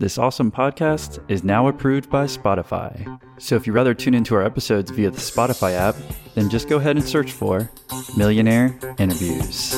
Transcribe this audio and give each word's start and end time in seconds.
This 0.00 0.16
awesome 0.16 0.52
podcast 0.52 1.18
is 1.28 1.42
now 1.42 1.66
approved 1.66 2.08
by 2.08 2.26
Spotify. 2.26 3.20
So 3.38 3.56
if 3.56 3.66
you'd 3.66 3.72
rather 3.72 3.94
tune 3.94 4.14
into 4.14 4.36
our 4.36 4.44
episodes 4.44 4.92
via 4.92 5.10
the 5.10 5.18
Spotify 5.18 5.72
app, 5.72 5.96
then 6.36 6.48
just 6.48 6.68
go 6.68 6.76
ahead 6.76 6.94
and 6.94 7.04
search 7.04 7.32
for 7.32 7.68
Millionaire 8.16 8.78
Interviews. 9.00 9.72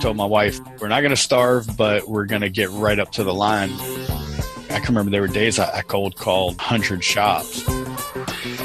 Told 0.00 0.16
my 0.16 0.26
wife, 0.26 0.60
we're 0.80 0.86
not 0.86 1.00
going 1.00 1.10
to 1.10 1.16
starve, 1.16 1.76
but 1.76 2.08
we're 2.08 2.26
going 2.26 2.42
to 2.42 2.50
get 2.50 2.70
right 2.70 3.00
up 3.00 3.10
to 3.10 3.24
the 3.24 3.34
line. 3.34 3.72
I 4.70 4.78
can 4.78 4.94
remember 4.94 5.10
there 5.10 5.22
were 5.22 5.26
days 5.26 5.58
I, 5.58 5.82
cold 5.82 6.14
called 6.14 6.56
100 6.58 7.02
shops. 7.02 7.66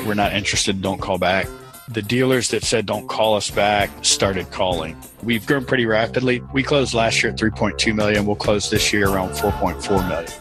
We're 0.05 0.13
not 0.13 0.33
interested, 0.33 0.79
don't 0.83 1.01
call 1.01 1.17
back 1.17 1.47
the 1.87 2.01
dealers 2.01 2.49
that 2.49 2.63
said 2.63 2.85
don't 2.85 3.07
call 3.07 3.35
us 3.35 3.49
back 3.49 3.89
started 4.01 4.51
calling. 4.51 4.97
We've 5.23 5.45
grown 5.45 5.65
pretty 5.65 5.85
rapidly. 5.85 6.41
We 6.53 6.63
closed 6.63 6.93
last 6.93 7.23
year 7.23 7.31
at 7.31 7.39
3.2 7.39 7.95
million. 7.95 8.25
We'll 8.25 8.35
close 8.35 8.69
this 8.69 8.91
year 8.91 9.07
around 9.07 9.31
4.4 9.31 10.07
million. 10.07 10.31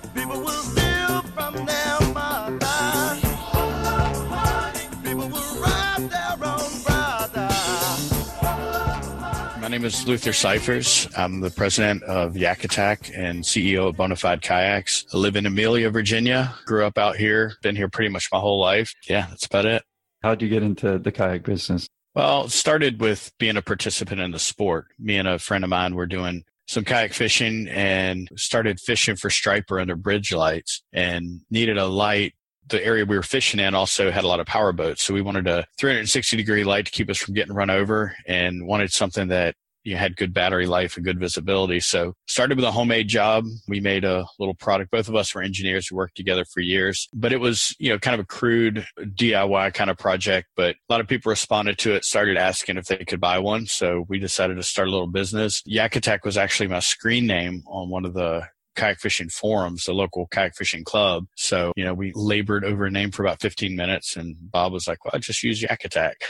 My 9.61 9.69
name 9.69 9.85
is 9.85 10.07
Luther 10.07 10.33
Cyphers. 10.33 11.09
I'm 11.17 11.41
the 11.41 11.51
president 11.51 12.03
of 12.05 12.37
Yak 12.37 12.65
Attack 12.65 13.11
and 13.15 13.43
CEO 13.43 13.89
of 13.89 13.97
Bonafide 13.97 14.41
Kayaks. 14.41 15.07
I 15.13 15.19
live 15.19 15.37
in 15.37 15.45
Amelia, 15.47 15.91
Virginia. 15.91 16.55
Grew 16.65 16.85
up 16.85 16.99
out 16.99 17.17
here. 17.17 17.55
Been 17.63 17.77
here 17.77 17.89
pretty 17.89 18.09
much 18.09 18.29
my 18.33 18.39
whole 18.39 18.61
life. 18.61 18.95
Yeah, 19.09 19.27
that's 19.29 19.47
about 19.47 19.67
it. 19.67 19.83
How'd 20.27 20.43
you 20.43 20.49
get 20.49 20.65
into 20.65 20.99
the 20.99 21.13
kayak 21.13 21.45
business? 21.45 21.87
Well, 22.17 22.49
started 22.49 23.01
with 23.01 23.31
being 23.39 23.57
a 23.57 23.63
participant 23.63 24.21
in 24.21 24.33
the 24.33 24.41
sport. 24.41 24.89
Me 24.99 25.19
and 25.19 25.29
a 25.29 25.39
friend 25.39 25.63
of 25.63 25.71
mine 25.71 25.95
were 25.95 26.09
doing 26.09 26.43
some 26.67 26.83
kayak 26.83 27.13
fishing 27.13 27.69
and 27.69 28.29
started 28.35 28.81
fishing 28.81 29.15
for 29.15 29.31
striper 29.31 29.79
under 29.79 29.95
bridge 29.95 30.33
lights 30.33 30.83
and 30.93 31.43
needed 31.49 31.79
a 31.79 31.87
light. 31.87 32.35
The 32.67 32.85
area 32.85 33.05
we 33.05 33.15
were 33.15 33.23
fishing 33.23 33.61
in 33.61 33.77
also 33.77 34.11
had 34.11 34.25
a 34.25 34.27
lot 34.27 34.41
of 34.41 34.49
power 34.49 34.73
boats. 34.73 35.05
So 35.05 35.15
we 35.15 35.23
wanted 35.23 35.47
a 35.47 35.65
360 35.79 36.37
degree 36.37 36.65
light 36.65 36.87
to 36.87 36.91
keep 36.91 37.09
us 37.09 37.19
from 37.19 37.35
getting 37.35 37.55
run 37.55 37.71
over 37.71 38.17
and 38.27 38.67
wanted 38.67 38.93
something 38.93 39.29
that 39.29 39.55
you 39.87 39.97
had 39.97 40.17
good 40.17 40.35
battery 40.35 40.67
life 40.67 40.97
and 40.97 41.05
good 41.05 41.21
visibility. 41.21 41.79
So 41.79 42.15
started 42.27 42.57
with 42.57 42.65
a 42.65 42.73
homemade 42.73 43.07
job. 43.07 43.45
We 43.69 43.79
made 43.79 44.05
a 44.05 44.27
little 44.39 44.55
product. 44.55 44.91
Both 44.91 45.09
of 45.09 45.15
us 45.15 45.33
were 45.33 45.43
engineers 45.43 45.87
who 45.87 45.97
worked 45.97 46.17
together 46.17 46.45
for 46.45 46.61
years, 46.61 47.09
but 47.15 47.33
it 47.33 47.39
was, 47.39 47.75
you 47.79 47.91
know, 47.91 47.99
kind 47.99 48.15
of 48.15 48.21
a 48.21 48.27
crude 48.27 48.85
DIY 48.99 49.75
kind 49.75 49.89
of 49.89 49.97
project, 49.97 50.49
but 50.57 50.75
a 50.75 50.93
lot 50.93 51.01
of 51.01 51.07
people 51.07 51.31
responded 51.31 51.79
to 51.79 51.95
it, 51.95 52.05
started 52.05 52.37
asking 52.37 52.77
if 52.77 52.87
they 52.87 53.05
could 53.05 53.21
buy 53.21 53.39
one. 53.39 53.67
So 53.67 54.05
we 54.09 54.19
decided 54.19 54.57
to 54.57 54.63
start 54.65 54.89
a 54.89 54.91
little 54.91 55.07
business. 55.07 55.63
Yak 55.65 55.95
Attack 55.95 56.25
was 56.25 56.37
actually 56.37 56.67
my 56.67 56.81
screen 56.81 57.27
name 57.27 57.63
on 57.69 57.89
one 57.89 58.05
of 58.05 58.13
the 58.13 58.49
kayak 58.75 58.99
fishing 58.99 59.29
forums, 59.29 59.85
the 59.85 59.95
local 59.95 60.27
kayak 60.27 60.57
fishing 60.57 60.83
club. 60.83 61.27
So, 61.37 61.73
you 61.77 61.85
know, 61.85 61.95
we 61.95 62.13
labored 62.15 62.65
over 62.65 62.87
a 62.87 62.91
name 62.91 63.13
for 63.13 63.23
about 63.23 63.41
15 63.41 63.77
minutes 63.77 64.17
and 64.17 64.37
Bob 64.51 64.73
was 64.73 64.89
like, 64.89 65.05
well, 65.05 65.13
I 65.15 65.19
just 65.19 65.45
use 65.45 65.63
Yak 65.63 65.85
Attack. 65.85 66.25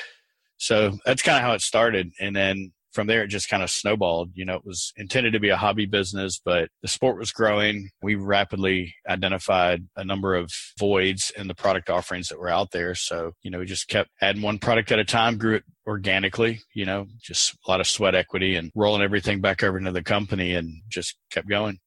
So 0.58 0.98
that's 1.04 1.22
kind 1.22 1.36
of 1.36 1.42
how 1.42 1.52
it 1.52 1.60
started. 1.60 2.12
And 2.20 2.34
then 2.34 2.72
from 2.96 3.06
there, 3.06 3.22
it 3.22 3.28
just 3.28 3.48
kind 3.48 3.62
of 3.62 3.70
snowballed. 3.70 4.30
You 4.34 4.44
know, 4.44 4.56
it 4.56 4.64
was 4.64 4.92
intended 4.96 5.34
to 5.34 5.40
be 5.40 5.50
a 5.50 5.56
hobby 5.56 5.86
business, 5.86 6.40
but 6.44 6.70
the 6.82 6.88
sport 6.88 7.18
was 7.18 7.30
growing. 7.30 7.90
We 8.02 8.16
rapidly 8.16 8.94
identified 9.08 9.86
a 9.94 10.04
number 10.04 10.34
of 10.34 10.50
voids 10.78 11.30
in 11.36 11.46
the 11.46 11.54
product 11.54 11.90
offerings 11.90 12.28
that 12.28 12.40
were 12.40 12.48
out 12.48 12.72
there. 12.72 12.94
So, 12.94 13.32
you 13.42 13.50
know, 13.50 13.60
we 13.60 13.66
just 13.66 13.86
kept 13.86 14.10
adding 14.20 14.42
one 14.42 14.58
product 14.58 14.90
at 14.90 14.98
a 14.98 15.04
time, 15.04 15.38
grew 15.38 15.56
it 15.56 15.64
organically, 15.86 16.60
you 16.74 16.86
know, 16.86 17.06
just 17.20 17.54
a 17.66 17.70
lot 17.70 17.80
of 17.80 17.86
sweat 17.86 18.14
equity 18.14 18.56
and 18.56 18.72
rolling 18.74 19.02
everything 19.02 19.40
back 19.40 19.62
over 19.62 19.78
into 19.78 19.92
the 19.92 20.02
company 20.02 20.54
and 20.54 20.72
just 20.88 21.16
kept 21.30 21.48
going. 21.48 21.78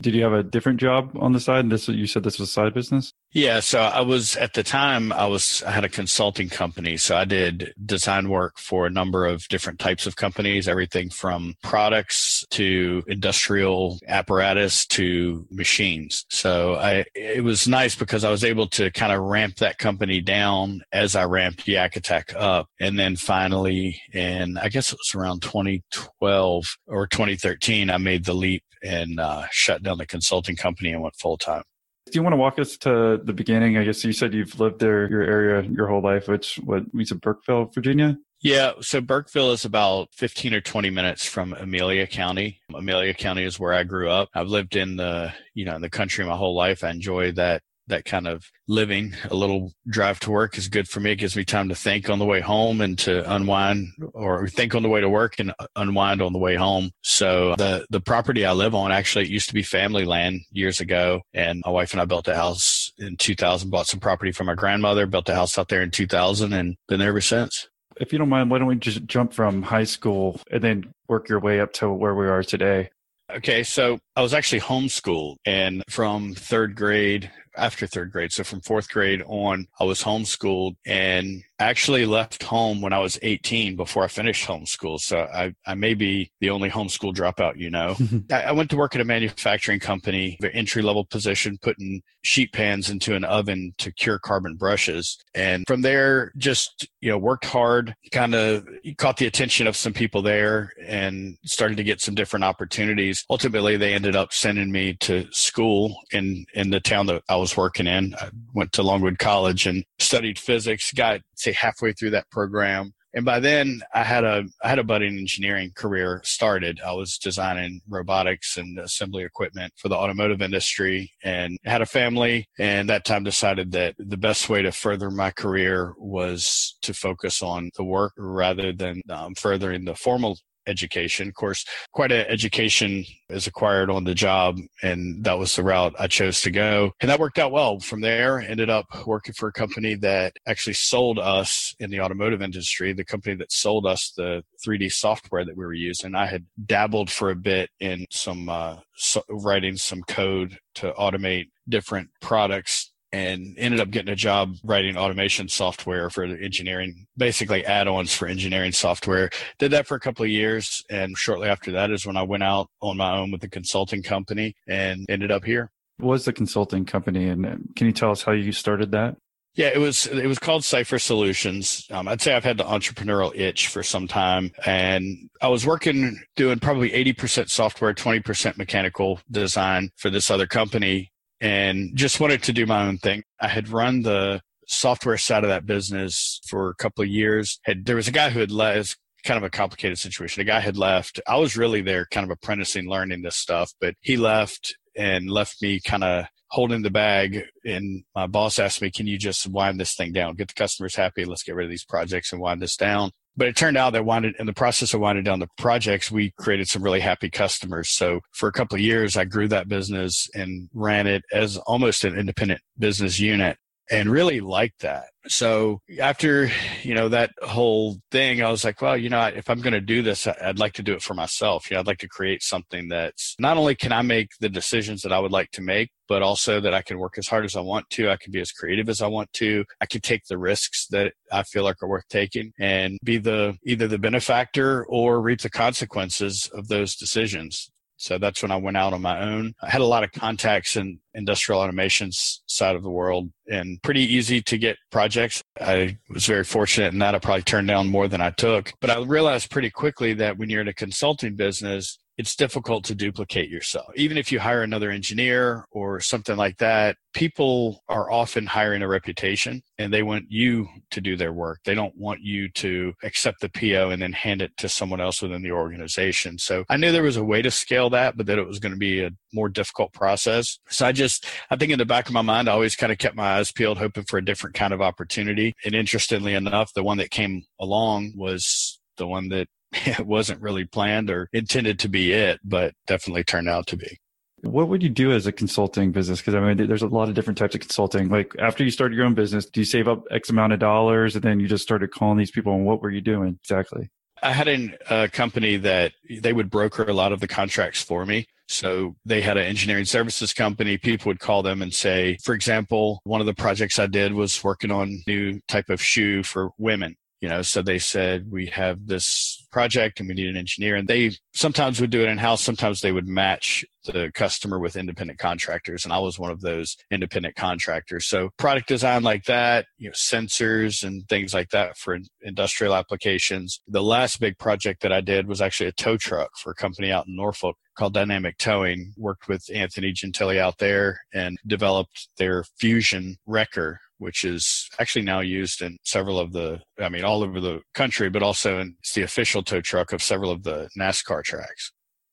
Did 0.00 0.14
you 0.14 0.22
have 0.22 0.32
a 0.32 0.42
different 0.44 0.78
job 0.78 1.10
on 1.18 1.32
the 1.32 1.40
side? 1.40 1.60
And 1.60 1.72
this 1.72 1.88
you 1.88 2.06
said 2.06 2.22
this 2.22 2.38
was 2.38 2.48
a 2.48 2.52
side 2.52 2.74
business. 2.74 3.12
Yeah, 3.32 3.60
so 3.60 3.80
I 3.80 4.00
was 4.00 4.36
at 4.36 4.54
the 4.54 4.62
time 4.62 5.12
I 5.12 5.26
was 5.26 5.62
I 5.66 5.72
had 5.72 5.84
a 5.84 5.88
consulting 5.88 6.48
company, 6.48 6.96
so 6.96 7.16
I 7.16 7.24
did 7.24 7.74
design 7.84 8.28
work 8.28 8.58
for 8.58 8.86
a 8.86 8.90
number 8.90 9.26
of 9.26 9.46
different 9.48 9.80
types 9.80 10.06
of 10.06 10.16
companies, 10.16 10.68
everything 10.68 11.10
from 11.10 11.54
products 11.62 12.44
to 12.50 13.02
industrial 13.08 13.98
apparatus 14.06 14.86
to 14.86 15.46
machines. 15.50 16.24
So 16.30 16.76
I 16.76 17.04
it 17.14 17.42
was 17.42 17.66
nice 17.66 17.96
because 17.96 18.24
I 18.24 18.30
was 18.30 18.44
able 18.44 18.68
to 18.68 18.90
kind 18.92 19.12
of 19.12 19.20
ramp 19.20 19.56
that 19.56 19.78
company 19.78 20.20
down 20.20 20.82
as 20.92 21.16
I 21.16 21.24
ramped 21.24 21.66
Yak 21.66 21.98
up, 22.36 22.68
and 22.78 22.98
then 22.98 23.16
finally 23.16 24.00
in 24.12 24.56
I 24.58 24.68
guess 24.68 24.92
it 24.92 24.98
was 24.98 25.14
around 25.14 25.42
2012 25.42 26.76
or 26.86 27.06
2013 27.08 27.90
I 27.90 27.98
made 27.98 28.24
the 28.24 28.34
leap 28.34 28.62
and 28.82 29.20
uh, 29.20 29.46
shut 29.50 29.82
down 29.82 29.98
the 29.98 30.06
consulting 30.06 30.56
company 30.56 30.92
and 30.92 31.02
went 31.02 31.16
full 31.16 31.38
time. 31.38 31.62
Do 32.06 32.12
you 32.18 32.22
want 32.22 32.32
to 32.32 32.38
walk 32.38 32.58
us 32.58 32.76
to 32.78 33.20
the 33.22 33.32
beginning? 33.34 33.76
I 33.76 33.84
guess 33.84 34.02
you 34.02 34.12
said 34.12 34.32
you've 34.32 34.58
lived 34.58 34.80
there, 34.80 35.08
your 35.10 35.22
area, 35.22 35.62
your 35.62 35.88
whole 35.88 36.00
life, 36.00 36.26
which 36.26 36.56
what 36.64 36.84
we 36.94 37.04
said 37.04 37.20
Burkeville, 37.20 37.66
Virginia. 37.66 38.16
Yeah, 38.40 38.72
so 38.80 39.00
Burkeville 39.00 39.50
is 39.50 39.64
about 39.64 40.08
15 40.14 40.54
or 40.54 40.60
20 40.60 40.90
minutes 40.90 41.26
from 41.26 41.52
Amelia 41.54 42.06
County. 42.06 42.60
Amelia 42.72 43.12
County 43.12 43.42
is 43.42 43.58
where 43.58 43.72
I 43.72 43.82
grew 43.82 44.08
up. 44.08 44.28
I've 44.32 44.46
lived 44.46 44.76
in 44.76 44.96
the, 44.96 45.32
you 45.54 45.64
know, 45.64 45.74
in 45.74 45.82
the 45.82 45.90
country 45.90 46.24
my 46.24 46.36
whole 46.36 46.54
life. 46.54 46.84
I 46.84 46.90
enjoy 46.90 47.32
that 47.32 47.62
that 47.88 48.04
kind 48.04 48.26
of 48.26 48.50
living. 48.66 49.14
A 49.30 49.34
little 49.34 49.72
drive 49.88 50.20
to 50.20 50.30
work 50.30 50.56
is 50.56 50.68
good 50.68 50.88
for 50.88 51.00
me. 51.00 51.12
It 51.12 51.16
gives 51.16 51.36
me 51.36 51.44
time 51.44 51.68
to 51.68 51.74
think 51.74 52.08
on 52.08 52.18
the 52.18 52.24
way 52.24 52.40
home 52.40 52.80
and 52.80 52.98
to 53.00 53.30
unwind 53.32 53.88
or 54.14 54.48
think 54.48 54.74
on 54.74 54.82
the 54.82 54.88
way 54.88 55.00
to 55.00 55.08
work 55.08 55.38
and 55.38 55.52
unwind 55.76 56.22
on 56.22 56.32
the 56.32 56.38
way 56.38 56.54
home. 56.54 56.90
So 57.02 57.54
the, 57.56 57.86
the 57.90 58.00
property 58.00 58.44
I 58.44 58.52
live 58.52 58.74
on 58.74 58.92
actually 58.92 59.24
it 59.24 59.30
used 59.30 59.48
to 59.48 59.54
be 59.54 59.62
family 59.62 60.04
land 60.04 60.40
years 60.50 60.80
ago. 60.80 61.22
And 61.34 61.62
my 61.64 61.70
wife 61.70 61.92
and 61.92 62.00
I 62.00 62.04
built 62.04 62.28
a 62.28 62.34
house 62.34 62.92
in 62.98 63.16
2000, 63.16 63.70
bought 63.70 63.86
some 63.86 64.00
property 64.00 64.32
from 64.32 64.46
my 64.46 64.54
grandmother, 64.54 65.06
built 65.06 65.28
a 65.28 65.34
house 65.34 65.58
out 65.58 65.68
there 65.68 65.82
in 65.82 65.90
2000 65.90 66.52
and 66.52 66.76
been 66.88 67.00
there 67.00 67.08
ever 67.08 67.20
since. 67.20 67.68
If 68.00 68.12
you 68.12 68.18
don't 68.18 68.28
mind, 68.28 68.50
why 68.50 68.58
don't 68.58 68.68
we 68.68 68.76
just 68.76 69.06
jump 69.06 69.32
from 69.32 69.62
high 69.62 69.84
school 69.84 70.40
and 70.50 70.62
then 70.62 70.92
work 71.08 71.28
your 71.28 71.40
way 71.40 71.60
up 71.60 71.72
to 71.74 71.90
where 71.90 72.14
we 72.14 72.28
are 72.28 72.44
today? 72.44 72.90
Okay, 73.30 73.62
so 73.62 73.98
I 74.16 74.22
was 74.22 74.32
actually 74.32 74.62
homeschooled, 74.62 75.36
and 75.44 75.82
from 75.90 76.34
third 76.34 76.74
grade 76.74 77.30
after 77.58 77.86
third 77.86 78.12
grade. 78.12 78.32
So 78.32 78.44
from 78.44 78.60
fourth 78.60 78.88
grade 78.88 79.22
on, 79.26 79.66
I 79.78 79.84
was 79.84 80.02
homeschooled 80.02 80.76
and 80.86 81.42
actually 81.58 82.06
left 82.06 82.42
home 82.42 82.80
when 82.80 82.92
I 82.92 82.98
was 82.98 83.18
18 83.22 83.76
before 83.76 84.04
I 84.04 84.08
finished 84.08 84.46
homeschool. 84.46 85.00
So 85.00 85.18
I, 85.32 85.54
I 85.66 85.74
may 85.74 85.94
be 85.94 86.30
the 86.40 86.50
only 86.50 86.70
homeschool 86.70 87.14
dropout, 87.14 87.56
you 87.56 87.70
know. 87.70 87.96
I, 88.32 88.44
I 88.44 88.52
went 88.52 88.70
to 88.70 88.76
work 88.76 88.94
at 88.94 89.00
a 89.00 89.04
manufacturing 89.04 89.80
company, 89.80 90.36
the 90.40 90.54
entry 90.54 90.82
level 90.82 91.04
position, 91.04 91.58
putting 91.60 92.02
sheet 92.22 92.52
pans 92.52 92.90
into 92.90 93.14
an 93.14 93.24
oven 93.24 93.74
to 93.78 93.92
cure 93.92 94.18
carbon 94.18 94.54
brushes. 94.54 95.18
And 95.34 95.64
from 95.66 95.82
there, 95.82 96.32
just, 96.36 96.86
you 97.00 97.10
know, 97.10 97.18
worked 97.18 97.46
hard, 97.46 97.94
kind 98.12 98.34
of 98.34 98.66
caught 98.98 99.16
the 99.16 99.26
attention 99.26 99.66
of 99.66 99.76
some 99.76 99.92
people 99.92 100.22
there 100.22 100.72
and 100.84 101.36
started 101.44 101.76
to 101.78 101.84
get 101.84 102.00
some 102.00 102.14
different 102.14 102.44
opportunities. 102.44 103.24
Ultimately, 103.30 103.76
they 103.76 103.94
ended 103.94 104.14
up 104.14 104.32
sending 104.32 104.70
me 104.70 104.94
to 105.00 105.26
school 105.32 105.96
in, 106.12 106.44
in 106.54 106.70
the 106.70 106.80
town 106.80 107.06
that 107.06 107.22
I 107.28 107.36
was 107.36 107.56
working 107.56 107.86
in. 107.86 108.14
I 108.14 108.30
went 108.52 108.72
to 108.72 108.82
Longwood 108.82 109.18
College 109.18 109.66
and 109.66 109.84
studied 109.98 110.38
physics, 110.38 110.92
got 110.92 111.20
say 111.38 111.52
halfway 111.52 111.92
through 111.92 112.10
that 112.10 112.30
program. 112.30 112.92
And 113.14 113.24
by 113.24 113.40
then 113.40 113.80
I 113.94 114.04
had 114.04 114.24
a 114.24 114.44
I 114.62 114.68
had 114.68 114.78
a 114.78 114.84
budding 114.84 115.16
engineering 115.16 115.72
career 115.74 116.20
started. 116.24 116.78
I 116.84 116.92
was 116.92 117.16
designing 117.16 117.80
robotics 117.88 118.58
and 118.58 118.78
assembly 118.78 119.24
equipment 119.24 119.72
for 119.76 119.88
the 119.88 119.96
automotive 119.96 120.42
industry 120.42 121.10
and 121.24 121.58
had 121.64 121.80
a 121.80 121.86
family 121.86 122.46
and 122.58 122.88
that 122.90 123.06
time 123.06 123.24
decided 123.24 123.72
that 123.72 123.94
the 123.98 124.18
best 124.18 124.50
way 124.50 124.60
to 124.62 124.72
further 124.72 125.10
my 125.10 125.30
career 125.30 125.94
was 125.96 126.76
to 126.82 126.92
focus 126.92 127.42
on 127.42 127.70
the 127.76 127.84
work 127.84 128.12
rather 128.18 128.72
than 128.72 129.00
um, 129.08 129.34
furthering 129.34 129.86
the 129.86 129.94
formal 129.94 130.38
education. 130.68 131.28
Of 131.28 131.34
course, 131.34 131.64
quite 131.92 132.12
an 132.12 132.26
education 132.28 133.04
is 133.28 133.46
acquired 133.46 133.90
on 133.90 134.04
the 134.04 134.14
job, 134.14 134.58
and 134.82 135.24
that 135.24 135.38
was 135.38 135.56
the 135.56 135.62
route 135.62 135.94
I 135.98 136.06
chose 136.06 136.40
to 136.42 136.50
go. 136.50 136.92
And 137.00 137.10
that 137.10 137.20
worked 137.20 137.38
out 137.38 137.52
well. 137.52 137.80
From 137.80 138.00
there, 138.00 138.40
ended 138.40 138.70
up 138.70 138.86
working 139.06 139.34
for 139.34 139.48
a 139.48 139.52
company 139.52 139.94
that 139.96 140.34
actually 140.46 140.74
sold 140.74 141.18
us 141.18 141.74
in 141.80 141.90
the 141.90 142.00
automotive 142.00 142.42
industry, 142.42 142.92
the 142.92 143.04
company 143.04 143.34
that 143.36 143.52
sold 143.52 143.86
us 143.86 144.12
the 144.16 144.42
3D 144.64 144.92
software 144.92 145.44
that 145.44 145.56
we 145.56 145.64
were 145.64 145.72
using. 145.72 146.14
I 146.14 146.26
had 146.26 146.44
dabbled 146.66 147.10
for 147.10 147.30
a 147.30 147.36
bit 147.36 147.70
in 147.80 148.06
some 148.10 148.48
uh, 148.48 148.76
so 148.96 149.22
writing 149.28 149.76
some 149.76 150.02
code 150.02 150.58
to 150.74 150.92
automate 150.92 151.48
different 151.68 152.08
products 152.20 152.87
and 153.12 153.54
ended 153.58 153.80
up 153.80 153.90
getting 153.90 154.12
a 154.12 154.16
job 154.16 154.54
writing 154.64 154.96
automation 154.96 155.48
software 155.48 156.10
for 156.10 156.24
engineering, 156.24 157.06
basically 157.16 157.64
add-ons 157.64 158.14
for 158.14 158.28
engineering 158.28 158.72
software. 158.72 159.30
Did 159.58 159.70
that 159.70 159.86
for 159.86 159.94
a 159.94 160.00
couple 160.00 160.24
of 160.24 160.30
years, 160.30 160.84
and 160.90 161.16
shortly 161.16 161.48
after 161.48 161.72
that 161.72 161.90
is 161.90 162.06
when 162.06 162.16
I 162.16 162.22
went 162.22 162.42
out 162.42 162.68
on 162.80 162.96
my 162.96 163.16
own 163.16 163.30
with 163.30 163.42
a 163.44 163.48
consulting 163.48 164.02
company 164.02 164.54
and 164.66 165.06
ended 165.08 165.30
up 165.30 165.44
here. 165.44 165.70
What 165.98 166.12
was 166.12 166.24
the 166.26 166.32
consulting 166.32 166.84
company, 166.84 167.28
and 167.28 167.44
can 167.74 167.86
you 167.86 167.92
tell 167.92 168.10
us 168.10 168.22
how 168.22 168.32
you 168.32 168.52
started 168.52 168.92
that? 168.92 169.16
Yeah, 169.54 169.70
it 169.74 169.78
was 169.78 170.06
it 170.06 170.26
was 170.26 170.38
called 170.38 170.62
Cipher 170.62 171.00
Solutions. 171.00 171.84
Um, 171.90 172.06
I'd 172.06 172.20
say 172.20 172.36
I've 172.36 172.44
had 172.44 172.58
the 172.58 172.64
entrepreneurial 172.64 173.36
itch 173.36 173.66
for 173.66 173.82
some 173.82 174.06
time, 174.06 174.52
and 174.64 175.28
I 175.42 175.48
was 175.48 175.66
working 175.66 176.20
doing 176.36 176.60
probably 176.60 176.92
eighty 176.92 177.12
percent 177.12 177.50
software, 177.50 177.92
twenty 177.92 178.20
percent 178.20 178.56
mechanical 178.56 179.18
design 179.28 179.90
for 179.96 180.10
this 180.10 180.30
other 180.30 180.46
company, 180.46 181.10
and 181.40 181.90
just 181.94 182.20
wanted 182.20 182.42
to 182.44 182.52
do 182.52 182.66
my 182.66 182.86
own 182.86 182.98
thing. 182.98 183.22
I 183.40 183.48
had 183.48 183.68
run 183.68 184.02
the 184.02 184.40
software 184.66 185.16
side 185.16 185.44
of 185.44 185.50
that 185.50 185.66
business 185.66 186.40
for 186.46 186.68
a 186.68 186.74
couple 186.74 187.02
of 187.02 187.08
years. 187.08 187.58
Had 187.64 187.86
there 187.86 187.96
was 187.96 188.08
a 188.08 188.12
guy 188.12 188.30
who 188.30 188.40
had 188.40 188.50
left 188.50 188.98
kind 189.24 189.38
of 189.38 189.44
a 189.44 189.50
complicated 189.50 189.98
situation. 189.98 190.40
A 190.40 190.44
guy 190.44 190.60
had 190.60 190.76
left. 190.76 191.20
I 191.26 191.36
was 191.36 191.56
really 191.56 191.80
there 191.82 192.06
kind 192.10 192.24
of 192.24 192.30
apprenticing, 192.30 192.88
learning 192.88 193.22
this 193.22 193.36
stuff, 193.36 193.72
but 193.80 193.94
he 194.00 194.16
left 194.16 194.76
and 194.96 195.30
left 195.30 195.60
me 195.60 195.80
kind 195.80 196.04
of 196.04 196.26
holding 196.50 196.82
the 196.82 196.90
bag. 196.90 197.44
And 197.64 198.04
my 198.14 198.26
boss 198.26 198.58
asked 198.58 198.82
me, 198.82 198.90
Can 198.90 199.06
you 199.06 199.18
just 199.18 199.46
wind 199.48 199.78
this 199.80 199.94
thing 199.94 200.12
down? 200.12 200.36
Get 200.36 200.48
the 200.48 200.54
customers 200.54 200.94
happy. 200.94 201.24
Let's 201.24 201.42
get 201.42 201.54
rid 201.54 201.64
of 201.64 201.70
these 201.70 201.84
projects 201.84 202.32
and 202.32 202.40
wind 202.40 202.62
this 202.62 202.76
down. 202.76 203.10
But 203.38 203.46
it 203.46 203.54
turned 203.54 203.76
out 203.76 203.92
that 203.92 204.04
winded, 204.04 204.34
in 204.40 204.46
the 204.46 204.52
process 204.52 204.92
of 204.92 205.00
winding 205.00 205.22
down 205.22 205.38
the 205.38 205.48
projects, 205.56 206.10
we 206.10 206.32
created 206.38 206.68
some 206.68 206.82
really 206.82 206.98
happy 206.98 207.30
customers. 207.30 207.88
So 207.88 208.20
for 208.32 208.48
a 208.48 208.52
couple 208.52 208.74
of 208.74 208.80
years, 208.80 209.16
I 209.16 209.26
grew 209.26 209.46
that 209.46 209.68
business 209.68 210.28
and 210.34 210.68
ran 210.74 211.06
it 211.06 211.22
as 211.32 211.56
almost 211.58 212.02
an 212.02 212.18
independent 212.18 212.60
business 212.76 213.20
unit 213.20 213.56
and 213.92 214.10
really 214.10 214.40
liked 214.40 214.80
that. 214.80 215.04
So 215.28 215.80
after, 216.00 216.50
you 216.82 216.94
know, 216.94 217.08
that 217.08 217.30
whole 217.42 217.98
thing, 218.10 218.42
I 218.42 218.50
was 218.50 218.64
like, 218.64 218.80
well, 218.80 218.96
you 218.96 219.08
know, 219.08 219.22
if 219.26 219.50
I'm 219.50 219.60
going 219.60 219.72
to 219.72 219.80
do 219.80 220.02
this, 220.02 220.26
I'd 220.26 220.58
like 220.58 220.72
to 220.74 220.82
do 220.82 220.94
it 220.94 221.02
for 221.02 221.14
myself. 221.14 221.70
You 221.70 221.74
know, 221.74 221.80
I'd 221.80 221.86
like 221.86 221.98
to 221.98 222.08
create 222.08 222.42
something 222.42 222.88
that's 222.88 223.36
not 223.38 223.56
only 223.56 223.74
can 223.74 223.92
I 223.92 224.02
make 224.02 224.30
the 224.40 224.48
decisions 224.48 225.02
that 225.02 225.12
I 225.12 225.18
would 225.18 225.32
like 225.32 225.50
to 225.52 225.62
make, 225.62 225.90
but 226.08 226.22
also 226.22 226.60
that 226.60 226.74
I 226.74 226.82
can 226.82 226.98
work 226.98 227.18
as 227.18 227.28
hard 227.28 227.44
as 227.44 227.56
I 227.56 227.60
want 227.60 227.88
to. 227.90 228.10
I 228.10 228.16
can 228.16 228.32
be 228.32 228.40
as 228.40 228.50
creative 228.50 228.88
as 228.88 229.02
I 229.02 229.06
want 229.06 229.32
to. 229.34 229.64
I 229.80 229.86
can 229.86 230.00
take 230.00 230.24
the 230.24 230.38
risks 230.38 230.86
that 230.88 231.12
I 231.30 231.42
feel 231.42 231.64
like 231.64 231.82
are 231.82 231.88
worth 231.88 232.08
taking 232.08 232.52
and 232.58 232.98
be 233.04 233.18
the 233.18 233.56
either 233.64 233.86
the 233.86 233.98
benefactor 233.98 234.86
or 234.86 235.20
reap 235.20 235.42
the 235.42 235.50
consequences 235.50 236.50
of 236.54 236.68
those 236.68 236.96
decisions. 236.96 237.70
So 237.98 238.16
that's 238.16 238.42
when 238.42 238.52
I 238.52 238.56
went 238.56 238.76
out 238.76 238.92
on 238.92 239.02
my 239.02 239.20
own. 239.20 239.54
I 239.60 239.68
had 239.68 239.80
a 239.80 239.86
lot 239.86 240.04
of 240.04 240.12
contacts 240.12 240.76
in 240.76 241.00
industrial 241.14 241.60
automation 241.60 242.10
side 242.12 242.76
of 242.76 242.84
the 242.84 242.90
world 242.90 243.30
and 243.48 243.82
pretty 243.82 244.02
easy 244.02 244.40
to 244.42 244.56
get 244.56 244.78
projects. 244.90 245.42
I 245.60 245.98
was 246.08 246.24
very 246.24 246.44
fortunate 246.44 246.92
in 246.92 247.00
that 247.00 247.16
I 247.16 247.18
probably 247.18 247.42
turned 247.42 247.66
down 247.66 247.88
more 247.88 248.06
than 248.06 248.20
I 248.20 248.30
took. 248.30 248.72
But 248.80 248.90
I 248.90 249.02
realized 249.02 249.50
pretty 249.50 249.70
quickly 249.70 250.14
that 250.14 250.38
when 250.38 250.48
you're 250.48 250.60
in 250.60 250.68
a 250.68 250.74
consulting 250.74 251.34
business, 251.34 251.98
it's 252.18 252.34
difficult 252.34 252.84
to 252.84 252.94
duplicate 252.96 253.48
yourself. 253.48 253.86
Even 253.94 254.18
if 254.18 254.32
you 254.32 254.40
hire 254.40 254.62
another 254.62 254.90
engineer 254.90 255.64
or 255.70 256.00
something 256.00 256.36
like 256.36 256.58
that, 256.58 256.96
people 257.14 257.82
are 257.88 258.10
often 258.10 258.44
hiring 258.44 258.82
a 258.82 258.88
reputation 258.88 259.62
and 259.78 259.92
they 259.92 260.02
want 260.02 260.24
you 260.28 260.68
to 260.90 261.00
do 261.00 261.16
their 261.16 261.32
work. 261.32 261.60
They 261.64 261.76
don't 261.76 261.96
want 261.96 262.20
you 262.20 262.48
to 262.50 262.92
accept 263.04 263.40
the 263.40 263.48
PO 263.48 263.90
and 263.90 264.02
then 264.02 264.12
hand 264.12 264.42
it 264.42 264.50
to 264.58 264.68
someone 264.68 265.00
else 265.00 265.22
within 265.22 265.42
the 265.42 265.52
organization. 265.52 266.38
So 266.38 266.64
I 266.68 266.76
knew 266.76 266.90
there 266.90 267.04
was 267.04 267.16
a 267.16 267.24
way 267.24 267.40
to 267.40 267.52
scale 267.52 267.88
that, 267.90 268.16
but 268.16 268.26
that 268.26 268.38
it 268.38 268.46
was 268.46 268.58
going 268.58 268.72
to 268.72 268.78
be 268.78 269.02
a 269.02 269.12
more 269.32 269.48
difficult 269.48 269.92
process. 269.92 270.58
So 270.68 270.86
I 270.86 270.92
just, 270.92 271.24
I 271.50 271.56
think 271.56 271.70
in 271.70 271.78
the 271.78 271.86
back 271.86 272.08
of 272.08 272.14
my 272.14 272.22
mind, 272.22 272.48
I 272.48 272.52
always 272.52 272.74
kind 272.74 272.90
of 272.90 272.98
kept 272.98 273.14
my 273.14 273.38
eyes 273.38 273.52
peeled, 273.52 273.78
hoping 273.78 274.04
for 274.04 274.18
a 274.18 274.24
different 274.24 274.56
kind 274.56 274.72
of 274.72 274.82
opportunity. 274.82 275.54
And 275.64 275.74
interestingly 275.74 276.34
enough, 276.34 276.72
the 276.74 276.82
one 276.82 276.98
that 276.98 277.10
came 277.10 277.44
along 277.60 278.14
was 278.16 278.80
the 278.96 279.06
one 279.06 279.28
that 279.28 279.46
it 279.72 280.06
wasn't 280.06 280.40
really 280.40 280.64
planned 280.64 281.10
or 281.10 281.28
intended 281.32 281.78
to 281.80 281.88
be 281.88 282.12
it, 282.12 282.40
but 282.44 282.74
definitely 282.86 283.24
turned 283.24 283.48
out 283.48 283.66
to 283.68 283.76
be. 283.76 283.98
What 284.42 284.68
would 284.68 284.82
you 284.82 284.88
do 284.88 285.12
as 285.12 285.26
a 285.26 285.32
consulting 285.32 285.90
business? 285.90 286.20
Because 286.20 286.36
I 286.36 286.40
mean, 286.40 286.68
there's 286.68 286.82
a 286.82 286.86
lot 286.86 287.08
of 287.08 287.14
different 287.14 287.38
types 287.38 287.56
of 287.56 287.60
consulting. 287.60 288.08
Like 288.08 288.34
after 288.38 288.62
you 288.62 288.70
started 288.70 288.94
your 288.94 289.04
own 289.04 289.14
business, 289.14 289.46
do 289.46 289.60
you 289.60 289.64
save 289.64 289.88
up 289.88 290.04
X 290.10 290.30
amount 290.30 290.52
of 290.52 290.60
dollars 290.60 291.16
and 291.16 291.24
then 291.24 291.40
you 291.40 291.48
just 291.48 291.64
started 291.64 291.90
calling 291.90 292.18
these 292.18 292.30
people? 292.30 292.54
And 292.54 292.64
what 292.64 292.80
were 292.80 292.90
you 292.90 293.00
doing 293.00 293.38
exactly? 293.42 293.90
I 294.22 294.32
had 294.32 294.48
a 294.90 295.08
company 295.08 295.56
that 295.58 295.92
they 296.08 296.32
would 296.32 296.50
broker 296.50 296.84
a 296.84 296.92
lot 296.92 297.12
of 297.12 297.20
the 297.20 297.28
contracts 297.28 297.82
for 297.82 298.06
me. 298.06 298.26
So 298.48 298.96
they 299.04 299.20
had 299.20 299.36
an 299.36 299.44
engineering 299.44 299.84
services 299.84 300.32
company. 300.32 300.78
People 300.78 301.10
would 301.10 301.20
call 301.20 301.42
them 301.42 301.60
and 301.60 301.74
say, 301.74 302.16
for 302.24 302.34
example, 302.34 303.00
one 303.04 303.20
of 303.20 303.26
the 303.26 303.34
projects 303.34 303.78
I 303.78 303.86
did 303.86 304.14
was 304.14 304.42
working 304.42 304.70
on 304.70 305.02
new 305.06 305.40
type 305.48 305.68
of 305.68 305.82
shoe 305.82 306.22
for 306.22 306.50
women 306.58 306.96
you 307.20 307.28
know 307.28 307.42
so 307.42 307.62
they 307.62 307.78
said 307.78 308.30
we 308.30 308.46
have 308.46 308.86
this 308.86 309.37
project 309.50 310.00
and 310.00 310.08
we 310.08 310.14
need 310.14 310.28
an 310.28 310.36
engineer. 310.36 310.76
And 310.76 310.88
they 310.88 311.12
sometimes 311.34 311.80
would 311.80 311.90
do 311.90 312.02
it 312.02 312.08
in 312.08 312.18
house 312.18 312.42
sometimes 312.42 312.80
they 312.80 312.92
would 312.92 313.06
match 313.06 313.64
the 313.84 314.10
customer 314.14 314.58
with 314.58 314.76
independent 314.76 315.18
contractors. 315.18 315.84
And 315.84 315.92
i 315.92 315.98
was 315.98 316.18
one 316.18 316.30
of 316.30 316.40
those 316.40 316.76
independent 316.90 317.36
contractors. 317.36 318.06
So 318.06 318.30
product 318.38 318.68
design 318.68 319.02
like 319.02 319.24
that 319.24 319.66
you 319.78 319.88
know 319.88 319.94
sensors 319.94 320.82
and 320.82 321.08
things 321.08 321.34
like 321.34 321.50
that 321.50 321.76
for 321.76 321.98
industrial 322.22 322.74
applications. 322.74 323.60
The 323.66 323.82
last 323.82 324.20
big 324.20 324.38
project 324.38 324.82
that 324.82 324.92
i 324.92 325.00
did 325.00 325.26
was 325.26 325.40
actually 325.40 325.68
a 325.68 325.72
tow 325.72 325.96
truck 325.96 326.30
for 326.36 326.50
a 326.50 326.54
company 326.54 326.90
out 326.90 327.06
in 327.06 327.16
norfolk 327.16 327.56
called 327.78 327.94
Dynamic 327.94 328.36
Towing. 328.38 328.92
Worked 328.96 329.28
with 329.28 329.44
Anthony 329.54 329.92
Gentili 329.92 330.38
out 330.38 330.58
there 330.58 331.00
and 331.14 331.38
developed 331.46 332.08
their 332.18 332.44
Fusion 332.58 333.16
wrecker, 333.24 333.80
which 333.98 334.24
is 334.24 334.68
actually 334.78 335.02
now 335.02 335.20
used 335.20 335.62
in 335.62 335.76
several 335.84 336.18
of 336.18 336.32
the, 336.32 336.60
I 336.80 336.88
mean, 336.88 337.04
all 337.04 337.22
over 337.22 337.40
the 337.40 337.60
country, 337.74 338.08
but 338.10 338.22
also 338.22 338.58
in, 338.60 338.76
it's 338.80 338.94
the 338.94 339.02
official 339.02 339.42
tow 339.42 339.60
truck 339.60 339.92
of 339.92 340.02
several 340.02 340.30
of 340.30 340.42
the 340.42 340.68
NASCAR 340.78 341.22
tracks. 341.22 341.72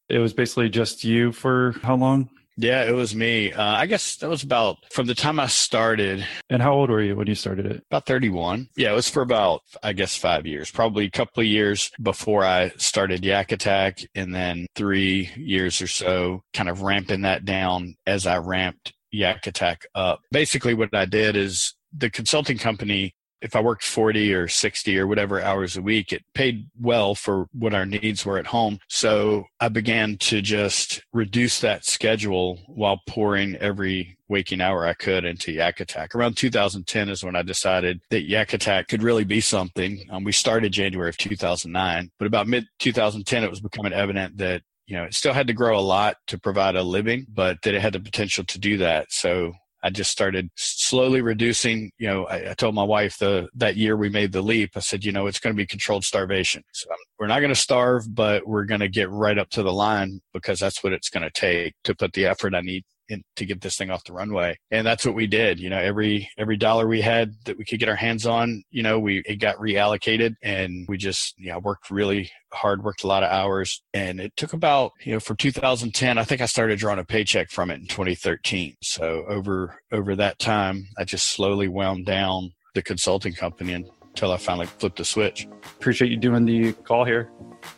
It 0.10 0.20
was 0.20 0.34
basically 0.34 0.70
just 0.70 1.04
you 1.04 1.32
for 1.32 1.76
how 1.82 1.96
long? 1.96 2.30
Yeah, 2.58 2.86
it 2.86 2.94
was 2.94 3.16
me. 3.16 3.52
Uh, 3.52 3.64
I 3.64 3.86
guess 3.86 4.16
that 4.18 4.30
was 4.30 4.44
about 4.44 4.78
from 4.92 5.08
the 5.08 5.16
time 5.16 5.40
I 5.40 5.48
started. 5.48 6.26
And 6.50 6.62
how 6.62 6.74
old 6.74 6.90
were 6.90 7.02
you 7.02 7.16
when 7.16 7.28
you 7.28 7.36
started 7.36 7.66
it? 7.66 7.84
About 7.92 8.06
31. 8.06 8.70
Yeah, 8.78 8.92
it 8.92 8.96
was 8.96 9.10
for 9.10 9.22
about, 9.22 9.62
I 9.84 9.94
guess, 9.94 10.16
five 10.16 10.46
years, 10.46 10.72
probably 10.72 11.06
a 11.06 11.12
couple 11.12 11.42
of 11.42 11.48
years 11.48 11.92
before 12.02 12.46
I 12.46 12.70
started 12.78 13.26
Yak 13.26 13.52
Attack, 13.52 14.00
and 14.16 14.34
then 14.34 14.68
three 14.76 15.32
years 15.36 15.82
or 15.82 15.88
so, 15.88 16.44
kind 16.54 16.70
of 16.70 16.82
ramping 16.82 17.22
that 17.22 17.44
down 17.44 17.96
as 18.08 18.26
I 18.26 18.38
ramped 18.38 18.94
Yak 19.16 19.48
Attack 19.48 19.86
up. 19.96 20.22
Basically, 20.32 20.74
what 20.74 20.94
I 20.94 21.06
did 21.06 21.36
is 21.36 21.74
the 21.96 22.10
consulting 22.10 22.58
company 22.58 23.16
if 23.46 23.56
I 23.56 23.60
worked 23.60 23.84
40 23.84 24.34
or 24.34 24.48
60 24.48 24.98
or 24.98 25.06
whatever 25.06 25.40
hours 25.40 25.78
a 25.78 25.82
week, 25.82 26.12
it 26.12 26.24
paid 26.34 26.68
well 26.82 27.14
for 27.14 27.48
what 27.54 27.76
our 27.76 27.86
needs 27.86 28.26
were 28.26 28.40
at 28.40 28.48
home. 28.48 28.80
So 28.90 29.46
I 29.60 29.70
began 29.70 30.18
to 30.18 30.42
just 30.42 31.04
reduce 31.14 31.60
that 31.60 31.86
schedule 31.86 32.60
while 32.68 33.02
pouring 33.08 33.56
every 33.58 34.18
waking 34.28 34.62
hour 34.62 34.88
I 34.88 34.94
could 34.94 35.26
into 35.26 35.52
Yak 35.52 35.80
Attack. 35.80 36.16
Around 36.16 36.38
2010 36.38 37.10
is 37.10 37.24
when 37.24 37.36
I 37.36 37.44
decided 37.44 38.02
that 38.10 38.28
Yak 38.28 38.54
Attack 38.54 38.88
could 38.88 39.04
really 39.04 39.26
be 39.26 39.42
something. 39.42 40.04
Um, 40.10 40.24
we 40.24 40.32
started 40.32 40.74
January 40.74 41.10
of 41.10 41.18
2009, 41.18 42.10
but 42.18 42.26
about 42.26 42.48
mid 42.48 42.66
2010, 42.80 43.44
it 43.44 43.50
was 43.50 43.62
becoming 43.62 43.94
evident 43.94 44.38
that 44.38 44.64
you 44.88 44.96
know, 44.96 45.04
it 45.04 45.14
still 45.14 45.34
had 45.34 45.48
to 45.48 45.54
grow 45.54 45.78
a 45.78 45.82
lot 45.82 46.18
to 46.28 46.40
provide 46.40 46.76
a 46.76 46.84
living, 46.84 47.26
but 47.30 47.62
that 47.64 47.74
it 47.74 47.82
had 47.82 47.94
the 47.94 48.00
potential 48.00 48.44
to 48.46 48.60
do 48.60 48.78
that. 48.78 49.08
So 49.12 49.54
I 49.84 49.90
just 49.90 50.12
started 50.12 50.50
slowly 50.56 51.22
reducing. 51.22 51.92
You 51.98 52.08
know, 52.08 52.26
I, 52.26 52.52
I, 52.52 52.54
told 52.54 52.74
my 52.74 52.84
wife 52.84 53.18
the 53.20 53.48
that 53.56 53.78
year 53.78 53.96
we 53.96 54.10
made 54.10 54.32
the 54.32 54.42
leap. 54.42 54.72
I 54.76 54.80
said, 54.80 55.06
you 55.06 55.12
know, 55.12 55.28
it's 55.28 55.40
going 55.40 55.56
to 55.56 55.58
be 55.58 55.68
controlled 55.68 56.04
starvation. 56.04 56.64
So 56.74 56.88
we're 57.20 57.28
not 57.28 57.40
going 57.40 57.54
to 57.54 57.60
starve, 57.60 58.14
but 58.14 58.48
we're 58.48 58.66
going 58.66 58.80
to 58.80 58.90
get 58.90 59.12
right 59.12 59.38
up 59.38 59.50
to 59.52 59.64
the 59.64 59.74
line 59.74 60.22
because 60.34 60.60
that's 60.60 60.84
what 60.84 60.94
it's 60.94 61.10
going 61.10 61.24
to 61.24 61.30
take 61.30 61.76
to 61.84 61.96
put 61.96 62.14
the 62.14 62.26
effort 62.26 62.56
I 62.56 62.62
need 62.62 62.84
in, 63.10 63.24
to 63.36 63.46
get 63.46 63.62
this 63.62 63.78
thing 63.78 63.90
off 63.90 64.04
the 64.04 64.14
runway. 64.14 64.58
And 64.72 64.86
that's 64.86 65.06
what 65.06 65.16
we 65.16 65.28
did. 65.28 65.60
You 65.60 65.70
know, 65.70 65.80
every 65.80 66.30
every 66.38 66.58
dollar 66.58 66.88
we 66.88 67.02
had 67.02 67.34
that 67.46 67.58
we 67.58 67.66
could 67.66 67.80
get 67.80 67.90
our 67.90 67.96
hands 67.96 68.26
on, 68.26 68.64
you 68.70 68.84
know, 68.84 69.00
we 69.00 69.22
it 69.26 69.38
got 69.38 69.58
reallocated 69.58 70.36
and 70.42 70.86
we 70.88 70.98
just 70.98 71.36
yeah, 71.38 71.58
worked 71.58 71.90
really 71.90 72.32
hard, 72.54 72.84
worked 72.84 73.04
a 73.04 73.08
lot 73.08 73.24
of 73.24 73.32
hours. 73.32 73.82
And 73.94 74.20
it 74.20 74.36
took 74.38 74.54
about, 74.54 74.92
you 75.04 75.14
know, 75.14 75.20
for 75.20 75.36
2010, 75.36 76.18
I 76.18 76.24
think 76.24 76.42
I 76.42 76.46
started 76.46 76.80
drawing 76.80 77.00
a 77.00 77.06
paycheck 77.06 77.50
from 77.50 77.70
it 77.70 77.80
in 77.80 77.88
2013. 77.88 78.76
So 78.82 79.26
over 79.28 79.80
over 79.92 80.16
that 80.16 80.40
time, 80.40 80.88
I 80.98 81.04
just 81.04 81.28
slowly 81.28 81.68
wound 81.68 82.06
down 82.06 82.52
the 82.74 82.82
consulting 82.82 83.34
company 83.34 83.74
until 83.74 84.32
I 84.32 84.38
finally 84.38 84.68
flipped 84.68 84.98
the 84.98 85.06
switch. 85.06 85.48
Appreciate 85.78 86.12
you 86.12 86.18
doing 86.18 86.46
the 86.46 86.74
call 86.74 87.06
here. 87.06 87.32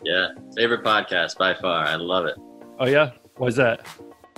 Yeah. 0.04 0.30
Favorite 0.56 0.84
podcast 0.84 1.38
by 1.38 1.54
far. 1.54 1.84
I 1.86 1.96
love 1.96 2.26
it. 2.26 2.36
Oh 2.80 2.86
yeah? 2.86 3.12
Why's 3.38 3.56
that? 3.56 3.86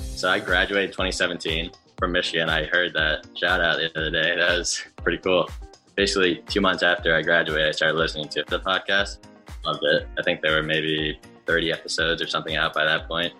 So 0.02 0.30
I 0.30 0.40
graduated 0.40 0.92
2017 0.92 1.72
from 1.98 2.12
Michigan. 2.12 2.50
I 2.50 2.66
heard 2.66 2.94
that 2.94 3.28
shout 3.36 3.62
out 3.62 3.78
the 3.78 3.90
other 3.98 4.12
day. 4.12 4.36
That 4.36 4.58
was 4.58 4.84
pretty 4.98 5.18
cool. 5.20 5.50
Basically, 5.96 6.44
two 6.48 6.62
months 6.62 6.84
after 6.84 7.16
I 7.16 7.22
graduated, 7.22 7.68
I 7.68 7.72
started 7.72 7.98
listening 7.98 8.30
to 8.30 8.44
the 8.48 8.60
podcast. 8.60 9.20
Loved 9.66 9.84
it. 9.84 10.08
I 10.18 10.24
think 10.24 10.42
there 10.42 10.56
were 10.56 10.64
maybe 10.64 11.20
30 11.46 11.72
episodes 11.72 12.22
or 12.22 12.28
something 12.28 12.56
out 12.56 12.74
by 12.74 12.86
that 12.86 13.08
point. 13.08 13.34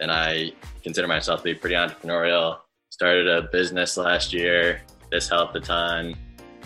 And 0.00 0.10
I 0.10 0.52
consider 0.82 1.08
myself 1.08 1.40
to 1.40 1.44
be 1.44 1.54
pretty 1.54 1.76
entrepreneurial. 1.76 2.58
Started 2.90 3.28
a 3.28 3.42
business 3.42 3.96
last 3.96 4.32
year. 4.32 4.82
This 5.10 5.28
helped 5.28 5.56
a 5.56 5.60
ton. 5.60 6.14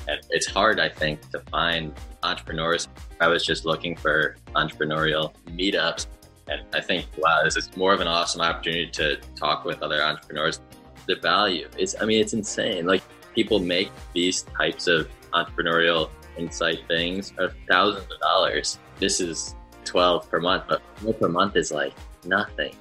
And 0.06 0.20
it's 0.30 0.46
hard, 0.46 0.80
I 0.80 0.88
think, 0.88 1.30
to 1.30 1.40
find 1.50 1.92
entrepreneurs. 2.22 2.88
I 3.20 3.28
was 3.28 3.44
just 3.44 3.64
looking 3.64 3.96
for 3.96 4.36
entrepreneurial 4.54 5.34
meetups 5.46 6.06
and 6.50 6.62
I 6.74 6.80
think, 6.80 7.06
wow, 7.18 7.40
this 7.44 7.56
is 7.56 7.74
more 7.76 7.92
of 7.92 8.00
an 8.00 8.06
awesome 8.06 8.40
opportunity 8.40 8.90
to 8.92 9.16
talk 9.36 9.64
with 9.64 9.82
other 9.82 10.02
entrepreneurs. 10.02 10.60
The 11.06 11.16
value 11.16 11.68
is, 11.78 11.96
I 12.00 12.04
mean, 12.04 12.20
it's 12.20 12.32
insane. 12.32 12.86
Like 12.86 13.02
people 13.34 13.58
make 13.58 13.90
these 14.14 14.42
types 14.56 14.86
of 14.86 15.08
entrepreneurial 15.32 16.10
insight 16.36 16.80
things 16.88 17.32
of 17.38 17.54
thousands 17.68 18.10
of 18.12 18.20
dollars. 18.20 18.78
This 18.98 19.20
is 19.20 19.54
12 19.84 20.30
per 20.30 20.40
month, 20.40 20.64
but 20.68 20.82
per 21.20 21.28
month 21.28 21.56
is 21.56 21.72
like 21.72 21.92
nothing. 22.24 22.74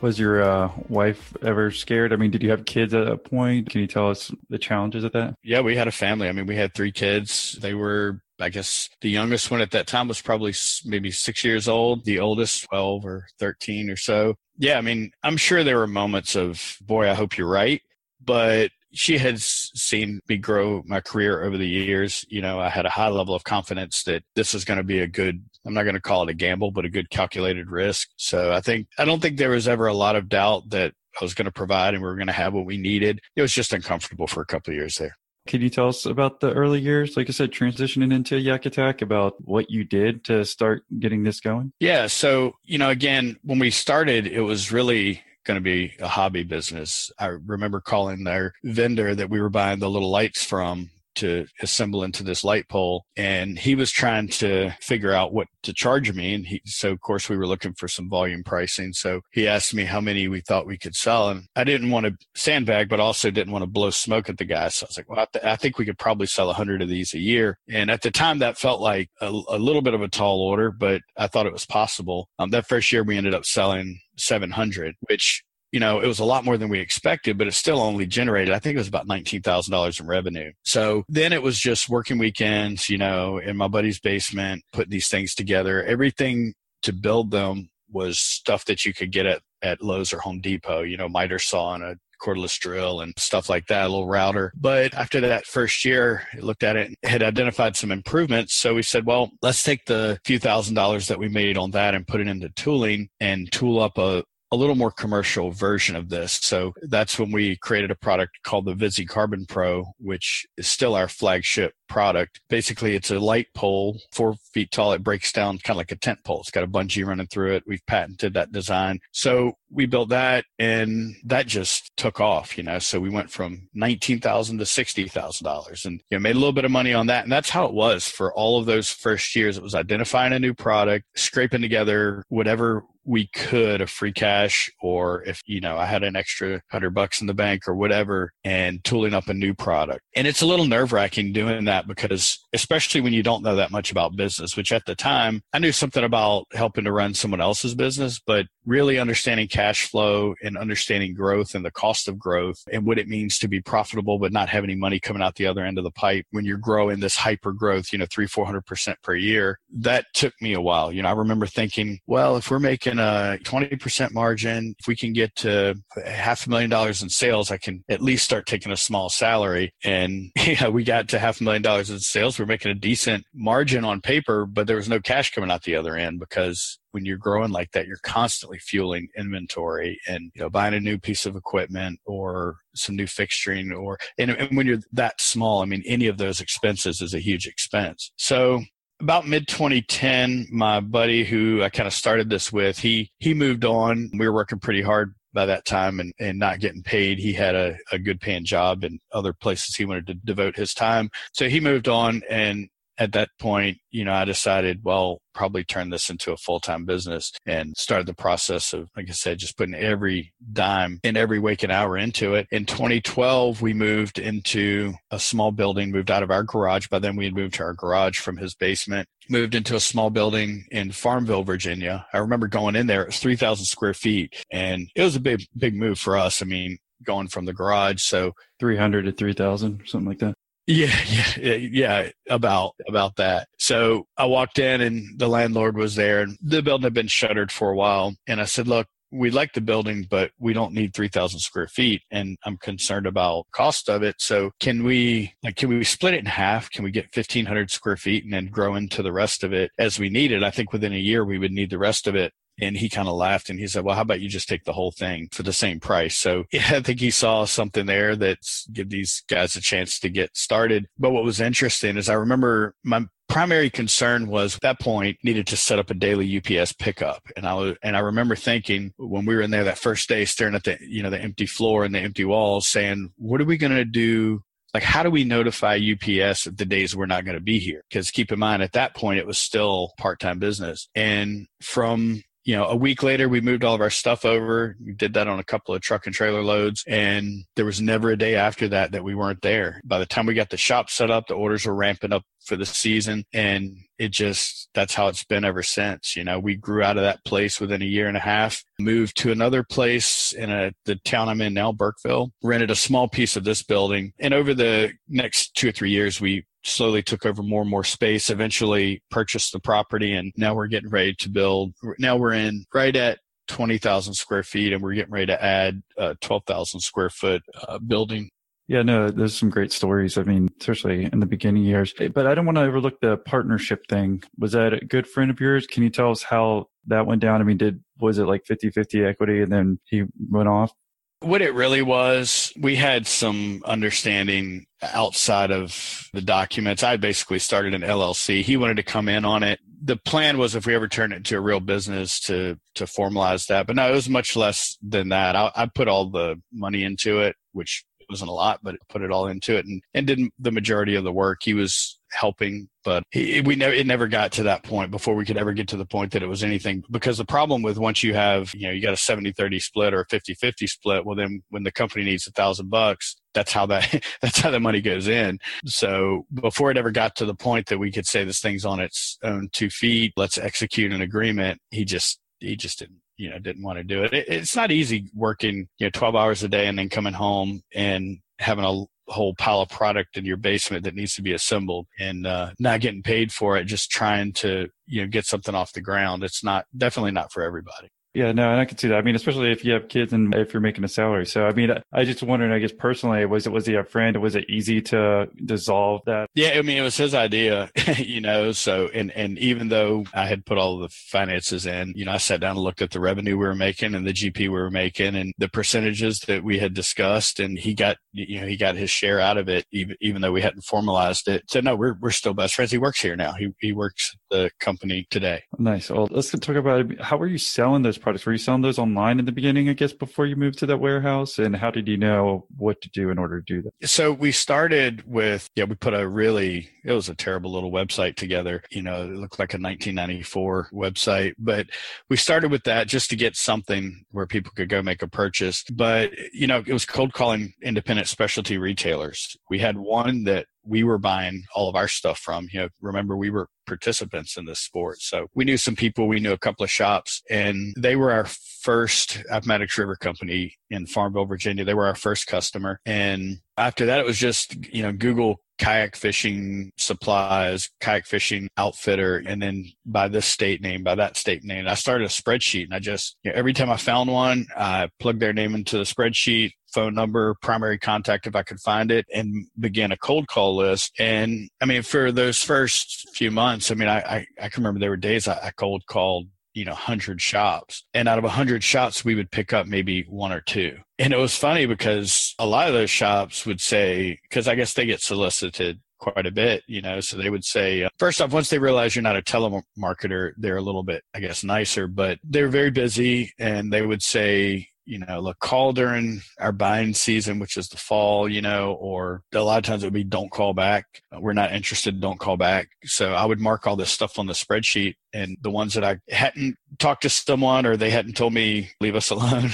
Was 0.00 0.18
your 0.18 0.42
uh, 0.42 0.70
wife 0.88 1.36
ever 1.42 1.70
scared? 1.70 2.12
I 2.12 2.16
mean, 2.16 2.30
did 2.30 2.42
you 2.42 2.50
have 2.50 2.64
kids 2.64 2.94
at 2.94 3.04
that 3.04 3.24
point? 3.24 3.68
Can 3.68 3.82
you 3.82 3.86
tell 3.86 4.08
us 4.08 4.32
the 4.48 4.58
challenges 4.58 5.04
of 5.04 5.12
that? 5.12 5.34
Yeah, 5.42 5.60
we 5.60 5.76
had 5.76 5.88
a 5.88 5.92
family. 5.92 6.28
I 6.28 6.32
mean, 6.32 6.46
we 6.46 6.56
had 6.56 6.74
three 6.74 6.90
kids. 6.90 7.58
They 7.60 7.74
were, 7.74 8.22
I 8.40 8.48
guess, 8.48 8.88
the 9.00 9.10
youngest 9.10 9.50
one 9.50 9.60
at 9.60 9.70
that 9.72 9.86
time 9.86 10.08
was 10.08 10.20
probably 10.20 10.54
maybe 10.84 11.10
six 11.10 11.44
years 11.44 11.68
old. 11.68 12.04
The 12.04 12.18
oldest, 12.18 12.64
12 12.64 13.04
or 13.04 13.26
13 13.38 13.90
or 13.90 13.96
so. 13.96 14.36
Yeah, 14.58 14.78
I 14.78 14.80
mean, 14.80 15.10
I'm 15.22 15.36
sure 15.36 15.64
there 15.64 15.78
were 15.78 15.86
moments 15.86 16.36
of, 16.36 16.76
boy, 16.82 17.10
I 17.10 17.14
hope 17.14 17.36
you're 17.36 17.48
right. 17.48 17.80
But 18.22 18.70
she 18.92 19.18
had 19.18 19.40
seen 19.40 20.20
me 20.28 20.36
grow 20.36 20.82
my 20.84 21.00
career 21.00 21.42
over 21.44 21.56
the 21.56 21.68
years. 21.68 22.24
You 22.28 22.42
know, 22.42 22.58
I 22.58 22.68
had 22.68 22.86
a 22.86 22.90
high 22.90 23.08
level 23.08 23.34
of 23.34 23.44
confidence 23.44 24.02
that 24.04 24.24
this 24.34 24.52
is 24.52 24.64
going 24.64 24.78
to 24.78 24.84
be 24.84 24.98
a 24.98 25.06
good, 25.06 25.42
I'm 25.64 25.74
not 25.74 25.84
going 25.84 25.94
to 25.94 26.00
call 26.00 26.24
it 26.24 26.28
a 26.28 26.34
gamble, 26.34 26.72
but 26.72 26.84
a 26.84 26.90
good 26.90 27.08
calculated 27.10 27.70
risk. 27.70 28.08
So 28.16 28.52
I 28.52 28.60
think, 28.60 28.88
I 28.98 29.04
don't 29.04 29.22
think 29.22 29.38
there 29.38 29.50
was 29.50 29.68
ever 29.68 29.86
a 29.86 29.94
lot 29.94 30.16
of 30.16 30.28
doubt 30.28 30.70
that 30.70 30.92
I 31.20 31.24
was 31.24 31.34
going 31.34 31.46
to 31.46 31.52
provide 31.52 31.94
and 31.94 32.02
we 32.02 32.08
were 32.08 32.16
going 32.16 32.26
to 32.26 32.32
have 32.32 32.52
what 32.52 32.66
we 32.66 32.76
needed. 32.76 33.20
It 33.36 33.42
was 33.42 33.52
just 33.52 33.72
uncomfortable 33.72 34.26
for 34.26 34.42
a 34.42 34.46
couple 34.46 34.72
of 34.72 34.76
years 34.76 34.96
there. 34.96 35.16
Can 35.50 35.62
you 35.62 35.68
tell 35.68 35.88
us 35.88 36.06
about 36.06 36.38
the 36.38 36.52
early 36.52 36.80
years, 36.80 37.16
like 37.16 37.28
I 37.28 37.32
said, 37.32 37.50
transitioning 37.50 38.14
into 38.14 38.38
Yak 38.38 38.66
Attack, 38.66 39.02
about 39.02 39.34
what 39.40 39.68
you 39.68 39.82
did 39.82 40.24
to 40.26 40.44
start 40.44 40.84
getting 41.00 41.24
this 41.24 41.40
going? 41.40 41.72
Yeah. 41.80 42.06
So, 42.06 42.52
you 42.62 42.78
know, 42.78 42.88
again, 42.88 43.36
when 43.42 43.58
we 43.58 43.72
started, 43.72 44.28
it 44.28 44.42
was 44.42 44.70
really 44.70 45.24
going 45.42 45.56
to 45.56 45.60
be 45.60 45.96
a 45.98 46.06
hobby 46.06 46.44
business. 46.44 47.10
I 47.18 47.26
remember 47.26 47.80
calling 47.80 48.22
their 48.22 48.54
vendor 48.62 49.12
that 49.12 49.28
we 49.28 49.40
were 49.40 49.48
buying 49.50 49.80
the 49.80 49.90
little 49.90 50.12
lights 50.12 50.44
from 50.44 50.90
to 51.16 51.46
assemble 51.60 52.04
into 52.04 52.22
this 52.22 52.44
light 52.44 52.68
pole 52.68 53.04
and 53.16 53.58
he 53.58 53.74
was 53.74 53.90
trying 53.90 54.28
to 54.28 54.70
figure 54.80 55.12
out 55.12 55.32
what 55.32 55.46
to 55.62 55.72
charge 55.72 56.12
me 56.12 56.34
and 56.34 56.46
he 56.46 56.60
so 56.64 56.90
of 56.90 57.00
course 57.00 57.28
we 57.28 57.36
were 57.36 57.46
looking 57.46 57.74
for 57.74 57.88
some 57.88 58.08
volume 58.08 58.42
pricing 58.42 58.92
so 58.92 59.20
he 59.32 59.46
asked 59.46 59.74
me 59.74 59.84
how 59.84 60.00
many 60.00 60.28
we 60.28 60.40
thought 60.40 60.66
we 60.66 60.78
could 60.78 60.94
sell 60.94 61.28
and 61.28 61.44
i 61.56 61.64
didn't 61.64 61.90
want 61.90 62.06
to 62.06 62.14
sandbag 62.34 62.88
but 62.88 63.00
also 63.00 63.30
didn't 63.30 63.52
want 63.52 63.62
to 63.62 63.70
blow 63.70 63.90
smoke 63.90 64.28
at 64.28 64.38
the 64.38 64.44
guy 64.44 64.68
so 64.68 64.84
i 64.84 64.88
was 64.88 64.96
like 64.96 65.08
well 65.08 65.20
i, 65.20 65.26
th- 65.32 65.44
I 65.44 65.56
think 65.56 65.78
we 65.78 65.84
could 65.84 65.98
probably 65.98 66.26
sell 66.26 66.46
100 66.46 66.82
of 66.82 66.88
these 66.88 67.14
a 67.14 67.18
year 67.18 67.58
and 67.68 67.90
at 67.90 68.02
the 68.02 68.10
time 68.10 68.38
that 68.38 68.58
felt 68.58 68.80
like 68.80 69.10
a, 69.20 69.26
a 69.26 69.58
little 69.58 69.82
bit 69.82 69.94
of 69.94 70.02
a 70.02 70.08
tall 70.08 70.40
order 70.40 70.70
but 70.70 71.02
i 71.16 71.26
thought 71.26 71.46
it 71.46 71.52
was 71.52 71.66
possible. 71.66 72.28
Um, 72.38 72.50
that 72.50 72.66
first 72.66 72.92
year 72.92 73.02
we 73.02 73.16
ended 73.16 73.34
up 73.34 73.44
selling 73.44 74.00
700 74.16 74.94
which 75.08 75.42
you 75.72 75.80
know, 75.80 76.00
it 76.00 76.06
was 76.06 76.18
a 76.18 76.24
lot 76.24 76.44
more 76.44 76.56
than 76.56 76.68
we 76.68 76.80
expected, 76.80 77.38
but 77.38 77.46
it 77.46 77.54
still 77.54 77.80
only 77.80 78.06
generated, 78.06 78.54
I 78.54 78.58
think 78.58 78.74
it 78.74 78.78
was 78.78 78.88
about 78.88 79.06
$19,000 79.06 80.00
in 80.00 80.06
revenue. 80.06 80.52
So 80.64 81.04
then 81.08 81.32
it 81.32 81.42
was 81.42 81.58
just 81.58 81.88
working 81.88 82.18
weekends, 82.18 82.88
you 82.88 82.98
know, 82.98 83.38
in 83.38 83.56
my 83.56 83.68
buddy's 83.68 84.00
basement, 84.00 84.62
putting 84.72 84.90
these 84.90 85.08
things 85.08 85.34
together. 85.34 85.84
Everything 85.84 86.54
to 86.82 86.92
build 86.92 87.30
them 87.30 87.70
was 87.92 88.18
stuff 88.18 88.64
that 88.66 88.84
you 88.84 88.92
could 88.92 89.12
get 89.12 89.26
at, 89.26 89.42
at 89.62 89.82
Lowe's 89.82 90.12
or 90.12 90.20
Home 90.20 90.40
Depot, 90.40 90.82
you 90.82 90.96
know, 90.96 91.08
miter 91.08 91.38
saw 91.38 91.74
and 91.74 91.84
a 91.84 91.96
cordless 92.20 92.58
drill 92.58 93.00
and 93.00 93.14
stuff 93.16 93.48
like 93.48 93.66
that, 93.66 93.86
a 93.86 93.88
little 93.88 94.06
router. 94.06 94.52
But 94.54 94.94
after 94.94 95.20
that 95.22 95.46
first 95.46 95.84
year, 95.84 96.26
looked 96.38 96.62
at 96.62 96.76
it, 96.76 96.94
had 97.02 97.22
identified 97.22 97.76
some 97.76 97.90
improvements. 97.90 98.54
So 98.54 98.74
we 98.74 98.82
said, 98.82 99.06
well, 99.06 99.30
let's 99.42 99.62
take 99.62 99.86
the 99.86 100.20
few 100.24 100.38
thousand 100.38 100.74
dollars 100.74 101.08
that 101.08 101.18
we 101.18 101.28
made 101.28 101.56
on 101.56 101.70
that 101.72 101.94
and 101.94 102.06
put 102.06 102.20
it 102.20 102.28
into 102.28 102.50
tooling 102.50 103.08
and 103.20 103.50
tool 103.50 103.80
up 103.80 103.98
a, 103.98 104.22
a 104.52 104.56
little 104.56 104.74
more 104.74 104.90
commercial 104.90 105.50
version 105.50 105.96
of 105.96 106.08
this. 106.08 106.32
So 106.42 106.72
that's 106.82 107.18
when 107.18 107.30
we 107.30 107.56
created 107.56 107.90
a 107.90 107.96
product 107.96 108.38
called 108.42 108.64
the 108.64 108.74
Visi 108.74 109.04
Carbon 109.04 109.46
Pro, 109.46 109.84
which 109.98 110.46
is 110.56 110.66
still 110.66 110.94
our 110.94 111.08
flagship 111.08 111.72
product. 111.88 112.40
Basically, 112.48 112.94
it's 112.94 113.10
a 113.10 113.18
light 113.18 113.48
pole, 113.54 114.00
four 114.12 114.34
feet 114.52 114.70
tall. 114.70 114.92
It 114.92 115.02
breaks 115.02 115.32
down 115.32 115.58
kind 115.58 115.74
of 115.74 115.78
like 115.78 115.92
a 115.92 115.96
tent 115.96 116.20
pole. 116.24 116.40
It's 116.40 116.50
got 116.50 116.64
a 116.64 116.68
bungee 116.68 117.06
running 117.06 117.26
through 117.26 117.54
it. 117.54 117.64
We've 117.66 117.84
patented 117.86 118.34
that 118.34 118.52
design. 118.52 119.00
So 119.12 119.52
we 119.70 119.86
built 119.86 120.08
that 120.08 120.44
and 120.58 121.14
that 121.24 121.46
just 121.46 121.96
took 121.96 122.20
off, 122.20 122.56
you 122.56 122.64
know. 122.64 122.78
So 122.78 122.98
we 122.98 123.10
went 123.10 123.30
from 123.30 123.68
19,000 123.74 124.58
to 124.58 124.64
$60,000 124.64 125.84
and 125.84 126.00
you 126.10 126.16
know, 126.16 126.20
made 126.20 126.36
a 126.36 126.38
little 126.38 126.52
bit 126.52 126.64
of 126.64 126.70
money 126.70 126.94
on 126.94 127.06
that. 127.06 127.24
And 127.24 127.32
that's 127.32 127.50
how 127.50 127.66
it 127.66 127.74
was 127.74 128.08
for 128.08 128.32
all 128.34 128.58
of 128.58 128.66
those 128.66 128.90
first 128.90 129.34
years. 129.36 129.56
It 129.56 129.62
was 129.62 129.74
identifying 129.74 130.32
a 130.32 130.38
new 130.38 130.54
product, 130.54 131.04
scraping 131.16 131.62
together 131.62 132.24
whatever 132.28 132.84
we 133.10 133.26
could 133.26 133.80
of 133.80 133.90
free 133.90 134.12
cash 134.12 134.70
or 134.80 135.24
if 135.24 135.40
you 135.44 135.60
know 135.60 135.76
i 135.76 135.84
had 135.84 136.04
an 136.04 136.14
extra 136.14 136.62
hundred 136.70 136.90
bucks 136.90 137.20
in 137.20 137.26
the 137.26 137.34
bank 137.34 137.66
or 137.66 137.74
whatever 137.74 138.32
and 138.44 138.82
tooling 138.84 139.14
up 139.14 139.28
a 139.28 139.34
new 139.34 139.52
product. 139.52 140.00
And 140.14 140.26
it's 140.26 140.42
a 140.42 140.46
little 140.46 140.64
nerve 140.64 140.92
wracking 140.92 141.32
doing 141.32 141.64
that 141.64 141.88
because 141.88 142.46
especially 142.52 143.00
when 143.00 143.12
you 143.12 143.22
don't 143.22 143.42
know 143.42 143.56
that 143.56 143.72
much 143.72 143.90
about 143.90 144.14
business 144.14 144.56
which 144.56 144.70
at 144.70 144.86
the 144.86 144.94
time 144.94 145.42
i 145.52 145.58
knew 145.58 145.72
something 145.72 146.04
about 146.04 146.44
helping 146.52 146.84
to 146.84 146.92
run 146.92 147.12
someone 147.14 147.40
else's 147.40 147.74
business 147.74 148.20
but 148.24 148.46
really 148.64 148.98
understanding 148.98 149.48
cash 149.48 149.88
flow 149.88 150.34
and 150.42 150.56
understanding 150.56 151.14
growth 151.14 151.54
and 151.54 151.64
the 151.64 151.70
cost 151.70 152.06
of 152.06 152.18
growth 152.18 152.62
and 152.72 152.86
what 152.86 152.98
it 152.98 153.08
means 153.08 153.38
to 153.38 153.48
be 153.48 153.60
profitable 153.60 154.18
but 154.18 154.32
not 154.32 154.48
have 154.48 154.62
any 154.62 154.76
money 154.76 155.00
coming 155.00 155.22
out 155.22 155.34
the 155.34 155.46
other 155.46 155.64
end 155.64 155.78
of 155.78 155.84
the 155.84 155.90
pipe 155.90 156.24
when 156.30 156.44
you're 156.44 156.58
growing 156.58 157.00
this 157.00 157.16
hyper 157.16 157.52
growth 157.52 157.92
you 157.92 157.98
know 157.98 158.06
three 158.10 158.26
four 158.26 158.46
hundred 158.46 158.64
percent 158.66 158.96
per 159.02 159.14
year 159.14 159.58
that 159.72 160.04
took 160.14 160.34
me 160.40 160.52
a 160.52 160.60
while. 160.60 160.92
You 160.92 161.02
know 161.02 161.08
i 161.08 161.12
remember 161.12 161.46
thinking 161.46 161.98
well 162.06 162.36
if 162.36 162.50
we're 162.50 162.58
making 162.58 162.99
a 163.00 163.38
20% 163.44 164.12
margin. 164.12 164.74
If 164.78 164.86
we 164.86 164.96
can 164.96 165.12
get 165.12 165.34
to 165.36 165.74
half 166.04 166.46
a 166.46 166.50
million 166.50 166.70
dollars 166.70 167.02
in 167.02 167.08
sales 167.08 167.50
i 167.50 167.56
can 167.56 167.82
at 167.88 168.02
least 168.02 168.24
start 168.24 168.46
taking 168.46 168.72
a 168.72 168.76
small 168.76 169.08
salary. 169.08 169.72
And 169.84 170.30
yeah 170.36 170.68
we 170.68 170.84
got 170.84 171.08
to 171.08 171.18
half 171.18 171.40
a 171.40 171.44
million 171.44 171.62
dollars 171.62 171.90
in 171.90 171.98
sales. 171.98 172.38
We're 172.38 172.46
making 172.46 172.70
a 172.70 172.74
decent 172.74 173.24
margin 173.34 173.84
on 173.84 174.00
paper 174.00 174.46
but 174.46 174.66
there 174.66 174.76
was 174.76 174.88
no 174.88 175.00
cash 175.00 175.32
coming 175.32 175.50
out 175.50 175.62
the 175.62 175.76
other 175.76 175.96
end 175.96 176.20
because 176.20 176.78
when 176.92 177.04
you're 177.04 177.16
growing 177.16 177.50
like 177.50 177.70
that, 177.72 177.86
you're 177.86 177.98
constantly 178.02 178.58
fueling 178.58 179.08
inventory 179.16 179.98
and 180.08 180.30
you 180.34 180.40
know 180.42 180.50
buying 180.50 180.74
a 180.74 180.80
new 180.80 180.98
piece 180.98 181.26
of 181.26 181.36
equipment 181.36 182.00
or 182.04 182.56
some 182.74 182.96
new 182.96 183.06
fixturing 183.06 183.76
or 183.76 183.98
and, 184.18 184.30
and 184.30 184.56
when 184.56 184.66
you're 184.66 184.80
that 184.92 185.20
small, 185.20 185.62
I 185.62 185.66
mean 185.66 185.82
any 185.86 186.06
of 186.06 186.18
those 186.18 186.40
expenses 186.40 187.00
is 187.00 187.14
a 187.14 187.20
huge 187.20 187.46
expense. 187.46 188.12
So 188.16 188.62
about 189.00 189.26
mid 189.26 189.48
2010 189.48 190.46
my 190.50 190.80
buddy 190.80 191.24
who 191.24 191.62
i 191.62 191.68
kind 191.68 191.86
of 191.86 191.92
started 191.92 192.28
this 192.28 192.52
with 192.52 192.78
he 192.78 193.10
he 193.18 193.34
moved 193.34 193.64
on 193.64 194.10
we 194.14 194.28
were 194.28 194.34
working 194.34 194.58
pretty 194.58 194.82
hard 194.82 195.14
by 195.32 195.46
that 195.46 195.64
time 195.64 196.00
and, 196.00 196.12
and 196.18 196.38
not 196.38 196.60
getting 196.60 196.82
paid. 196.82 197.18
He 197.18 197.32
had 197.32 197.54
a, 197.54 197.76
a 197.92 197.98
good 197.98 198.20
paying 198.20 198.44
job 198.44 198.84
in 198.84 198.98
other 199.12 199.32
places 199.32 199.76
he 199.76 199.84
wanted 199.84 200.06
to 200.08 200.14
devote 200.14 200.56
his 200.56 200.74
time. 200.74 201.10
So 201.32 201.48
he 201.48 201.60
moved 201.60 201.88
on 201.88 202.22
and 202.28 202.68
at 203.00 203.12
that 203.12 203.30
point, 203.38 203.78
you 203.90 204.04
know, 204.04 204.12
I 204.12 204.26
decided, 204.26 204.84
well, 204.84 205.22
probably 205.34 205.64
turn 205.64 205.88
this 205.88 206.10
into 206.10 206.32
a 206.32 206.36
full 206.36 206.60
time 206.60 206.84
business 206.84 207.32
and 207.46 207.74
started 207.76 208.06
the 208.06 208.14
process 208.14 208.74
of, 208.74 208.90
like 208.94 209.08
I 209.08 209.12
said, 209.12 209.38
just 209.38 209.56
putting 209.56 209.74
every 209.74 210.34
dime 210.52 211.00
and 211.02 211.16
every 211.16 211.38
waking 211.38 211.70
hour 211.70 211.96
into 211.96 212.34
it. 212.34 212.46
In 212.52 212.66
2012, 212.66 213.62
we 213.62 213.72
moved 213.72 214.18
into 214.18 214.92
a 215.10 215.18
small 215.18 215.50
building, 215.50 215.90
moved 215.90 216.10
out 216.10 216.22
of 216.22 216.30
our 216.30 216.42
garage. 216.42 216.88
By 216.88 216.98
then, 216.98 217.16
we 217.16 217.24
had 217.24 217.34
moved 217.34 217.54
to 217.54 217.62
our 217.62 217.72
garage 217.72 218.18
from 218.18 218.36
his 218.36 218.54
basement, 218.54 219.08
moved 219.30 219.54
into 219.54 219.74
a 219.74 219.80
small 219.80 220.10
building 220.10 220.66
in 220.70 220.92
Farmville, 220.92 221.42
Virginia. 221.42 222.06
I 222.12 222.18
remember 222.18 222.48
going 222.48 222.76
in 222.76 222.86
there, 222.86 223.02
it 223.02 223.08
was 223.08 223.18
3,000 223.18 223.64
square 223.64 223.94
feet, 223.94 224.44
and 224.52 224.88
it 224.94 225.02
was 225.02 225.16
a 225.16 225.20
big, 225.20 225.40
big 225.56 225.74
move 225.74 225.98
for 225.98 226.18
us. 226.18 226.42
I 226.42 226.44
mean, 226.44 226.76
going 227.02 227.28
from 227.28 227.46
the 227.46 227.54
garage. 227.54 228.02
So 228.02 228.32
300 228.58 229.06
to 229.06 229.12
3,000, 229.12 229.84
something 229.86 230.06
like 230.06 230.18
that. 230.18 230.34
Yeah, 230.66 230.94
yeah, 231.38 231.54
yeah, 231.54 232.08
about 232.28 232.74
about 232.86 233.16
that. 233.16 233.48
So 233.58 234.06
I 234.16 234.26
walked 234.26 234.58
in 234.58 234.80
and 234.80 235.18
the 235.18 235.28
landlord 235.28 235.76
was 235.76 235.96
there 235.96 236.20
and 236.20 236.38
the 236.40 236.62
building 236.62 236.84
had 236.84 236.94
been 236.94 237.08
shuttered 237.08 237.50
for 237.50 237.70
a 237.70 237.76
while. 237.76 238.14
And 238.28 238.40
I 238.40 238.44
said, 238.44 238.68
look, 238.68 238.86
we 239.12 239.30
like 239.30 239.52
the 239.52 239.60
building, 239.60 240.06
but 240.08 240.30
we 240.38 240.52
don't 240.52 240.72
need 240.72 240.94
3000 240.94 241.40
square 241.40 241.66
feet. 241.66 242.02
And 242.10 242.36
I'm 242.44 242.56
concerned 242.58 243.06
about 243.06 243.46
cost 243.52 243.88
of 243.88 244.02
it. 244.02 244.16
So 244.18 244.52
can 244.60 244.84
we, 244.84 245.34
like, 245.42 245.56
can 245.56 245.68
we 245.68 245.82
split 245.82 246.14
it 246.14 246.20
in 246.20 246.26
half? 246.26 246.70
Can 246.70 246.84
we 246.84 246.90
get 246.92 247.14
1500 247.14 247.70
square 247.70 247.96
feet 247.96 248.24
and 248.24 248.32
then 248.32 248.46
grow 248.46 248.76
into 248.76 249.02
the 249.02 249.12
rest 249.12 249.42
of 249.42 249.52
it 249.52 249.72
as 249.78 249.98
we 249.98 250.08
need 250.08 250.30
it? 250.30 250.44
I 250.44 250.50
think 250.50 250.72
within 250.72 250.92
a 250.92 250.98
year 250.98 251.24
we 251.24 251.38
would 251.38 251.52
need 251.52 251.70
the 251.70 251.78
rest 251.78 252.06
of 252.06 252.14
it. 252.14 252.32
And 252.60 252.76
he 252.76 252.88
kind 252.88 253.08
of 253.08 253.14
laughed 253.14 253.50
and 253.50 253.58
he 253.58 253.66
said, 253.66 253.84
well, 253.84 253.96
how 253.96 254.02
about 254.02 254.20
you 254.20 254.28
just 254.28 254.48
take 254.48 254.64
the 254.64 254.72
whole 254.72 254.92
thing 254.92 255.28
for 255.32 255.42
the 255.42 255.52
same 255.52 255.80
price? 255.80 256.16
So 256.16 256.44
yeah, 256.52 256.66
I 256.70 256.80
think 256.80 257.00
he 257.00 257.10
saw 257.10 257.44
something 257.44 257.86
there 257.86 258.16
that's 258.16 258.66
give 258.72 258.90
these 258.90 259.22
guys 259.28 259.56
a 259.56 259.60
chance 259.60 259.98
to 260.00 260.08
get 260.08 260.36
started. 260.36 260.86
But 260.98 261.10
what 261.10 261.24
was 261.24 261.40
interesting 261.40 261.96
is 261.96 262.08
I 262.08 262.14
remember 262.14 262.74
my 262.84 263.06
primary 263.28 263.70
concern 263.70 264.26
was 264.26 264.56
at 264.56 264.62
that 264.62 264.80
point 264.80 265.16
needed 265.22 265.46
to 265.46 265.56
set 265.56 265.78
up 265.78 265.90
a 265.90 265.94
daily 265.94 266.36
UPS 266.36 266.72
pickup. 266.72 267.22
And 267.36 267.46
I 267.46 267.54
was, 267.54 267.76
and 267.82 267.96
I 267.96 268.00
remember 268.00 268.34
thinking 268.34 268.92
when 268.96 269.24
we 269.24 269.34
were 269.34 269.40
in 269.40 269.52
there 269.52 269.64
that 269.64 269.78
first 269.78 270.08
day 270.08 270.24
staring 270.24 270.54
at 270.54 270.64
the, 270.64 270.78
you 270.80 271.02
know, 271.02 271.10
the 271.10 271.20
empty 271.20 271.46
floor 271.46 271.84
and 271.84 271.94
the 271.94 272.00
empty 272.00 272.24
walls 272.24 272.66
saying, 272.66 273.12
what 273.16 273.40
are 273.40 273.44
we 273.44 273.56
going 273.56 273.74
to 273.74 273.84
do 273.84 274.42
like 274.74 274.82
how 274.82 275.02
do 275.02 275.10
we 275.10 275.24
notify 275.24 275.76
UPS 275.76 276.44
the 276.44 276.64
days 276.64 276.94
we're 276.94 277.06
not 277.06 277.24
going 277.24 277.36
to 277.36 277.42
be 277.42 277.58
here? 277.58 277.82
Because 277.88 278.10
keep 278.10 278.30
in 278.30 278.38
mind 278.38 278.62
at 278.62 278.72
that 278.72 278.94
point 278.94 279.18
it 279.18 279.26
was 279.26 279.38
still 279.38 279.92
part-time 279.98 280.38
business. 280.38 280.88
And 280.94 281.46
from 281.60 282.22
you 282.50 282.56
know, 282.56 282.64
a 282.64 282.74
week 282.74 283.04
later, 283.04 283.28
we 283.28 283.40
moved 283.40 283.62
all 283.62 283.76
of 283.76 283.80
our 283.80 283.90
stuff 283.90 284.24
over. 284.24 284.74
We 284.84 284.92
did 284.92 285.14
that 285.14 285.28
on 285.28 285.38
a 285.38 285.44
couple 285.44 285.72
of 285.72 285.82
truck 285.82 286.06
and 286.06 286.12
trailer 286.12 286.42
loads. 286.42 286.82
And 286.88 287.44
there 287.54 287.64
was 287.64 287.80
never 287.80 288.10
a 288.10 288.16
day 288.16 288.34
after 288.34 288.66
that 288.66 288.90
that 288.90 289.04
we 289.04 289.14
weren't 289.14 289.42
there. 289.42 289.80
By 289.84 290.00
the 290.00 290.06
time 290.06 290.26
we 290.26 290.34
got 290.34 290.50
the 290.50 290.56
shop 290.56 290.90
set 290.90 291.12
up, 291.12 291.28
the 291.28 291.34
orders 291.34 291.64
were 291.64 291.76
ramping 291.76 292.12
up 292.12 292.24
for 292.44 292.56
the 292.56 292.66
season. 292.66 293.24
And 293.32 293.76
it 294.00 294.08
just, 294.08 294.68
that's 294.74 294.94
how 294.94 295.06
it's 295.06 295.22
been 295.22 295.44
ever 295.44 295.62
since. 295.62 296.16
You 296.16 296.24
know, 296.24 296.40
we 296.40 296.56
grew 296.56 296.82
out 296.82 296.96
of 296.96 297.04
that 297.04 297.24
place 297.24 297.60
within 297.60 297.82
a 297.82 297.86
year 297.86 298.08
and 298.08 298.16
a 298.16 298.20
half, 298.20 298.64
moved 298.80 299.16
to 299.18 299.30
another 299.30 299.62
place 299.62 300.32
in 300.32 300.50
a, 300.50 300.72
the 300.86 300.96
town 300.96 301.28
I'm 301.28 301.42
in 301.42 301.54
now, 301.54 301.70
Burkeville, 301.70 302.32
rented 302.42 302.72
a 302.72 302.74
small 302.74 303.06
piece 303.06 303.36
of 303.36 303.44
this 303.44 303.62
building. 303.62 304.12
And 304.18 304.34
over 304.34 304.54
the 304.54 304.94
next 305.08 305.54
two 305.54 305.68
or 305.68 305.72
three 305.72 305.92
years, 305.92 306.20
we 306.20 306.46
slowly 306.64 307.02
took 307.02 307.26
over 307.26 307.42
more 307.42 307.62
and 307.62 307.70
more 307.70 307.84
space, 307.84 308.30
eventually 308.30 309.02
purchased 309.10 309.52
the 309.52 309.60
property, 309.60 310.12
and 310.12 310.32
now 310.36 310.54
we're 310.54 310.66
getting 310.66 310.90
ready 310.90 311.14
to 311.14 311.28
build. 311.28 311.74
Now 311.98 312.16
we're 312.16 312.32
in 312.32 312.64
right 312.74 312.94
at 312.94 313.18
20,000 313.48 314.14
square 314.14 314.42
feet, 314.42 314.72
and 314.72 314.82
we're 314.82 314.94
getting 314.94 315.12
ready 315.12 315.26
to 315.26 315.42
add 315.42 315.82
a 315.96 316.14
12,000 316.16 316.80
square 316.80 317.10
foot 317.10 317.42
uh, 317.66 317.78
building. 317.78 318.30
Yeah, 318.68 318.82
no, 318.82 319.10
there's 319.10 319.36
some 319.36 319.50
great 319.50 319.72
stories. 319.72 320.16
I 320.16 320.22
mean, 320.22 320.48
especially 320.60 321.08
in 321.12 321.18
the 321.18 321.26
beginning 321.26 321.64
years. 321.64 321.92
But 321.92 322.28
I 322.28 322.36
don't 322.36 322.46
want 322.46 322.56
to 322.56 322.62
overlook 322.62 323.00
the 323.00 323.16
partnership 323.16 323.84
thing. 323.88 324.22
Was 324.38 324.52
that 324.52 324.74
a 324.74 324.84
good 324.84 325.08
friend 325.08 325.28
of 325.28 325.40
yours? 325.40 325.66
Can 325.66 325.82
you 325.82 325.90
tell 325.90 326.12
us 326.12 326.22
how 326.22 326.68
that 326.86 327.04
went 327.04 327.20
down? 327.20 327.40
I 327.40 327.44
mean, 327.44 327.56
did 327.56 327.82
was 327.98 328.18
it 328.18 328.26
like 328.26 328.44
50-50 328.44 329.04
equity 329.08 329.42
and 329.42 329.50
then 329.50 329.80
he 329.86 330.04
went 330.30 330.48
off? 330.48 330.72
What 331.20 331.42
it 331.42 331.54
really 331.54 331.82
was, 331.82 332.50
we 332.58 332.76
had 332.76 333.06
some 333.06 333.62
understanding 333.66 334.66
outside 334.82 335.50
of 335.50 336.08
the 336.14 336.22
documents. 336.22 336.82
I 336.82 336.96
basically 336.96 337.38
started 337.38 337.74
an 337.74 337.82
LLC. 337.82 338.42
He 338.42 338.56
wanted 338.56 338.76
to 338.76 338.82
come 338.82 339.08
in 339.08 339.26
on 339.26 339.42
it. 339.42 339.60
The 339.82 339.96
plan 339.96 340.38
was 340.38 340.54
if 340.54 340.66
we 340.66 340.74
ever 340.74 340.88
turned 340.88 341.12
it 341.12 341.16
into 341.16 341.36
a 341.36 341.40
real 341.40 341.60
business 341.60 342.20
to 342.20 342.56
to 342.74 342.84
formalize 342.84 343.46
that. 343.48 343.66
But 343.66 343.76
no, 343.76 343.90
it 343.90 343.94
was 343.94 344.08
much 344.08 344.34
less 344.34 344.78
than 344.82 345.10
that. 345.10 345.36
I, 345.36 345.50
I 345.54 345.66
put 345.66 345.88
all 345.88 346.10
the 346.10 346.40
money 346.52 346.84
into 346.84 347.20
it, 347.20 347.36
which 347.52 347.84
wasn't 348.08 348.30
a 348.30 348.34
lot, 348.34 348.60
but 348.62 348.76
put 348.88 349.02
it 349.02 349.10
all 349.10 349.26
into 349.26 349.56
it 349.56 349.66
and, 349.66 349.82
and 349.94 350.06
did 350.06 350.20
the 350.38 350.50
majority 350.50 350.96
of 350.96 351.04
the 351.04 351.12
work. 351.12 351.40
He 351.42 351.54
was 351.54 351.99
helping, 352.12 352.68
but 352.84 353.04
we 353.14 353.42
never, 353.56 353.72
it 353.72 353.86
never 353.86 354.08
got 354.08 354.32
to 354.32 354.42
that 354.44 354.62
point 354.62 354.90
before 354.90 355.14
we 355.14 355.24
could 355.24 355.36
ever 355.36 355.52
get 355.52 355.68
to 355.68 355.76
the 355.76 355.86
point 355.86 356.12
that 356.12 356.22
it 356.22 356.28
was 356.28 356.42
anything. 356.42 356.82
Because 356.90 357.18
the 357.18 357.24
problem 357.24 357.62
with 357.62 357.78
once 357.78 358.02
you 358.02 358.14
have, 358.14 358.54
you 358.54 358.66
know, 358.66 358.72
you 358.72 358.82
got 358.82 358.94
a 358.94 358.98
70 358.98 359.32
30 359.32 359.60
split 359.60 359.94
or 359.94 360.00
a 360.00 360.06
50 360.06 360.34
50 360.34 360.66
split, 360.66 361.04
well, 361.04 361.16
then 361.16 361.42
when 361.50 361.62
the 361.62 361.72
company 361.72 362.04
needs 362.04 362.26
a 362.26 362.32
thousand 362.32 362.70
bucks, 362.70 363.16
that's 363.34 363.52
how 363.52 363.66
that, 363.66 364.02
that's 364.22 364.38
how 364.38 364.50
the 364.50 364.60
money 364.60 364.80
goes 364.80 365.08
in. 365.08 365.38
So 365.66 366.26
before 366.32 366.70
it 366.70 366.76
ever 366.76 366.90
got 366.90 367.16
to 367.16 367.26
the 367.26 367.34
point 367.34 367.66
that 367.66 367.78
we 367.78 367.92
could 367.92 368.06
say 368.06 368.24
this 368.24 368.40
thing's 368.40 368.64
on 368.64 368.80
its 368.80 369.18
own 369.22 369.48
two 369.52 369.70
feet, 369.70 370.12
let's 370.16 370.38
execute 370.38 370.92
an 370.92 371.02
agreement, 371.02 371.60
he 371.70 371.84
just, 371.84 372.18
he 372.38 372.56
just 372.56 372.78
didn't 372.78 373.00
you 373.16 373.28
know 373.28 373.38
didn't 373.38 373.62
want 373.62 373.76
to 373.76 373.84
do 373.84 374.02
it. 374.02 374.14
it. 374.14 374.26
it's 374.28 374.56
not 374.56 374.70
easy 374.70 375.06
working 375.14 375.68
you 375.76 375.86
know 375.86 375.90
12 375.90 376.16
hours 376.16 376.42
a 376.42 376.48
day 376.48 376.68
and 376.68 376.78
then 376.78 376.88
coming 376.88 377.12
home 377.12 377.60
and 377.74 378.16
having 378.38 378.64
a 378.64 378.84
whole 379.10 379.34
pile 379.34 379.60
of 379.60 379.68
product 379.68 380.16
in 380.16 380.24
your 380.24 380.36
basement 380.36 380.84
that 380.84 380.94
needs 380.94 381.14
to 381.14 381.22
be 381.22 381.32
assembled 381.32 381.86
and 381.98 382.26
uh, 382.26 382.50
not 382.58 382.80
getting 382.80 383.02
paid 383.02 383.32
for 383.32 383.56
it, 383.56 383.64
just 383.64 383.90
trying 383.90 384.32
to 384.32 384.68
you 384.86 385.02
know 385.02 385.08
get 385.08 385.26
something 385.26 385.54
off 385.54 385.72
the 385.72 385.80
ground. 385.80 386.24
It's 386.24 386.44
not 386.44 386.66
definitely 386.76 387.12
not 387.12 387.32
for 387.32 387.42
everybody. 387.42 387.88
Yeah, 388.12 388.32
no, 388.32 388.50
and 388.50 388.58
I 388.60 388.64
can 388.64 388.76
see 388.76 388.88
that. 388.88 388.96
I 388.96 389.02
mean, 389.02 389.14
especially 389.14 389.52
if 389.52 389.64
you 389.64 389.72
have 389.72 389.88
kids 389.88 390.12
and 390.12 390.34
if 390.34 390.52
you're 390.52 390.60
making 390.60 390.82
a 390.82 390.88
salary. 390.88 391.24
So, 391.26 391.46
I 391.46 391.52
mean, 391.52 391.70
I 391.92 392.04
just 392.04 392.24
wondering, 392.24 392.50
I 392.50 392.58
guess 392.58 392.72
personally, 392.72 393.24
was 393.24 393.46
it 393.46 393.52
was 393.52 393.66
he 393.66 393.74
a 393.76 393.84
friend? 393.84 394.20
Was 394.20 394.34
it 394.34 394.50
easy 394.50 394.82
to 394.82 395.28
dissolve 395.44 396.00
that? 396.06 396.28
Yeah, 396.34 396.54
I 396.56 396.62
mean, 396.62 396.76
it 396.76 396.82
was 396.82 396.96
his 396.96 397.14
idea, 397.14 397.70
you 397.98 398.20
know. 398.20 398.50
So, 398.50 398.88
and 398.92 399.12
and 399.12 399.38
even 399.38 399.68
though 399.68 400.06
I 400.12 400.26
had 400.26 400.44
put 400.44 400.58
all 400.58 400.78
the 400.78 400.88
finances 400.88 401.66
in, 401.66 401.92
you 401.94 402.04
know, 402.04 402.10
I 402.10 402.16
sat 402.16 402.40
down 402.40 402.56
and 402.56 402.64
looked 402.64 402.82
at 402.82 402.90
the 402.90 402.98
revenue 402.98 403.38
we 403.38 403.46
were 403.46 403.54
making 403.54 403.94
and 403.94 404.04
the 404.04 404.12
GP 404.12 404.38
we 404.38 404.48
were 404.48 404.72
making 404.72 405.14
and 405.14 405.32
the 405.38 405.48
percentages 405.48 406.18
that 406.26 406.42
we 406.42 406.58
had 406.58 406.74
discussed, 406.74 407.38
and 407.38 407.56
he 407.56 407.74
got, 407.74 407.96
you 408.12 408.40
know, 408.40 408.46
he 408.48 408.56
got 408.56 408.74
his 408.74 408.90
share 408.90 409.20
out 409.20 409.38
of 409.38 409.48
it, 409.48 409.66
even 409.70 409.94
even 410.00 410.20
though 410.20 410.32
we 410.32 410.42
hadn't 410.42 410.62
formalized 410.62 411.28
it. 411.28 411.44
So, 411.48 411.60
no, 411.60 411.76
we're 411.76 411.94
we're 412.00 412.10
still 412.10 412.34
best 412.34 412.56
friends. 412.56 412.72
He 412.72 412.78
works 412.78 413.00
here 413.00 413.14
now. 413.14 413.34
He 413.34 413.50
he 413.60 413.72
works 413.72 414.16
the 414.30 414.50
company 414.60 415.06
today. 415.10 415.42
Nice. 415.58 415.90
Well, 415.90 416.08
let's 416.10 416.30
talk 416.30 416.56
about 416.56 417.00
how 417.00 417.16
were 417.16 417.26
you 417.26 417.38
selling 417.38 417.82
those 417.82 417.98
products? 417.98 418.24
Were 418.24 418.32
you 418.32 418.38
selling 418.38 418.62
those 418.62 418.78
online 418.78 419.18
in 419.18 419.24
the 419.24 419.32
beginning, 419.32 419.68
I 419.68 419.74
guess, 419.74 419.92
before 419.92 420.26
you 420.26 420.36
moved 420.36 420.58
to 420.60 420.66
that 420.66 420.78
warehouse? 420.78 421.38
And 421.38 421.56
how 421.56 421.70
did 421.70 421.88
you 421.88 421.96
know 421.96 422.46
what 422.56 422.80
to 422.82 422.90
do 422.90 423.10
in 423.10 423.18
order 423.18 423.40
to 423.40 423.54
do 423.54 423.62
that? 423.62 423.88
So 423.88 424.12
we 424.12 424.32
started 424.32 425.02
with, 425.06 425.48
yeah, 425.54 425.64
we 425.64 425.74
put 425.74 425.94
a 425.94 426.06
really, 426.08 426.70
it 426.84 426.92
was 426.92 427.08
a 427.08 427.14
terrible 427.14 427.52
little 427.52 427.72
website 427.72 428.16
together. 428.16 428.62
You 428.70 428.82
know, 428.82 429.02
it 429.02 429.10
looked 429.10 429.38
like 429.38 429.54
a 429.54 429.58
1994 429.58 430.70
website, 430.72 431.34
but 431.38 431.66
we 432.08 432.16
started 432.16 432.50
with 432.50 432.64
that 432.64 432.88
just 432.88 433.10
to 433.10 433.16
get 433.16 433.36
something 433.36 434.04
where 434.10 434.26
people 434.26 434.52
could 434.54 434.68
go 434.68 434.82
make 434.82 435.02
a 435.02 435.08
purchase. 435.08 435.64
But, 435.70 436.12
you 436.32 436.46
know, 436.46 436.62
it 436.66 436.72
was 436.72 436.84
cold 436.84 437.12
calling 437.12 437.52
independent 437.62 438.08
specialty 438.08 438.58
retailers. 438.58 439.36
We 439.48 439.58
had 439.58 439.76
one 439.76 440.24
that 440.24 440.46
we 440.64 440.84
were 440.84 440.98
buying 440.98 441.44
all 441.54 441.68
of 441.68 441.76
our 441.76 441.88
stuff 441.88 442.18
from. 442.18 442.48
You 442.52 442.60
know, 442.60 442.68
remember 442.80 443.16
we 443.16 443.30
were 443.30 443.48
participants 443.70 444.36
in 444.36 444.46
this 444.46 444.58
sport. 444.58 445.00
So 445.00 445.28
we 445.32 445.44
knew 445.44 445.56
some 445.56 445.76
people, 445.76 446.08
we 446.08 446.18
knew 446.18 446.32
a 446.32 446.38
couple 446.38 446.64
of 446.64 446.70
shops, 446.70 447.22
and 447.30 447.72
they 447.78 447.94
were 447.94 448.10
our 448.10 448.26
first 448.26 449.22
Appomattox 449.30 449.78
River 449.78 449.94
Company 449.94 450.56
in 450.70 450.86
Farmville, 450.86 451.24
Virginia. 451.24 451.64
They 451.64 451.74
were 451.74 451.86
our 451.86 451.94
first 451.94 452.26
customer. 452.26 452.80
And 452.84 453.38
after 453.56 453.86
that, 453.86 454.00
it 454.00 454.06
was 454.06 454.18
just, 454.18 454.56
you 454.74 454.82
know, 454.82 454.92
Google 454.92 455.40
kayak 455.60 455.94
fishing 455.94 456.72
supplies, 456.78 457.70
kayak 457.80 458.06
fishing 458.06 458.48
outfitter, 458.56 459.22
and 459.26 459.40
then 459.40 459.66
by 459.86 460.08
this 460.08 460.26
state 460.26 460.60
name, 460.62 460.82
by 460.82 460.94
that 460.94 461.16
state 461.16 461.44
name. 461.44 461.68
I 461.68 461.74
started 461.74 462.06
a 462.06 462.08
spreadsheet 462.08 462.64
and 462.64 462.74
I 462.74 462.80
just, 462.80 463.16
you 463.22 463.30
know, 463.30 463.36
every 463.36 463.52
time 463.52 463.70
I 463.70 463.76
found 463.76 464.10
one, 464.10 464.46
I 464.56 464.88
plugged 464.98 465.20
their 465.20 465.34
name 465.34 465.54
into 465.54 465.76
the 465.76 465.84
spreadsheet, 465.84 466.52
phone 466.72 466.94
number, 466.94 467.34
primary 467.42 467.78
contact 467.78 468.26
if 468.26 468.36
I 468.36 468.42
could 468.42 468.60
find 468.60 468.90
it, 468.90 469.06
and 469.14 469.46
began 469.58 469.92
a 469.92 469.96
cold 469.96 470.28
call 470.28 470.56
list. 470.56 470.92
And 470.98 471.48
I 471.60 471.64
mean, 471.64 471.82
for 471.82 472.12
those 472.12 472.42
first 472.42 473.10
few 473.14 473.30
months, 473.30 473.70
I 473.70 473.74
mean, 473.74 473.88
I, 473.88 473.98
I, 473.98 474.26
I 474.40 474.48
can 474.48 474.62
remember 474.62 474.80
there 474.80 474.90
were 474.90 474.96
days 474.96 475.28
I, 475.28 475.38
I 475.46 475.50
cold 475.50 475.84
called 475.86 476.28
you 476.52 476.64
know 476.64 476.72
100 476.72 477.20
shops 477.20 477.84
and 477.94 478.08
out 478.08 478.18
of 478.18 478.24
100 478.24 478.64
shops 478.64 479.04
we 479.04 479.14
would 479.14 479.30
pick 479.30 479.52
up 479.52 479.66
maybe 479.66 480.02
one 480.08 480.32
or 480.32 480.40
two 480.40 480.76
and 480.98 481.12
it 481.12 481.16
was 481.16 481.36
funny 481.36 481.66
because 481.66 482.34
a 482.38 482.46
lot 482.46 482.66
of 482.66 482.74
those 482.74 482.90
shops 482.90 483.46
would 483.46 483.60
say 483.60 484.18
because 484.22 484.48
i 484.48 484.54
guess 484.54 484.74
they 484.74 484.84
get 484.84 485.00
solicited 485.00 485.80
quite 485.98 486.26
a 486.26 486.30
bit 486.30 486.62
you 486.66 486.80
know 486.80 486.98
so 486.98 487.16
they 487.16 487.30
would 487.30 487.44
say 487.44 487.84
uh, 487.84 487.88
first 487.98 488.20
off 488.20 488.32
once 488.32 488.48
they 488.48 488.58
realize 488.58 488.96
you're 488.96 489.02
not 489.02 489.16
a 489.16 489.22
telemarketer 489.22 490.32
they're 490.38 490.56
a 490.56 490.62
little 490.62 490.82
bit 490.82 491.04
i 491.14 491.20
guess 491.20 491.44
nicer 491.44 491.86
but 491.86 492.18
they're 492.24 492.48
very 492.48 492.70
busy 492.70 493.32
and 493.38 493.72
they 493.72 493.82
would 493.82 494.02
say 494.02 494.66
you 494.84 494.98
know, 494.98 495.20
look, 495.20 495.38
call 495.38 495.72
during 495.72 496.20
our 496.38 496.52
buying 496.52 496.94
season, 496.94 497.38
which 497.38 497.56
is 497.56 497.68
the 497.68 497.76
fall, 497.76 498.28
you 498.28 498.42
know, 498.42 498.72
or 498.74 499.22
a 499.32 499.40
lot 499.40 499.58
of 499.58 499.64
times 499.64 499.82
it 499.82 499.86
would 499.86 499.92
be 499.92 500.04
don't 500.04 500.30
call 500.30 500.52
back. 500.52 500.84
Uh, 501.14 501.20
we're 501.20 501.32
not 501.32 501.52
interested, 501.52 502.00
don't 502.00 502.18
call 502.18 502.36
back. 502.36 502.68
So 502.84 503.12
I 503.12 503.24
would 503.24 503.40
mark 503.40 503.66
all 503.66 503.76
this 503.76 503.90
stuff 503.90 504.18
on 504.18 504.26
the 504.26 504.32
spreadsheet 504.32 504.94
and 505.12 505.36
the 505.42 505.50
ones 505.50 505.74
that 505.74 505.84
I 505.84 506.00
hadn't 506.08 506.56
talked 506.78 507.02
to 507.02 507.10
someone 507.10 507.66
or 507.66 507.76
they 507.76 507.90
hadn't 507.90 508.16
told 508.16 508.32
me 508.32 508.70
leave 508.80 508.96
us 508.96 509.10
alone, 509.10 509.50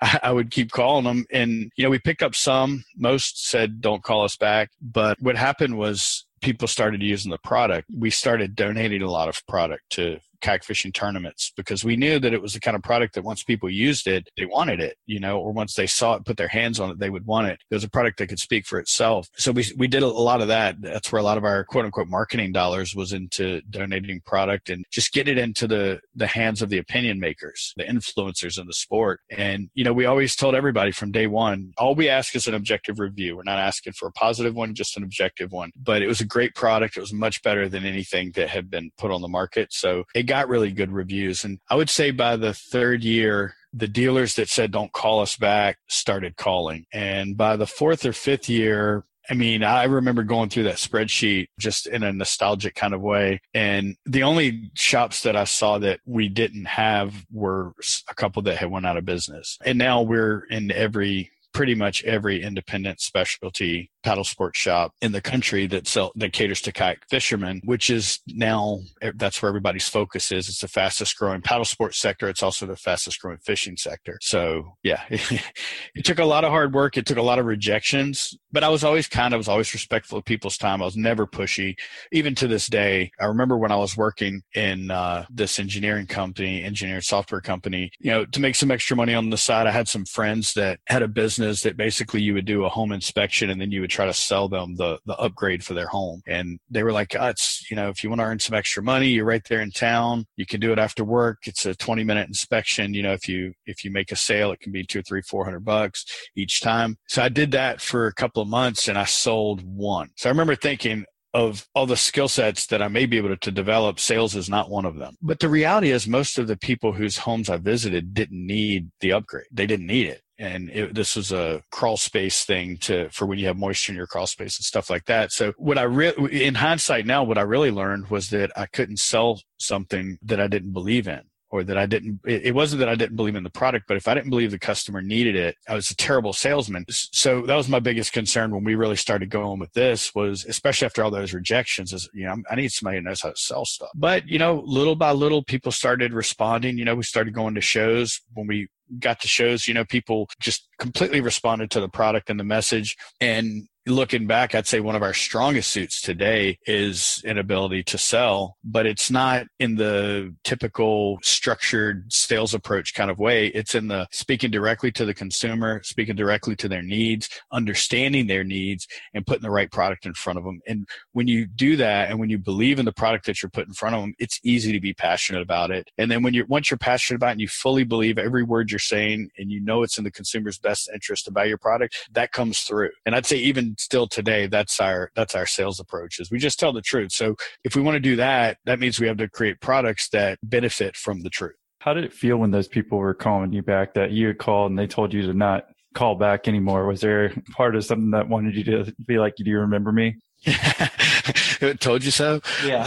I 0.00 0.32
would 0.32 0.50
keep 0.50 0.70
calling 0.70 1.04
them. 1.04 1.24
And, 1.32 1.72
you 1.76 1.84
know, 1.84 1.90
we 1.90 1.98
picked 1.98 2.22
up 2.22 2.34
some, 2.34 2.84
most 2.96 3.48
said 3.48 3.80
don't 3.80 4.02
call 4.02 4.24
us 4.24 4.36
back. 4.36 4.70
But 4.80 5.16
what 5.20 5.36
happened 5.36 5.76
was 5.76 6.24
people 6.42 6.68
started 6.68 7.02
using 7.02 7.30
the 7.30 7.38
product. 7.38 7.88
We 7.96 8.10
started 8.10 8.54
donating 8.54 9.02
a 9.02 9.10
lot 9.10 9.28
of 9.28 9.44
product 9.46 9.84
to 9.90 10.18
kayak 10.42 10.64
fishing 10.64 10.92
tournaments 10.92 11.52
because 11.56 11.84
we 11.84 11.96
knew 11.96 12.18
that 12.18 12.34
it 12.34 12.42
was 12.42 12.52
the 12.52 12.60
kind 12.60 12.76
of 12.76 12.82
product 12.82 13.14
that 13.14 13.22
once 13.22 13.42
people 13.42 13.70
used 13.70 14.06
it, 14.06 14.28
they 14.36 14.44
wanted 14.44 14.80
it, 14.80 14.96
you 15.06 15.20
know, 15.20 15.38
or 15.38 15.52
once 15.52 15.74
they 15.74 15.86
saw 15.86 16.14
it, 16.14 16.24
put 16.24 16.36
their 16.36 16.48
hands 16.48 16.78
on 16.80 16.90
it, 16.90 16.98
they 16.98 17.08
would 17.08 17.24
want 17.24 17.46
it. 17.46 17.60
It 17.70 17.74
was 17.74 17.84
a 17.84 17.88
product 17.88 18.18
that 18.18 18.26
could 18.26 18.40
speak 18.40 18.66
for 18.66 18.78
itself. 18.78 19.28
So 19.36 19.52
we, 19.52 19.64
we 19.78 19.86
did 19.86 20.02
a 20.02 20.08
lot 20.08 20.42
of 20.42 20.48
that. 20.48 20.82
That's 20.82 21.10
where 21.10 21.20
a 21.20 21.24
lot 21.24 21.38
of 21.38 21.44
our 21.44 21.64
quote 21.64 21.84
unquote 21.84 22.08
marketing 22.08 22.52
dollars 22.52 22.94
was 22.94 23.12
into 23.12 23.62
donating 23.70 24.20
product 24.26 24.68
and 24.68 24.84
just 24.90 25.12
get 25.12 25.28
it 25.28 25.38
into 25.38 25.66
the, 25.66 26.00
the 26.14 26.26
hands 26.26 26.60
of 26.60 26.68
the 26.68 26.78
opinion 26.78 27.20
makers, 27.20 27.72
the 27.76 27.84
influencers 27.84 28.60
in 28.60 28.66
the 28.66 28.74
sport. 28.74 29.20
And, 29.30 29.70
you 29.74 29.84
know, 29.84 29.92
we 29.92 30.06
always 30.06 30.34
told 30.34 30.54
everybody 30.54 30.90
from 30.90 31.12
day 31.12 31.28
one, 31.28 31.72
all 31.78 31.94
we 31.94 32.08
ask 32.08 32.34
is 32.34 32.48
an 32.48 32.54
objective 32.54 32.98
review. 32.98 33.36
We're 33.36 33.44
not 33.44 33.58
asking 33.58 33.92
for 33.92 34.08
a 34.08 34.12
positive 34.12 34.54
one, 34.54 34.74
just 34.74 34.96
an 34.96 35.04
objective 35.04 35.52
one. 35.52 35.70
But 35.76 36.02
it 36.02 36.08
was 36.08 36.20
a 36.20 36.26
great 36.32 36.54
product. 36.54 36.96
It 36.96 37.00
was 37.00 37.12
much 37.12 37.42
better 37.42 37.68
than 37.68 37.84
anything 37.84 38.32
that 38.36 38.48
had 38.48 38.70
been 38.70 38.90
put 38.96 39.10
on 39.10 39.20
the 39.20 39.28
market. 39.28 39.70
So 39.70 40.04
it 40.14 40.22
got 40.22 40.48
really 40.48 40.72
good 40.72 40.90
reviews. 40.90 41.44
And 41.44 41.58
I 41.68 41.74
would 41.76 41.90
say 41.90 42.10
by 42.10 42.36
the 42.36 42.54
third 42.54 43.04
year, 43.04 43.54
the 43.74 43.86
dealers 43.86 44.34
that 44.36 44.48
said 44.48 44.70
don't 44.70 44.92
call 44.94 45.20
us 45.20 45.36
back 45.36 45.76
started 45.88 46.36
calling. 46.36 46.86
And 46.90 47.36
by 47.36 47.56
the 47.56 47.66
fourth 47.66 48.06
or 48.06 48.14
fifth 48.14 48.48
year, 48.48 49.04
I 49.28 49.34
mean, 49.34 49.62
I 49.62 49.84
remember 49.84 50.22
going 50.22 50.48
through 50.48 50.64
that 50.64 50.76
spreadsheet 50.76 51.48
just 51.60 51.86
in 51.86 52.02
a 52.02 52.12
nostalgic 52.12 52.74
kind 52.74 52.94
of 52.94 53.02
way. 53.02 53.40
And 53.52 53.96
the 54.06 54.22
only 54.22 54.70
shops 54.74 55.22
that 55.24 55.36
I 55.36 55.44
saw 55.44 55.78
that 55.80 56.00
we 56.06 56.30
didn't 56.30 56.64
have 56.64 57.26
were 57.30 57.74
a 58.08 58.14
couple 58.14 58.40
that 58.42 58.56
had 58.56 58.70
went 58.70 58.86
out 58.86 58.96
of 58.96 59.04
business. 59.04 59.58
And 59.64 59.76
now 59.76 60.00
we're 60.00 60.44
in 60.50 60.72
every 60.72 61.30
pretty 61.52 61.74
much 61.74 62.02
every 62.04 62.42
independent 62.42 63.00
specialty 63.00 63.90
paddle 64.02 64.24
sports 64.24 64.58
shop 64.58 64.92
in 65.00 65.12
the 65.12 65.20
country 65.20 65.66
that 65.66 65.86
sell 65.86 66.12
that 66.16 66.32
caters 66.32 66.60
to 66.62 66.72
kayak 66.72 66.98
fishermen, 67.08 67.60
which 67.64 67.90
is 67.90 68.20
now 68.26 68.80
that's 69.14 69.40
where 69.40 69.48
everybody's 69.48 69.88
focus 69.88 70.32
is. 70.32 70.48
It's 70.48 70.60
the 70.60 70.68
fastest 70.68 71.16
growing 71.16 71.42
paddle 71.42 71.64
sports 71.64 71.98
sector. 71.98 72.28
It's 72.28 72.42
also 72.42 72.66
the 72.66 72.76
fastest 72.76 73.20
growing 73.20 73.38
fishing 73.38 73.76
sector. 73.76 74.18
So 74.22 74.76
yeah, 74.82 75.02
it 75.10 76.04
took 76.04 76.18
a 76.18 76.24
lot 76.24 76.44
of 76.44 76.50
hard 76.50 76.74
work. 76.74 76.96
It 76.96 77.06
took 77.06 77.18
a 77.18 77.22
lot 77.22 77.38
of 77.38 77.46
rejections, 77.46 78.36
but 78.50 78.64
I 78.64 78.68
was 78.68 78.84
always 78.84 79.06
kind 79.08 79.34
of 79.34 79.38
was 79.38 79.48
always 79.48 79.72
respectful 79.72 80.18
of 80.18 80.24
people's 80.24 80.56
time. 80.56 80.82
I 80.82 80.84
was 80.84 80.96
never 80.96 81.26
pushy, 81.26 81.76
even 82.10 82.34
to 82.36 82.48
this 82.48 82.66
day. 82.66 83.10
I 83.20 83.26
remember 83.26 83.56
when 83.56 83.72
I 83.72 83.76
was 83.76 83.96
working 83.96 84.42
in 84.54 84.90
uh, 84.90 85.26
this 85.30 85.58
engineering 85.58 86.06
company, 86.06 86.62
engineering 86.62 87.02
software 87.02 87.40
company. 87.40 87.90
You 88.00 88.10
know, 88.10 88.24
to 88.26 88.40
make 88.40 88.56
some 88.56 88.70
extra 88.70 88.96
money 88.96 89.14
on 89.14 89.30
the 89.30 89.36
side, 89.36 89.66
I 89.66 89.70
had 89.70 89.88
some 89.88 90.04
friends 90.04 90.54
that 90.54 90.80
had 90.86 91.02
a 91.02 91.08
business 91.08 91.41
that 91.62 91.76
basically 91.76 92.22
you 92.22 92.34
would 92.34 92.44
do 92.44 92.64
a 92.64 92.68
home 92.68 92.92
inspection 92.92 93.50
and 93.50 93.60
then 93.60 93.70
you 93.70 93.80
would 93.80 93.90
try 93.90 94.06
to 94.06 94.12
sell 94.12 94.48
them 94.48 94.76
the 94.76 94.98
the 95.06 95.16
upgrade 95.16 95.64
for 95.64 95.74
their 95.74 95.86
home. 95.86 96.22
And 96.26 96.58
they 96.70 96.82
were 96.82 96.92
like, 96.92 97.14
oh, 97.18 97.28
"It's 97.28 97.68
you 97.70 97.76
know, 97.76 97.88
if 97.88 98.02
you 98.02 98.10
want 98.10 98.20
to 98.20 98.26
earn 98.26 98.38
some 98.38 98.56
extra 98.56 98.82
money, 98.82 99.08
you're 99.08 99.24
right 99.24 99.42
there 99.48 99.60
in 99.60 99.70
town. 99.70 100.26
You 100.36 100.46
can 100.46 100.60
do 100.60 100.72
it 100.72 100.78
after 100.78 101.04
work. 101.04 101.38
It's 101.46 101.66
a 101.66 101.74
20 101.74 102.04
minute 102.04 102.28
inspection. 102.28 102.94
You 102.94 103.02
know, 103.02 103.12
if 103.12 103.28
you 103.28 103.52
if 103.66 103.84
you 103.84 103.90
make 103.90 104.12
a 104.12 104.16
sale, 104.16 104.52
it 104.52 104.60
can 104.60 104.72
be 104.72 104.84
two, 104.84 105.02
three, 105.02 105.22
four 105.22 105.44
hundred 105.44 105.64
bucks 105.64 106.04
each 106.36 106.60
time." 106.60 106.96
So 107.08 107.22
I 107.22 107.28
did 107.28 107.52
that 107.52 107.80
for 107.80 108.06
a 108.06 108.14
couple 108.14 108.42
of 108.42 108.48
months, 108.48 108.88
and 108.88 108.98
I 108.98 109.04
sold 109.04 109.62
one. 109.62 110.10
So 110.16 110.28
I 110.28 110.32
remember 110.32 110.56
thinking, 110.56 111.04
of 111.34 111.66
all 111.74 111.86
the 111.86 111.96
skill 111.96 112.28
sets 112.28 112.66
that 112.66 112.82
I 112.82 112.88
may 112.88 113.06
be 113.06 113.16
able 113.16 113.34
to 113.36 113.50
develop, 113.50 113.98
sales 113.98 114.36
is 114.36 114.50
not 114.50 114.70
one 114.70 114.84
of 114.84 114.96
them. 114.96 115.16
But 115.22 115.40
the 115.40 115.48
reality 115.48 115.90
is, 115.90 116.06
most 116.06 116.38
of 116.38 116.46
the 116.46 116.56
people 116.56 116.92
whose 116.92 117.16
homes 117.16 117.48
I 117.48 117.56
visited 117.56 118.12
didn't 118.12 118.46
need 118.46 118.90
the 119.00 119.12
upgrade. 119.12 119.46
They 119.50 119.66
didn't 119.66 119.86
need 119.86 120.08
it 120.08 120.20
and 120.38 120.70
it, 120.70 120.94
this 120.94 121.16
was 121.16 121.32
a 121.32 121.62
crawl 121.70 121.96
space 121.96 122.44
thing 122.44 122.76
to 122.78 123.08
for 123.10 123.26
when 123.26 123.38
you 123.38 123.46
have 123.46 123.56
moisture 123.56 123.92
in 123.92 123.96
your 123.96 124.06
crawl 124.06 124.26
space 124.26 124.58
and 124.58 124.64
stuff 124.64 124.90
like 124.90 125.04
that. 125.06 125.32
So 125.32 125.52
what 125.56 125.78
I 125.78 125.82
really, 125.82 126.44
in 126.44 126.54
hindsight 126.54 127.06
now, 127.06 127.22
what 127.22 127.38
I 127.38 127.42
really 127.42 127.70
learned 127.70 128.08
was 128.10 128.30
that 128.30 128.50
I 128.56 128.66
couldn't 128.66 128.98
sell 128.98 129.40
something 129.58 130.18
that 130.22 130.40
I 130.40 130.46
didn't 130.46 130.72
believe 130.72 131.06
in 131.06 131.22
or 131.52 131.62
that 131.62 131.76
I 131.76 131.84
didn't, 131.84 132.20
it 132.24 132.54
wasn't 132.54 132.80
that 132.80 132.88
I 132.88 132.94
didn't 132.94 133.14
believe 133.14 133.36
in 133.36 133.44
the 133.44 133.50
product, 133.50 133.84
but 133.86 133.98
if 133.98 134.08
I 134.08 134.14
didn't 134.14 134.30
believe 134.30 134.50
the 134.50 134.58
customer 134.58 135.02
needed 135.02 135.36
it, 135.36 135.54
I 135.68 135.74
was 135.74 135.90
a 135.90 135.96
terrible 135.96 136.32
salesman. 136.32 136.86
So 136.88 137.42
that 137.42 137.54
was 137.54 137.68
my 137.68 137.78
biggest 137.78 138.14
concern 138.14 138.54
when 138.54 138.64
we 138.64 138.74
really 138.74 138.96
started 138.96 139.28
going 139.28 139.60
with 139.60 139.70
this 139.74 140.14
was, 140.14 140.46
especially 140.46 140.86
after 140.86 141.04
all 141.04 141.10
those 141.10 141.34
rejections 141.34 141.92
is, 141.92 142.08
you 142.14 142.24
know, 142.24 142.36
I 142.50 142.54
need 142.54 142.72
somebody 142.72 142.96
who 142.96 143.02
knows 143.02 143.20
how 143.20 143.28
to 143.28 143.36
sell 143.36 143.66
stuff. 143.66 143.90
But, 143.94 144.26
you 144.26 144.38
know, 144.38 144.62
little 144.64 144.96
by 144.96 145.12
little, 145.12 145.44
people 145.44 145.72
started 145.72 146.14
responding. 146.14 146.78
You 146.78 146.86
know, 146.86 146.94
we 146.94 147.02
started 147.02 147.34
going 147.34 147.54
to 147.54 147.60
shows 147.60 148.22
when 148.32 148.46
we 148.46 148.68
got 148.98 149.20
to 149.20 149.28
shows, 149.28 149.66
you 149.66 149.74
know, 149.74 149.84
people 149.84 150.28
just 150.40 150.68
completely 150.78 151.20
responded 151.20 151.70
to 151.70 151.80
the 151.80 151.88
product 151.88 152.30
and 152.30 152.38
the 152.38 152.44
message. 152.44 152.96
And 153.20 153.68
looking 153.86 154.26
back, 154.26 154.54
I'd 154.54 154.66
say 154.66 154.80
one 154.80 154.94
of 154.94 155.02
our 155.02 155.14
strongest 155.14 155.70
suits 155.72 156.00
today 156.00 156.58
is 156.66 157.22
an 157.26 157.38
ability 157.38 157.82
to 157.84 157.98
sell, 157.98 158.56
but 158.62 158.86
it's 158.86 159.10
not 159.10 159.46
in 159.58 159.74
the 159.74 160.34
typical 160.44 161.18
structured 161.22 162.12
sales 162.12 162.54
approach 162.54 162.94
kind 162.94 163.10
of 163.10 163.18
way. 163.18 163.48
It's 163.48 163.74
in 163.74 163.88
the 163.88 164.06
speaking 164.12 164.50
directly 164.50 164.92
to 164.92 165.04
the 165.04 165.14
consumer, 165.14 165.80
speaking 165.82 166.14
directly 166.14 166.54
to 166.56 166.68
their 166.68 166.82
needs, 166.82 167.28
understanding 167.52 168.26
their 168.26 168.44
needs 168.44 168.86
and 169.14 169.26
putting 169.26 169.42
the 169.42 169.50
right 169.50 169.70
product 169.70 170.06
in 170.06 170.14
front 170.14 170.38
of 170.38 170.44
them. 170.44 170.60
And 170.66 170.86
when 171.12 171.26
you 171.26 171.46
do 171.46 171.76
that 171.76 172.10
and 172.10 172.20
when 172.20 172.30
you 172.30 172.38
believe 172.38 172.78
in 172.78 172.84
the 172.84 172.92
product 172.92 173.26
that 173.26 173.42
you're 173.42 173.50
putting 173.50 173.70
in 173.70 173.74
front 173.74 173.96
of 173.96 174.00
them, 174.02 174.14
it's 174.18 174.38
easy 174.44 174.72
to 174.72 174.80
be 174.80 174.94
passionate 174.94 175.42
about 175.42 175.70
it. 175.70 175.88
And 175.98 176.10
then 176.10 176.22
when 176.22 176.34
you're, 176.34 176.46
once 176.46 176.70
you're 176.70 176.78
passionate 176.78 177.16
about 177.16 177.30
it 177.30 177.32
and 177.32 177.40
you 177.40 177.48
fully 177.48 177.84
believe 177.84 178.18
every 178.18 178.44
word 178.44 178.70
you're 178.70 178.78
saying 178.78 179.30
and 179.38 179.50
you 179.50 179.60
know 179.60 179.82
it's 179.82 179.98
in 179.98 180.04
the 180.04 180.10
consumer's 180.10 180.58
best 180.58 180.88
interest 180.94 181.24
to 181.24 181.32
buy 181.32 181.44
your 181.44 181.58
product, 181.58 181.96
that 182.12 182.30
comes 182.30 182.60
through. 182.60 182.90
And 183.04 183.16
I'd 183.16 183.26
say 183.26 183.36
even 183.38 183.71
still 183.78 184.06
today, 184.06 184.46
that's 184.46 184.80
our 184.80 185.10
that's 185.14 185.34
our 185.34 185.46
sales 185.46 185.80
approach 185.80 186.18
is 186.20 186.30
we 186.30 186.38
just 186.38 186.58
tell 186.58 186.72
the 186.72 186.82
truth. 186.82 187.12
So 187.12 187.36
if 187.64 187.76
we 187.76 187.82
want 187.82 187.96
to 187.96 188.00
do 188.00 188.16
that, 188.16 188.58
that 188.64 188.80
means 188.80 189.00
we 189.00 189.06
have 189.06 189.18
to 189.18 189.28
create 189.28 189.60
products 189.60 190.08
that 190.10 190.38
benefit 190.42 190.96
from 190.96 191.22
the 191.22 191.30
truth. 191.30 191.54
How 191.80 191.94
did 191.94 192.04
it 192.04 192.12
feel 192.12 192.36
when 192.36 192.52
those 192.52 192.68
people 192.68 192.98
were 192.98 193.14
calling 193.14 193.52
you 193.52 193.62
back 193.62 193.94
that 193.94 194.12
you 194.12 194.28
had 194.28 194.38
called 194.38 194.70
and 194.70 194.78
they 194.78 194.86
told 194.86 195.12
you 195.12 195.22
to 195.22 195.34
not 195.34 195.64
call 195.94 196.14
back 196.14 196.46
anymore? 196.46 196.86
Was 196.86 197.00
there 197.00 197.32
part 197.52 197.74
of 197.74 197.84
something 197.84 198.12
that 198.12 198.28
wanted 198.28 198.56
you 198.56 198.64
to 198.64 198.94
be 199.06 199.18
like, 199.18 199.34
do 199.36 199.50
you 199.50 199.58
remember 199.58 199.92
me? 199.92 200.16
told 201.80 202.04
you 202.04 202.10
so. 202.10 202.40
Yeah. 202.64 202.84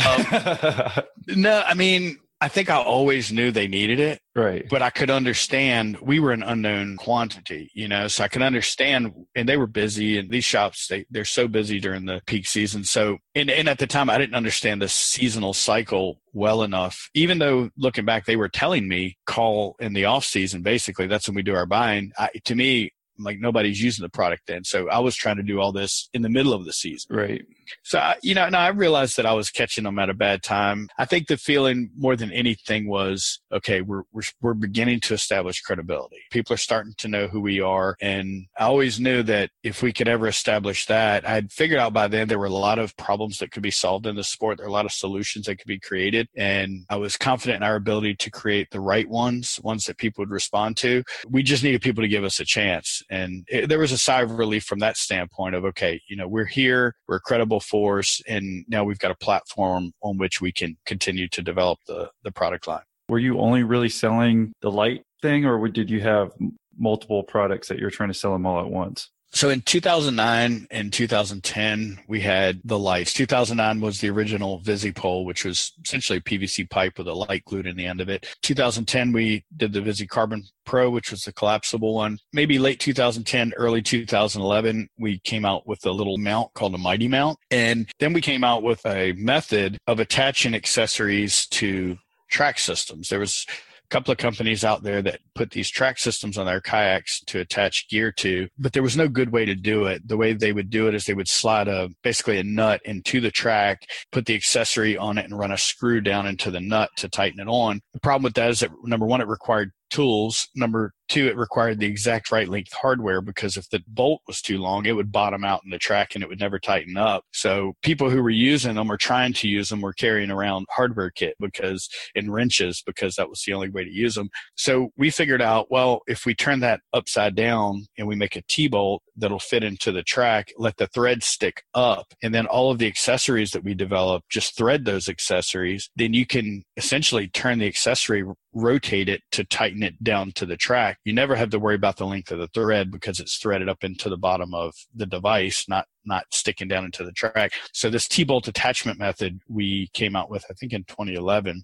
um, 0.98 1.04
no, 1.36 1.64
I 1.66 1.74
mean, 1.74 2.18
I 2.42 2.50
think 2.50 2.70
I 2.70 2.76
always 2.76 3.32
knew 3.32 3.50
they 3.50 3.68
needed 3.68 4.00
it. 4.00 4.20
Right. 4.36 4.66
But 4.70 4.82
I 4.82 4.90
could 4.90 5.10
understand 5.10 5.98
we 6.02 6.20
were 6.20 6.32
an 6.32 6.44
unknown 6.44 6.98
quantity, 6.98 7.72
you 7.74 7.88
know, 7.88 8.08
so 8.08 8.24
I 8.24 8.28
could 8.28 8.42
understand 8.42 9.14
and 9.36 9.48
they 9.48 9.56
were 9.56 9.68
busy 9.68 10.18
and 10.18 10.30
these 10.30 10.44
shops 10.44 10.88
they, 10.88 11.06
they're 11.10 11.24
so 11.24 11.48
busy 11.48 11.80
during 11.80 12.06
the 12.06 12.22
peak 12.26 12.46
season. 12.46 12.84
So 12.84 13.18
and, 13.34 13.50
and 13.50 13.70
at 13.70 13.80
the 13.80 13.88
time 13.88 14.10
I 14.10 14.18
didn't 14.18 14.36
understand 14.36 14.82
the 14.82 14.90
seasonal 14.90 15.54
cycle 15.54 16.20
well 16.34 16.64
enough. 16.64 17.10
Even 17.14 17.40
though 17.40 17.70
looking 17.78 18.06
back 18.06 18.26
they 18.26 18.36
were 18.36 18.50
telling 18.50 18.88
me 18.88 19.18
call 19.26 19.76
in 19.80 19.94
the 19.94 20.06
off 20.06 20.26
season 20.26 20.62
basically, 20.62 21.08
that's 21.08 21.28
when 21.28 21.36
we 21.36 21.44
do 21.44 21.56
our 21.56 21.66
buying. 21.66 22.12
I, 22.18 22.30
to 22.44 22.56
me, 22.56 22.92
like 23.18 23.40
nobody's 23.40 23.82
using 23.82 24.04
the 24.04 24.10
product 24.10 24.44
then. 24.48 24.66
So 24.66 24.90
I 24.90 25.00
was 25.00 25.16
trying 25.16 25.38
to 25.38 25.44
do 25.44 25.62
all 25.62 25.72
this 25.72 26.10
in 26.14 26.22
the 26.22 26.30
middle 26.30 26.54
of 26.54 26.66
the 26.66 26.74
season. 26.74 27.16
Right. 27.16 27.46
So, 27.84 28.14
you 28.22 28.36
know, 28.36 28.50
now 28.50 28.62
I 28.62 28.70
realized 28.70 29.18
that 29.18 29.26
I 29.26 29.34
was 29.34 29.50
catching 29.50 29.84
them 29.84 30.00
at 30.00 30.10
a 30.10 30.14
bad 30.14 30.44
time. 30.44 30.90
I 30.98 31.06
think 31.06 31.28
the 31.28 31.38
feeling 31.38 31.90
more 31.98 32.16
than 32.16 32.32
anything 32.32 32.88
was, 32.88 33.40
okay, 33.52 33.82
we're, 33.82 34.04
we're, 34.12 34.24
we're 34.42 34.54
beginning 34.54 35.00
to 35.02 35.14
establish 35.14 35.62
credibility. 35.62 36.22
People 36.32 36.54
are 36.54 36.58
starting 36.58 36.94
to 36.98 37.08
know 37.08 37.28
who 37.28 37.42
we 37.42 37.62
are. 37.62 37.96
And 38.02 38.48
I 38.58 38.66
always 38.66 39.00
knew 39.00 39.24
that 39.24 39.52
if 39.64 39.82
we 39.82 39.94
could 39.94 40.08
ever 40.08 40.28
establish 40.28 40.86
that, 40.88 41.28
I 41.28 41.34
had 41.34 41.52
figured 41.52 41.80
out 41.80 41.94
by 41.94 42.08
then 42.08 42.28
there 42.28 42.40
were 42.40 42.46
a 42.46 42.50
lot 42.50 42.80
of 42.80 42.96
problems 42.98 43.40
that 43.40 43.52
could 43.52 43.64
be 43.64 43.72
solved 43.72 44.06
in 44.08 44.16
the 44.16 44.24
sport. 44.24 44.58
There 44.58 44.66
are 44.66 44.70
a 44.70 44.74
lot 44.74 44.86
of 44.86 44.92
solutions 44.92 45.46
that 45.46 45.58
could 45.58 45.68
be 45.68 45.80
created. 45.80 46.28
And 46.36 46.86
I 46.90 46.98
was 46.98 47.18
confident 47.18 47.58
in 47.58 47.64
our 47.64 47.76
ability 47.76 48.16
to 48.16 48.32
create 48.32 48.70
the 48.72 48.80
right 48.80 49.08
ones, 49.08 49.60
ones 49.64 49.86
that 49.86 49.98
people 49.98 50.22
would 50.22 50.32
respond 50.32 50.78
to. 50.78 51.04
We 51.30 51.44
just 51.44 51.64
needed 51.64 51.82
people 51.82 52.04
to 52.04 52.08
give 52.08 52.24
us 52.24 52.40
a 52.40 52.46
chance. 52.46 53.02
And 53.10 53.46
it, 53.48 53.70
there 53.70 53.80
was 53.80 53.92
a 53.92 53.98
sigh 53.98 54.22
of 54.22 54.38
relief 54.38 54.64
from 54.64 54.80
that 54.80 54.98
standpoint 54.98 55.56
of, 55.56 55.66
okay, 55.66 56.02
you 56.08 56.16
know, 56.16 56.28
we're 56.28 56.46
here, 56.46 56.96
we're 57.08 57.18
a 57.18 57.22
credible 57.56 57.60
force, 57.60 58.22
and 58.28 58.66
now 58.68 58.84
we've 58.84 59.00
got 59.00 59.12
a 59.12 59.16
platform 59.16 59.92
on 60.02 60.18
which 60.18 60.42
we 60.42 60.52
can 60.52 60.78
continue 60.86 61.28
to 61.30 61.42
develop 61.42 61.80
the, 61.88 62.10
the 62.24 62.32
product 62.32 62.68
line. 62.68 62.84
Were 63.10 63.20
you 63.20 63.40
only 63.40 63.64
really 63.64 63.90
selling 63.90 64.54
the 64.62 64.72
light 64.72 65.04
thing, 65.22 65.46
or 65.46 65.68
did 65.68 65.90
you 65.90 66.02
have 66.02 66.32
multiple 66.78 67.24
products 67.24 67.68
that 67.68 67.80
you're 67.80 67.92
trying 67.92 68.10
to 68.10 68.14
sell 68.14 68.34
them 68.34 68.46
all 68.46 68.60
at 68.60 68.70
once? 68.70 69.10
So 69.36 69.50
in 69.50 69.60
2009 69.64 70.68
and 70.72 70.94
2010, 70.94 72.00
we 72.08 72.22
had 72.22 72.62
the 72.64 72.80
lights. 72.80 73.12
2009 73.12 73.82
was 73.82 74.00
the 74.00 74.10
original 74.10 74.62
VisiPole, 74.62 75.26
which 75.26 75.44
was 75.44 75.74
essentially 75.84 76.20
a 76.20 76.22
PVC 76.22 76.70
pipe 76.70 76.98
with 76.98 77.10
a 77.10 77.14
light 77.14 77.44
glued 77.44 77.68
in 77.68 77.76
the 77.76 77.86
end 77.86 78.00
of 78.00 78.08
it. 78.08 78.26
2010, 78.44 79.12
we 79.12 79.44
did 79.58 79.74
the 79.74 79.82
Visi 79.82 80.08
Carbon 80.08 80.42
Pro, 80.66 80.90
which 80.90 81.12
was 81.12 81.24
the 81.24 81.34
collapsible 81.34 81.94
one. 81.94 82.18
Maybe 82.32 82.58
late 82.58 82.80
2010, 82.80 83.52
early 83.58 83.82
2011, 83.82 84.88
we 84.98 85.20
came 85.20 85.44
out 85.44 85.68
with 85.68 85.86
a 85.86 85.92
little 85.92 86.18
mount 86.18 86.54
called 86.54 86.74
a 86.74 86.78
Mighty 86.78 87.10
Mount. 87.10 87.38
And 87.52 87.90
then 88.00 88.14
we 88.14 88.22
came 88.22 88.46
out 88.46 88.64
with 88.64 88.86
a 88.86 89.12
method 89.18 89.78
of 89.86 90.00
attaching 90.00 90.56
accessories 90.56 91.46
to 91.48 91.98
track 92.30 92.58
systems. 92.58 93.10
There 93.10 93.20
was 93.20 93.46
a 93.50 93.88
couple 93.90 94.14
of 94.14 94.18
companies 94.18 94.64
out 94.64 94.82
there 94.82 95.02
that 95.02 95.20
put 95.36 95.52
these 95.52 95.70
track 95.70 96.00
systems 96.00 96.38
on 96.38 96.46
their 96.46 96.62
kayaks 96.62 97.22
to 97.26 97.40
attach 97.40 97.88
gear 97.90 98.12
to, 98.14 98.48
but 98.58 98.74
there 98.74 98.84
was 98.84 98.98
no 98.98 99.08
good 99.08 99.32
way 99.32 99.46
to 99.46 99.56
do 99.56 99.86
it. 99.86 100.08
The 100.08 100.18
way 100.18 100.34
they 100.34 100.54
would 100.54 100.70
do 100.70 100.88
it 100.88 100.96
is 100.96 101.06
they 101.06 101.14
would 101.14 101.28
slide 101.28 101.68
a 101.68 101.90
basically 102.04 102.40
a 102.40 102.44
nut 102.44 102.82
into 102.86 103.22
the 103.22 103.32
track, 103.32 103.84
put 104.12 104.26
the 104.26 104.36
accessory 104.36 104.98
on 104.98 105.18
it, 105.18 105.26
and 105.26 105.38
run 105.38 105.52
a 105.52 105.58
screw 105.58 106.02
down 106.02 106.26
into 106.26 106.50
the 106.50 106.60
nut 106.60 106.90
to 106.98 107.10
tighten 107.10 107.40
it 107.40 107.48
on. 107.48 107.82
The 107.94 108.00
problem 108.00 108.24
with 108.24 108.34
that 108.36 108.50
is 108.50 108.62
that 108.62 108.72
number 108.84 109.06
one, 109.06 109.22
it 109.22 109.28
required 109.28 109.72
tools. 109.90 110.50
Number 110.56 110.92
two, 111.08 111.28
it 111.28 111.38
required 111.38 111.80
the 111.80 111.86
exact 111.86 112.32
right 112.32 112.50
length 112.50 112.74
hardware 112.74 113.22
because 113.22 113.58
if 113.58 113.70
the 113.70 113.82
bolt 113.88 114.22
was 114.28 114.42
too 114.42 114.58
long, 114.58 114.86
it 114.86 114.94
would 114.94 115.12
bottom 115.12 115.44
out 115.44 115.62
in 115.64 115.70
the 115.70 115.78
track 115.78 116.16
and 116.16 116.24
it 116.24 116.30
would 116.30 116.40
never 116.40 116.60
tighten 116.60 116.98
up. 116.98 117.24
So 117.32 117.74
people 117.82 118.10
who 118.10 118.22
were 118.22 118.30
using 118.30 118.76
them 118.76 118.92
or 118.92 118.98
trying 118.98 119.34
to 119.34 119.48
use 119.48 119.70
them 119.70 119.82
were 119.82 119.94
carrying 119.94 120.32
around 120.32 120.66
hardware 120.70 121.12
kit 121.12 121.36
because 121.40 121.88
in 122.16 122.32
wrenches 122.32 122.84
because 122.86 123.16
that 123.16 123.30
was 123.30 123.44
the 123.46 123.54
only 123.54 123.70
way 123.70 123.84
to 123.84 123.92
use 123.92 124.16
them. 124.16 124.30
So 124.56 124.90
we 124.98 125.12
figured 125.12 125.25
out, 125.42 125.72
well, 125.72 126.02
if 126.08 126.26
we 126.26 126.36
turn 126.36 126.60
that 126.62 126.82
upside 126.94 127.36
down 127.36 127.86
and 127.98 128.08
we 128.08 128.16
make 128.16 128.36
a 128.36 128.44
T-bolt 128.48 129.04
that'll 129.16 129.40
fit 129.40 129.64
into 129.64 129.92
the 129.92 130.04
track, 130.04 130.52
let 130.58 130.78
the 130.78 130.88
thread 130.88 131.24
stick 131.24 131.64
up, 131.74 132.14
and 132.22 132.34
then 132.34 132.46
all 132.46 132.72
of 132.72 132.78
the 132.78 132.88
accessories 132.88 133.52
that 133.52 133.64
we 133.64 133.74
develop, 133.74 134.24
just 134.30 134.58
thread 134.58 134.86
those 134.86 135.10
accessories, 135.10 135.90
then 135.96 136.14
you 136.14 136.26
can 136.26 136.64
essentially 136.78 137.28
turn 137.28 137.60
the 137.60 137.68
accessory 137.68 138.24
rotate 138.56 139.10
it 139.10 139.22
to 139.34 139.44
tighten 139.44 139.84
it 139.84 140.02
down 140.04 140.32
to 140.32 140.46
the 140.46 140.56
track. 140.56 140.98
You 141.04 141.14
never 141.14 141.36
have 141.36 141.50
to 141.50 141.60
worry 141.60 141.76
about 141.76 141.98
the 141.98 142.06
length 142.06 142.32
of 142.32 142.40
the 142.40 142.48
thread 142.48 142.90
because 142.90 143.20
it's 143.20 143.38
threaded 143.38 143.70
up 143.70 143.84
into 143.84 144.10
the 144.10 144.18
bottom 144.18 144.54
of 144.54 144.74
the 144.96 145.06
device, 145.06 145.66
not 145.68 145.86
not 146.06 146.26
sticking 146.32 146.68
down 146.68 146.86
into 146.86 147.04
the 147.04 147.12
track. 147.12 147.52
So 147.74 147.90
this 147.90 148.08
T-bolt 148.08 148.48
attachment 148.48 149.00
method 149.00 149.40
we 149.50 149.90
came 149.94 150.16
out 150.16 150.30
with, 150.30 150.46
I 150.50 150.54
think 150.54 150.72
in 150.72 150.84
2011. 150.84 151.64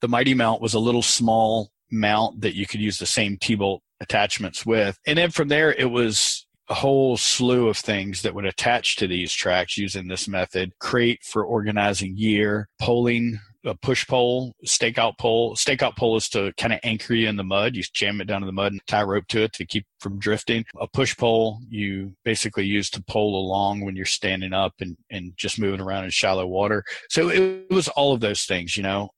The 0.00 0.08
Mighty 0.08 0.34
Mount 0.34 0.62
was 0.62 0.74
a 0.74 0.80
little 0.80 1.02
small 1.02 1.70
mount 1.92 2.40
that 2.40 2.54
you 2.54 2.66
could 2.66 2.80
use 2.80 2.98
the 2.98 3.06
same 3.06 3.36
T-bolt 3.36 3.82
attachments 4.00 4.66
with. 4.66 4.98
And 5.06 5.18
then 5.18 5.30
from 5.30 5.48
there, 5.48 5.72
it 5.72 5.90
was 5.90 6.46
a 6.68 6.74
whole 6.74 7.16
slew 7.16 7.68
of 7.68 7.76
things 7.76 8.22
that 8.22 8.34
would 8.34 8.46
attach 8.46 8.96
to 8.96 9.06
these 9.06 9.32
tracks 9.32 9.76
using 9.76 10.08
this 10.08 10.26
method, 10.26 10.72
crate 10.78 11.22
for 11.22 11.44
organizing 11.44 12.16
gear, 12.16 12.68
poling 12.80 13.38
a 13.64 13.74
push 13.74 14.06
pole, 14.06 14.54
stakeout 14.66 15.18
pole. 15.18 15.54
Stakeout 15.54 15.96
pole 15.96 16.16
is 16.16 16.28
to 16.30 16.52
kind 16.56 16.72
of 16.72 16.80
anchor 16.82 17.14
you 17.14 17.28
in 17.28 17.36
the 17.36 17.44
mud. 17.44 17.76
You 17.76 17.82
jam 17.92 18.20
it 18.20 18.26
down 18.26 18.42
in 18.42 18.46
the 18.46 18.52
mud 18.52 18.72
and 18.72 18.80
tie 18.86 19.02
rope 19.02 19.26
to 19.28 19.42
it 19.42 19.52
to 19.54 19.66
keep 19.66 19.86
from 20.00 20.18
drifting. 20.18 20.64
A 20.80 20.88
push 20.88 21.16
pole 21.16 21.60
you 21.68 22.14
basically 22.24 22.66
use 22.66 22.90
to 22.90 23.02
pole 23.04 23.36
along 23.40 23.84
when 23.84 23.96
you're 23.96 24.04
standing 24.04 24.52
up 24.52 24.74
and, 24.80 24.96
and 25.10 25.32
just 25.36 25.58
moving 25.58 25.80
around 25.80 26.04
in 26.04 26.10
shallow 26.10 26.46
water. 26.46 26.84
So 27.08 27.30
it 27.30 27.70
was 27.70 27.88
all 27.88 28.12
of 28.12 28.20
those 28.20 28.42
things, 28.42 28.76
you 28.76 28.82
know. 28.82 29.10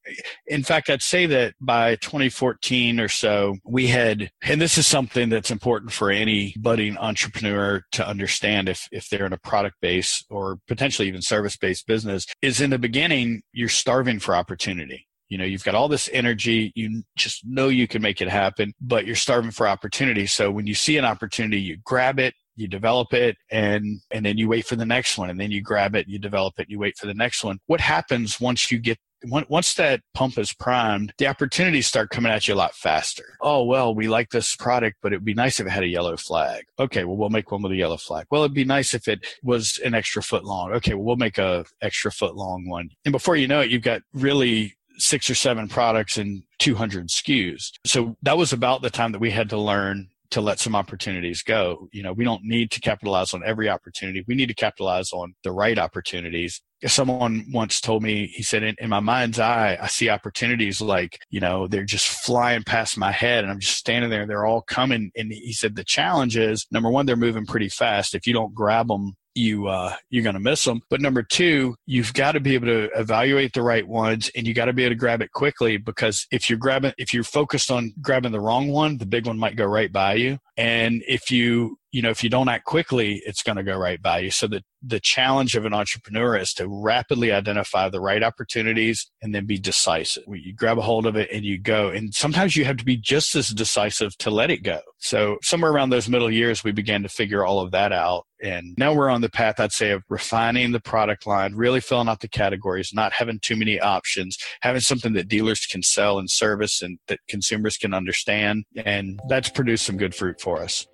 In 0.47 0.63
fact, 0.63 0.91
I'd 0.91 1.03
say 1.03 1.27
that 1.27 1.55
by 1.61 1.97
2014 1.97 3.01
or 3.01 3.09
so, 3.09 3.57
we 3.65 3.87
had, 3.87 4.31
and 4.43 4.61
this 4.61 4.79
is 4.79 4.87
something 4.87 5.29
that's 5.29 5.51
important 5.51 5.93
for 5.93 6.11
any 6.11 6.55
budding 6.59 6.97
entrepreneur 6.99 7.83
to 7.93 8.07
understand 8.07 8.69
if, 8.69 8.87
if 8.93 9.09
they're 9.09 9.27
in 9.27 9.33
a 9.33 9.39
product 9.39 9.77
base 9.81 10.25
or 10.29 10.59
potentially 10.69 11.09
even 11.09 11.23
service 11.23 11.57
based 11.57 11.87
business, 11.87 12.27
is 12.43 12.61
in 12.61 12.71
the 12.71 12.79
beginning, 12.79 13.43
you're 13.53 13.69
starving 13.69 14.19
for 14.19 14.34
opportunity. 14.35 15.07
You 15.29 15.39
know, 15.39 15.45
you've 15.45 15.65
got 15.65 15.75
all 15.75 15.89
this 15.89 16.09
energy. 16.13 16.73
You 16.75 17.03
just 17.17 17.45
know 17.47 17.69
you 17.69 17.89
can 17.89 18.03
make 18.03 18.21
it 18.21 18.29
happen, 18.29 18.73
but 18.81 19.07
you're 19.07 19.17
starving 19.17 19.51
for 19.51 19.67
opportunity. 19.67 20.27
So 20.27 20.51
when 20.51 20.67
you 20.67 20.75
see 20.75 20.97
an 20.97 21.05
opportunity, 21.05 21.61
you 21.61 21.79
grab 21.85 22.19
it, 22.19 22.35
you 22.57 22.69
develop 22.69 23.13
it 23.13 23.37
and 23.51 24.01
and 24.11 24.25
then 24.25 24.39
you 24.39 24.49
wait 24.49 24.67
for 24.67 24.77
the 24.77 24.87
next 24.87 25.19
one 25.19 25.31
and 25.31 25.41
then 25.41 25.51
you 25.51 25.61
grab 25.61 25.95
it 25.97 26.07
you 26.09 26.19
develop 26.19 26.55
it 26.59 26.69
you 26.69 26.79
wait 26.79 26.97
for 26.97 27.07
the 27.07 27.15
next 27.15 27.43
one 27.43 27.59
what 27.67 27.81
happens 27.81 28.41
once 28.41 28.71
you 28.71 28.79
get 28.79 28.99
once 29.25 29.75
that 29.75 30.01
pump 30.15 30.39
is 30.39 30.53
primed, 30.53 31.13
the 31.19 31.27
opportunities 31.27 31.87
start 31.87 32.11
coming 32.11 32.33
at 32.33 32.47
you 32.49 32.55
a 32.55 32.57
lot 32.57 32.75
faster. 32.75 33.37
Oh, 33.41 33.65
well, 33.65 33.95
we 33.95 34.09
like 34.09 34.31
this 34.31 34.55
product, 34.57 34.99
but 35.03 35.13
it'd 35.13 35.25
be 35.25 35.35
nice 35.35 35.61
if 35.61 35.67
it 35.67 35.71
had 35.71 35.83
a 35.83 35.89
yellow 35.89 36.17
flag. 36.17 36.65
Okay, 36.79 37.05
well, 37.05 37.17
we'll 37.17 37.31
make 37.31 37.51
one 37.51 37.63
with 37.63 37.73
a 37.73 37.77
yellow 37.77 37.97
flag. 37.97 38.27
Well, 38.31 38.43
it'd 38.43 38.55
be 38.55 38.65
nice 38.65 38.95
if 38.95 39.09
it 39.09 39.27
was 39.43 39.79
an 39.85 39.95
extra 39.95 40.23
foot 40.23 40.45
long. 40.45 40.73
Okay, 40.73 40.95
well, 40.95 41.05
we'll 41.05 41.17
make 41.17 41.39
a 41.39 41.65
extra 41.83 42.11
foot 42.11 42.37
long 42.37 42.69
one. 42.69 42.91
And 43.05 43.13
before 43.13 43.37
you 43.37 43.49
know 43.49 43.61
it, 43.61 43.71
you've 43.71 43.83
got 43.83 44.03
really 44.13 44.75
six 44.97 45.29
or 45.29 45.35
seven 45.35 45.69
products 45.69 46.17
and 46.19 46.43
200 46.59 47.09
SKUs. 47.09 47.73
So 47.85 48.17
that 48.23 48.39
was 48.39 48.53
about 48.53 48.83
the 48.83 48.91
time 48.91 49.13
that 49.13 49.21
we 49.21 49.31
had 49.31 49.51
to 49.51 49.59
learn 49.59 50.09
to 50.35 50.41
let 50.41 50.59
some 50.59 50.75
opportunities 50.75 51.43
go. 51.43 51.89
You 51.93 52.03
know, 52.03 52.13
we 52.13 52.25
don't 52.25 52.43
need 52.43 52.73
to 52.73 52.81
capitalize 52.81 53.33
on 53.35 53.43
every 53.47 53.69
opportunity. 53.69 54.25
We 54.27 54.35
need 54.35 54.49
to 54.49 54.55
capitalize 54.55 55.13
on 55.13 55.33
the 55.45 55.53
right 55.53 55.79
opportunities. 55.79 56.61
Someone 56.87 57.47
once 57.53 57.81
told 57.81 58.03
me, 58.03 58.27
he 58.27 58.43
said, 58.43 58.65
in, 58.65 58.75
in, 58.81 58.91
my 58.91 58.99
mind's 58.99 59.39
eye, 59.39 59.79
I 59.81 59.87
see 59.87 60.09
opportunities 60.09 60.81
like, 60.81 61.21
you 61.31 61.39
know, 61.39 61.69
they're 61.69 61.85
just 61.85 62.09
flying 62.09 62.65
past 62.65 62.99
my 62.99 63.13
head 63.13 63.45
and 63.45 63.53
I'm 63.53 63.61
just 63.61 63.79
standing 63.79 64.11
there. 64.11 64.27
They're 64.27 64.45
all 64.45 64.63
coming. 64.63 65.13
And 65.17 65.33
he 65.33 65.53
said, 65.53 65.77
the 65.77 65.85
challenge 65.85 66.37
is 66.37 66.67
number 66.73 66.91
one, 66.91 67.07
they're 67.07 67.15
moving 67.15 67.47
pretty 67.47 67.69
fast. 67.69 68.17
If 68.17 68.27
you 68.27 68.33
don't 68.33 68.53
grab 68.53 68.89
them 68.89 69.15
you 69.35 69.69
uh, 69.69 69.95
you're 70.11 70.23
going 70.23 70.35
to 70.35 70.41
miss 70.41 70.65
them. 70.65 70.83
But 70.91 71.01
number 71.01 71.23
two, 71.23 71.77
you've 71.87 72.15
got 72.15 72.33
to 72.33 72.41
be 72.41 72.55
able 72.55 72.67
to 72.67 72.91
evaluate 72.99 73.53
the 73.53 73.63
right 73.63 73.87
ones, 73.87 74.31
and 74.35 74.47
you 74.47 74.55
got 74.55 74.67
to 74.67 74.73
be 74.73 74.85
able 74.85 74.95
to 74.95 74.99
grab 74.99 75.23
it 75.23 75.33
quickly 75.33 75.77
because 75.77 76.27
if 76.31 76.49
you're 76.49 76.59
grabbing, 76.59 76.93
if 76.99 77.13
you're 77.13 77.25
focused 77.25 77.71
on 77.71 77.93
grabbing 78.01 78.33
the 78.33 78.41
wrong 78.41 78.69
one, 78.69 78.99
the 78.99 79.07
big 79.07 79.27
one 79.27 79.39
might 79.39 79.57
go 79.57 79.65
right 79.65 79.93
by 79.93 80.15
you. 80.15 80.39
And 80.57 81.03
if 81.07 81.31
you 81.31 81.79
you 81.95 82.03
know 82.03 82.11
if 82.11 82.25
you 82.25 82.29
don't 82.29 82.49
act 82.49 82.65
quickly, 82.65 83.23
it's 83.25 83.45
going 83.45 83.57
to 83.57 83.63
go 83.63 83.77
right 83.77 84.03
by 84.03 84.19
you. 84.19 84.31
So 84.33 84.49
the 84.49 84.63
the 84.83 84.99
challenge 84.99 85.55
of 85.55 85.65
an 85.65 85.73
entrepreneur 85.73 86.37
is 86.37 86.53
to 86.55 86.67
rapidly 86.69 87.31
identify 87.31 87.89
the 87.89 88.01
right 88.01 88.23
opportunities 88.23 89.09
and 89.23 89.33
then 89.33 89.47
be 89.47 89.59
decisive. 89.59 90.25
You 90.27 90.53
grab 90.53 90.77
a 90.77 90.83
hold 90.83 91.07
of 91.07 91.15
it 91.17 91.31
and 91.33 91.45
you 91.45 91.59
go. 91.59 91.89
And 91.89 92.13
sometimes 92.13 92.57
you 92.57 92.65
have 92.65 92.77
to 92.79 92.85
be 92.85 92.97
just 92.97 93.35
as 93.37 93.49
decisive 93.49 94.19
to 94.19 94.31
let 94.31 94.51
it 94.51 94.65
go. 94.65 94.81
So 94.99 95.39
somewhere 95.41 95.71
around 95.71 95.91
those 95.91 96.09
middle 96.09 96.31
years, 96.31 96.65
we 96.65 96.73
began 96.73 97.03
to 97.05 97.09
figure 97.09 97.47
all 97.47 97.61
of 97.61 97.71
that 97.71 97.93
out. 97.93 98.27
And 98.43 98.75
now 98.77 98.93
we're 98.93 99.09
on 99.09 99.21
the 99.21 99.31
path, 99.31 99.59
I'd 99.59 99.73
say, 99.73 99.93
of 99.93 100.03
refining 100.11 100.73
the 100.73 100.81
product 100.81 101.27
line, 101.27 101.55
really 101.55 101.81
filling 101.81 102.09
out 102.09 102.21
the 102.21 102.29
categories, 102.29 102.91
not 102.93 103.13
having 103.13 103.39
too 103.39 103.57
many 103.57 103.81
options, 103.81 104.37
having 104.61 104.81
something 104.81 105.13
that 105.15 105.29
dealers 105.29 105.65
can 105.65 105.83
sell 105.83 106.19
and 106.19 106.29
service 106.29 106.83
and 106.83 106.99
that 107.07 107.21
consumers 107.29 107.77
can 107.77 107.95
understand. 107.95 108.65
And 108.77 109.21
that's 109.29 109.49
produced 109.49 109.87
some 109.87 109.97
good 109.97 110.15
fruit 110.15 110.41
for 110.41 110.61
us 110.61 110.87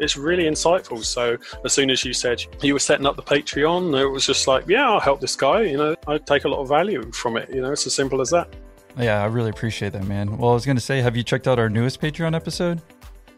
it's 0.00 0.16
really 0.16 0.44
insightful. 0.44 1.04
So 1.04 1.36
as 1.64 1.72
soon 1.72 1.90
as 1.90 2.04
you 2.04 2.12
said 2.12 2.44
you 2.62 2.72
were 2.72 2.78
setting 2.78 3.06
up 3.06 3.16
the 3.16 3.22
Patreon, 3.22 3.98
it 4.00 4.06
was 4.06 4.26
just 4.26 4.46
like, 4.46 4.66
yeah, 4.68 4.88
I'll 4.88 5.00
help 5.00 5.20
this 5.20 5.36
guy. 5.36 5.62
You 5.62 5.76
know, 5.76 5.96
I 6.06 6.18
take 6.18 6.44
a 6.44 6.48
lot 6.48 6.60
of 6.60 6.68
value 6.68 7.10
from 7.12 7.36
it. 7.36 7.48
You 7.52 7.62
know, 7.62 7.72
it's 7.72 7.86
as 7.86 7.94
simple 7.94 8.20
as 8.20 8.30
that. 8.30 8.54
Yeah, 8.98 9.22
I 9.22 9.26
really 9.26 9.50
appreciate 9.50 9.92
that, 9.92 10.06
man. 10.06 10.36
Well, 10.36 10.50
I 10.50 10.54
was 10.54 10.64
going 10.64 10.76
to 10.76 10.82
say, 10.82 11.00
have 11.00 11.16
you 11.16 11.22
checked 11.22 11.46
out 11.46 11.58
our 11.58 11.68
newest 11.68 12.00
Patreon 12.00 12.34
episode? 12.34 12.82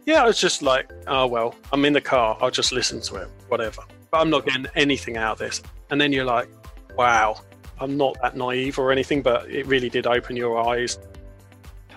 Yeah, 0.06 0.22
I 0.22 0.26
was 0.26 0.40
just 0.40 0.62
like, 0.62 0.90
oh, 1.06 1.26
well, 1.26 1.54
I'm 1.72 1.84
in 1.84 1.92
the 1.92 2.00
car. 2.00 2.38
I'll 2.40 2.50
just 2.50 2.72
listen 2.72 3.00
to 3.02 3.16
it, 3.16 3.28
whatever. 3.48 3.82
But 4.10 4.20
I'm 4.22 4.30
not 4.30 4.46
getting 4.46 4.66
anything 4.74 5.18
out 5.18 5.32
of 5.32 5.38
this. 5.38 5.62
And 5.90 6.00
then 6.00 6.12
you're 6.12 6.24
like, 6.24 6.48
wow, 6.96 7.40
I'm 7.78 7.96
not 7.96 8.16
that 8.22 8.36
naive 8.36 8.78
or 8.78 8.90
anything, 8.90 9.22
but 9.22 9.50
it 9.50 9.66
really 9.66 9.90
did 9.90 10.06
open 10.06 10.36
your 10.36 10.58
eyes 10.58 10.98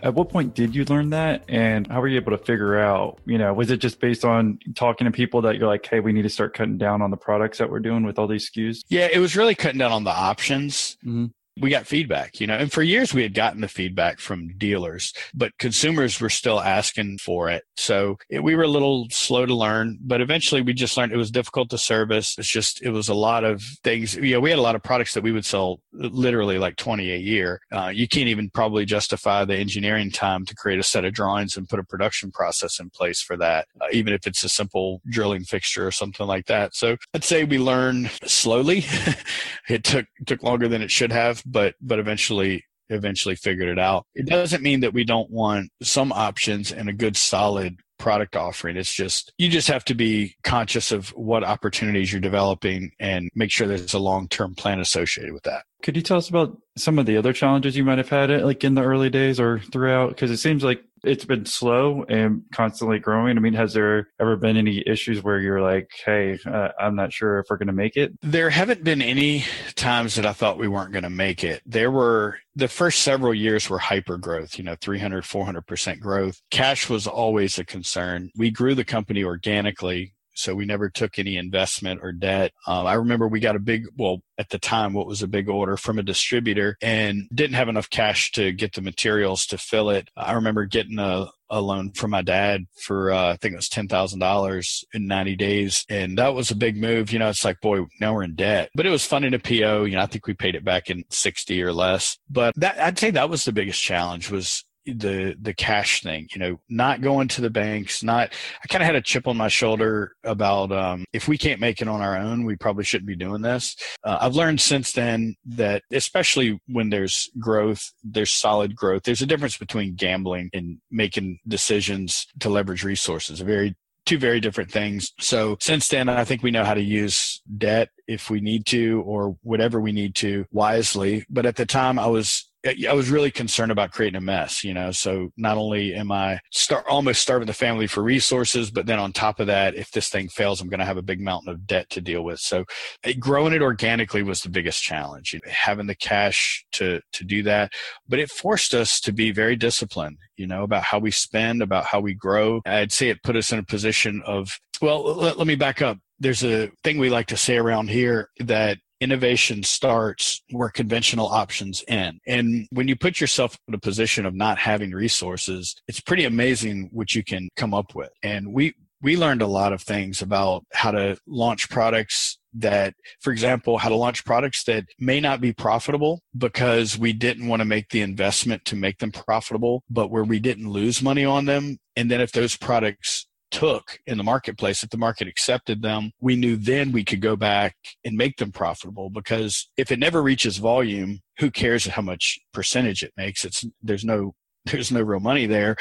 at 0.03 0.13
what 0.13 0.29
point 0.29 0.53
did 0.53 0.75
you 0.75 0.83
learn 0.85 1.11
that? 1.11 1.43
And 1.47 1.87
how 1.87 2.01
were 2.01 2.07
you 2.09 2.17
able 2.17 2.37
to 2.37 2.43
figure 2.43 2.77
out, 2.77 3.19
you 3.25 3.37
know, 3.37 3.53
was 3.53 3.71
it 3.71 3.77
just 3.77 3.99
based 4.01 4.25
on 4.25 4.59
talking 4.75 5.05
to 5.05 5.11
people 5.11 5.41
that 5.43 5.57
you're 5.57 5.67
like, 5.67 5.85
hey, 5.85 6.01
we 6.01 6.11
need 6.11 6.23
to 6.23 6.29
start 6.29 6.53
cutting 6.53 6.77
down 6.77 7.01
on 7.01 7.09
the 7.09 7.17
products 7.17 7.57
that 7.57 7.71
we're 7.71 7.79
doing 7.79 8.05
with 8.05 8.19
all 8.19 8.27
these 8.27 8.51
SKUs? 8.51 8.81
Yeah, 8.89 9.07
it 9.11 9.19
was 9.19 9.37
really 9.37 9.55
cutting 9.55 9.79
down 9.79 9.93
on 9.93 10.03
the 10.03 10.11
options. 10.11 10.97
Mm-hmm 11.05 11.25
we 11.59 11.69
got 11.69 11.85
feedback, 11.85 12.39
you 12.39 12.47
know, 12.47 12.55
and 12.55 12.71
for 12.71 12.81
years 12.81 13.13
we 13.13 13.21
had 13.21 13.33
gotten 13.33 13.61
the 13.61 13.67
feedback 13.67 14.19
from 14.19 14.57
dealers, 14.57 15.13
but 15.33 15.57
consumers 15.59 16.19
were 16.19 16.29
still 16.29 16.59
asking 16.59 17.19
for 17.19 17.49
it. 17.49 17.63
So 17.77 18.17
it, 18.29 18.43
we 18.43 18.55
were 18.55 18.63
a 18.63 18.67
little 18.67 19.07
slow 19.11 19.45
to 19.45 19.53
learn, 19.53 19.99
but 20.01 20.19
eventually 20.19 20.61
we 20.61 20.73
just 20.73 20.97
learned 20.97 21.11
it 21.11 21.17
was 21.17 21.29
difficult 21.29 21.69
to 21.69 21.77
service. 21.77 22.35
It's 22.39 22.47
just, 22.47 22.81
it 22.81 22.89
was 22.89 23.07
a 23.07 23.13
lot 23.13 23.43
of 23.43 23.61
things. 23.83 24.15
You 24.15 24.33
know, 24.33 24.39
we 24.39 24.49
had 24.49 24.59
a 24.59 24.63
lot 24.63 24.75
of 24.75 24.81
products 24.81 25.13
that 25.13 25.23
we 25.23 25.31
would 25.31 25.45
sell 25.45 25.79
literally 25.91 26.57
like 26.57 26.75
20 26.75 27.11
a 27.11 27.17
year. 27.17 27.61
Uh, 27.71 27.91
you 27.93 28.07
can't 28.07 28.27
even 28.27 28.49
probably 28.49 28.85
justify 28.85 29.45
the 29.45 29.55
engineering 29.55 30.09
time 30.09 30.45
to 30.45 30.55
create 30.55 30.79
a 30.79 30.83
set 30.83 31.05
of 31.05 31.13
drawings 31.13 31.55
and 31.55 31.69
put 31.69 31.79
a 31.79 31.83
production 31.83 32.31
process 32.31 32.79
in 32.79 32.89
place 32.89 33.21
for 33.21 33.37
that, 33.37 33.67
uh, 33.79 33.85
even 33.91 34.11
if 34.13 34.25
it's 34.25 34.43
a 34.43 34.49
simple 34.49 35.01
drilling 35.07 35.43
fixture 35.43 35.85
or 35.85 35.91
something 35.91 36.25
like 36.25 36.47
that. 36.47 36.73
So 36.73 36.97
I'd 37.13 37.23
say 37.23 37.43
we 37.43 37.59
learned 37.59 38.09
slowly. 38.25 38.85
it 39.69 39.83
took, 39.83 40.07
took 40.25 40.41
longer 40.41 40.67
than 40.67 40.81
it 40.81 40.89
should 40.89 41.11
have 41.11 41.42
but 41.45 41.75
but 41.81 41.99
eventually 41.99 42.63
eventually 42.89 43.35
figured 43.35 43.69
it 43.69 43.79
out. 43.79 44.05
It 44.13 44.27
doesn't 44.27 44.63
mean 44.63 44.81
that 44.81 44.93
we 44.93 45.03
don't 45.03 45.29
want 45.29 45.71
some 45.81 46.11
options 46.11 46.71
and 46.71 46.89
a 46.89 46.93
good 46.93 47.17
solid 47.17 47.79
product 47.97 48.35
offering. 48.35 48.75
It's 48.75 48.93
just 48.93 49.31
you 49.37 49.49
just 49.49 49.69
have 49.69 49.85
to 49.85 49.95
be 49.95 50.35
conscious 50.43 50.91
of 50.91 51.09
what 51.09 51.43
opportunities 51.43 52.11
you're 52.11 52.21
developing 52.21 52.91
and 52.99 53.29
make 53.33 53.49
sure 53.49 53.67
there's 53.67 53.93
a 53.93 53.99
long-term 53.99 54.55
plan 54.55 54.79
associated 54.79 55.33
with 55.33 55.43
that. 55.43 55.63
Could 55.83 55.95
you 55.95 56.01
tell 56.01 56.17
us 56.17 56.29
about 56.29 56.57
some 56.75 56.99
of 56.99 57.05
the 57.05 57.17
other 57.17 57.33
challenges 57.33 57.77
you 57.77 57.85
might 57.85 57.97
have 57.97 58.09
had 58.09 58.29
like 58.43 58.63
in 58.63 58.75
the 58.75 58.83
early 58.83 59.09
days 59.09 59.39
or 59.39 59.59
throughout 59.59 60.09
because 60.09 60.31
it 60.31 60.37
seems 60.37 60.63
like 60.63 60.83
it's 61.03 61.25
been 61.25 61.45
slow 61.45 62.03
and 62.07 62.43
constantly 62.53 62.99
growing. 62.99 63.37
I 63.37 63.41
mean, 63.41 63.53
has 63.53 63.73
there 63.73 64.09
ever 64.19 64.35
been 64.35 64.57
any 64.57 64.83
issues 64.87 65.23
where 65.23 65.39
you're 65.39 65.61
like, 65.61 65.89
hey, 66.05 66.39
uh, 66.45 66.69
I'm 66.79 66.95
not 66.95 67.11
sure 67.11 67.39
if 67.39 67.47
we're 67.49 67.57
going 67.57 67.67
to 67.67 67.73
make 67.73 67.97
it? 67.97 68.13
There 68.21 68.49
haven't 68.49 68.83
been 68.83 69.01
any 69.01 69.45
times 69.75 70.15
that 70.15 70.25
I 70.25 70.33
thought 70.33 70.57
we 70.57 70.67
weren't 70.67 70.93
going 70.93 71.03
to 71.03 71.09
make 71.09 71.43
it. 71.43 71.61
There 71.65 71.91
were 71.91 72.37
the 72.55 72.67
first 72.67 73.01
several 73.01 73.33
years 73.33 73.69
were 73.69 73.79
hyper 73.79 74.17
growth, 74.17 74.57
you 74.57 74.63
know, 74.63 74.75
300, 74.79 75.23
400% 75.23 75.99
growth. 75.99 76.41
Cash 76.51 76.89
was 76.89 77.07
always 77.07 77.57
a 77.57 77.65
concern. 77.65 78.29
We 78.37 78.51
grew 78.51 78.75
the 78.75 78.85
company 78.85 79.23
organically 79.23 80.13
so 80.33 80.55
we 80.55 80.65
never 80.65 80.89
took 80.89 81.19
any 81.19 81.37
investment 81.37 82.01
or 82.03 82.11
debt. 82.11 82.51
Um, 82.67 82.85
I 82.85 82.93
remember 82.93 83.27
we 83.27 83.39
got 83.39 83.55
a 83.55 83.59
big, 83.59 83.85
well, 83.97 84.21
at 84.37 84.49
the 84.49 84.59
time, 84.59 84.93
what 84.93 85.07
was 85.07 85.21
a 85.21 85.27
big 85.27 85.47
order 85.49 85.77
from 85.77 85.99
a 85.99 86.03
distributor 86.03 86.77
and 86.81 87.27
didn't 87.33 87.55
have 87.55 87.69
enough 87.69 87.89
cash 87.89 88.31
to 88.31 88.51
get 88.51 88.73
the 88.73 88.81
materials 88.81 89.45
to 89.47 89.57
fill 89.57 89.89
it. 89.89 90.09
I 90.17 90.33
remember 90.33 90.65
getting 90.65 90.99
a, 90.99 91.27
a 91.49 91.61
loan 91.61 91.91
from 91.91 92.11
my 92.11 92.23
dad 92.23 92.65
for 92.81 93.11
uh, 93.11 93.33
I 93.33 93.37
think 93.37 93.53
it 93.53 93.57
was 93.57 93.69
ten 93.69 93.87
thousand 93.87 94.19
dollars 94.19 94.83
in 94.93 95.05
ninety 95.05 95.35
days, 95.35 95.85
and 95.87 96.17
that 96.17 96.33
was 96.33 96.49
a 96.49 96.55
big 96.55 96.77
move. 96.77 97.13
You 97.13 97.19
know, 97.19 97.29
it's 97.29 97.45
like 97.45 97.61
boy, 97.61 97.85
now 98.01 98.15
we're 98.15 98.23
in 98.23 98.35
debt, 98.35 98.69
but 98.75 98.87
it 98.87 98.89
was 98.89 99.05
funding 99.05 99.35
a 99.35 99.39
PO. 99.39 99.83
You 99.83 99.95
know, 99.95 100.01
I 100.01 100.07
think 100.07 100.25
we 100.25 100.33
paid 100.33 100.55
it 100.55 100.65
back 100.65 100.89
in 100.89 101.03
sixty 101.11 101.61
or 101.61 101.71
less. 101.71 102.17
But 102.27 102.55
that 102.55 102.79
I'd 102.79 102.97
say 102.97 103.11
that 103.11 103.29
was 103.29 103.45
the 103.45 103.51
biggest 103.51 103.81
challenge 103.81 104.31
was 104.31 104.65
the 104.85 105.35
the 105.41 105.53
cash 105.53 106.01
thing 106.01 106.27
you 106.33 106.39
know 106.39 106.59
not 106.69 107.01
going 107.01 107.27
to 107.27 107.41
the 107.41 107.49
banks 107.49 108.03
not 108.03 108.33
i 108.63 108.67
kind 108.67 108.81
of 108.81 108.85
had 108.85 108.95
a 108.95 109.01
chip 109.01 109.27
on 109.27 109.37
my 109.37 109.47
shoulder 109.47 110.13
about 110.23 110.71
um, 110.71 111.05
if 111.13 111.27
we 111.27 111.37
can't 111.37 111.61
make 111.61 111.81
it 111.81 111.87
on 111.87 112.01
our 112.01 112.17
own 112.17 112.45
we 112.45 112.55
probably 112.55 112.83
shouldn't 112.83 113.07
be 113.07 113.15
doing 113.15 113.41
this 113.41 113.75
uh, 114.03 114.17
i've 114.21 114.35
learned 114.35 114.59
since 114.59 114.91
then 114.91 115.35
that 115.45 115.83
especially 115.91 116.59
when 116.67 116.89
there's 116.89 117.29
growth 117.39 117.91
there's 118.03 118.31
solid 118.31 118.75
growth 118.75 119.03
there's 119.03 119.21
a 119.21 119.27
difference 119.27 119.57
between 119.57 119.95
gambling 119.95 120.49
and 120.53 120.77
making 120.91 121.39
decisions 121.47 122.27
to 122.39 122.49
leverage 122.49 122.83
resources 122.83 123.41
a 123.41 123.45
very 123.45 123.75
two 124.05 124.17
very 124.17 124.39
different 124.39 124.71
things. 124.71 125.13
So 125.19 125.57
since 125.59 125.87
then, 125.87 126.09
I 126.09 126.25
think 126.25 126.43
we 126.43 126.51
know 126.51 126.63
how 126.63 126.73
to 126.73 126.81
use 126.81 127.41
debt 127.57 127.89
if 128.07 128.29
we 128.29 128.41
need 128.41 128.65
to 128.67 129.01
or 129.05 129.37
whatever 129.43 129.79
we 129.79 129.91
need 129.91 130.15
to 130.15 130.45
wisely. 130.51 131.25
But 131.29 131.45
at 131.45 131.55
the 131.55 131.65
time, 131.65 131.97
I 131.97 132.07
was 132.07 132.49
I 132.65 132.93
was 132.93 133.09
really 133.09 133.31
concerned 133.31 133.71
about 133.71 133.91
creating 133.91 134.17
a 134.17 134.21
mess, 134.21 134.63
you 134.63 134.73
know. 134.73 134.91
So 134.91 135.29
not 135.35 135.57
only 135.57 135.93
am 135.93 136.11
I 136.11 136.39
start 136.51 136.85
almost 136.87 137.21
starving 137.21 137.47
the 137.47 137.53
family 137.53 137.87
for 137.87 138.01
resources, 138.01 138.71
but 138.71 138.85
then 138.85 138.99
on 138.99 139.11
top 139.11 139.41
of 139.41 139.47
that, 139.47 139.75
if 139.75 139.91
this 139.91 140.09
thing 140.09 140.29
fails, 140.29 140.61
I'm 140.61 140.69
going 140.69 140.79
to 140.79 140.85
have 140.85 140.97
a 140.97 141.01
big 141.01 141.19
mountain 141.19 141.49
of 141.51 141.67
debt 141.67 141.89
to 141.89 142.01
deal 142.01 142.23
with. 142.23 142.39
So 142.39 142.63
uh, 143.05 143.11
growing 143.19 143.53
it 143.53 143.61
organically 143.61 144.23
was 144.23 144.41
the 144.41 144.49
biggest 144.49 144.81
challenge. 144.81 145.35
Having 145.45 145.87
the 145.87 145.95
cash 145.95 146.65
to 146.73 147.01
to 147.11 147.23
do 147.23 147.43
that, 147.43 147.73
but 148.07 148.19
it 148.19 148.29
forced 148.29 148.73
us 148.73 148.99
to 149.01 149.11
be 149.11 149.31
very 149.31 149.57
disciplined, 149.57 150.17
you 150.37 150.47
know, 150.47 150.63
about 150.63 150.83
how 150.83 150.99
we 150.99 151.11
spend, 151.11 151.61
about 151.61 151.85
how 151.85 151.99
we 151.99 152.13
grow. 152.13 152.61
I'd 152.65 152.93
say 152.93 153.09
it 153.09 153.23
put 153.23 153.35
us 153.35 153.51
in 153.51 153.59
a 153.59 153.63
position 153.63 154.21
of 154.25 154.49
well, 154.81 155.03
let, 155.15 155.37
let 155.37 155.47
me 155.47 155.55
back 155.55 155.81
up. 155.81 155.97
There's 156.19 156.43
a 156.43 156.71
thing 156.83 156.97
we 156.97 157.09
like 157.09 157.27
to 157.27 157.37
say 157.37 157.57
around 157.57 157.89
here 157.89 158.29
that 158.39 158.77
innovation 159.03 159.63
starts 159.63 160.41
where 160.51 160.69
conventional 160.69 161.27
options 161.27 161.83
end. 161.87 162.19
And 162.25 162.67
when 162.71 162.87
you 162.87 162.95
put 162.95 163.19
yourself 163.19 163.57
in 163.67 163.73
a 163.73 163.79
position 163.79 164.25
of 164.25 164.33
not 164.33 164.57
having 164.57 164.91
resources, 164.91 165.75
it's 165.87 165.99
pretty 165.99 166.25
amazing 166.25 166.89
what 166.91 167.13
you 167.13 167.23
can 167.23 167.49
come 167.55 167.73
up 167.73 167.93
with. 167.93 168.11
And 168.23 168.53
we, 168.53 168.73
we 169.01 169.17
learned 169.17 169.41
a 169.41 169.47
lot 169.47 169.73
of 169.73 169.81
things 169.81 170.21
about 170.21 170.63
how 170.71 170.91
to 170.91 171.17
launch 171.27 171.69
products 171.69 172.39
that, 172.53 172.93
for 173.19 173.33
example, 173.33 173.77
how 173.77 173.89
to 173.89 173.95
launch 173.95 174.23
products 174.23 174.63
that 174.65 174.85
may 174.99 175.19
not 175.19 175.41
be 175.41 175.51
profitable 175.51 176.21
because 176.37 176.97
we 176.97 177.11
didn't 177.11 177.47
want 177.47 177.59
to 177.59 177.65
make 177.65 177.89
the 177.89 178.01
investment 178.01 178.63
to 178.65 178.75
make 178.75 178.99
them 178.99 179.11
profitable, 179.11 179.83
but 179.89 180.09
where 180.09 180.23
we 180.23 180.39
didn't 180.39 180.69
lose 180.69 181.01
money 181.01 181.25
on 181.25 181.45
them. 181.45 181.77
And 181.95 182.09
then 182.09 182.21
if 182.21 182.31
those 182.31 182.55
products 182.55 183.27
took 183.53 183.99
in 184.07 184.17
the 184.17 184.23
marketplace, 184.23 184.83
if 184.83 184.89
the 184.89 184.97
market 184.97 185.27
accepted 185.27 185.81
them, 185.81 186.11
we 186.19 186.35
knew 186.35 186.57
then 186.57 186.91
we 186.91 187.05
could 187.05 187.21
go 187.21 187.35
back 187.35 187.75
and 188.03 188.17
make 188.17 188.37
them 188.37 188.51
profitable 188.51 189.09
because 189.09 189.69
if 189.77 189.91
it 189.91 189.99
never 189.99 190.21
reaches 190.21 190.57
volume, 190.57 191.19
who 191.39 191.51
cares 191.51 191.85
how 191.85 192.01
much 192.01 192.39
percentage 192.51 193.03
it 193.03 193.13
makes? 193.15 193.45
It's 193.45 193.63
there's 193.81 194.03
no 194.03 194.33
there's 194.65 194.91
no 194.91 195.01
real 195.01 195.19
money 195.19 195.45
there. 195.45 195.75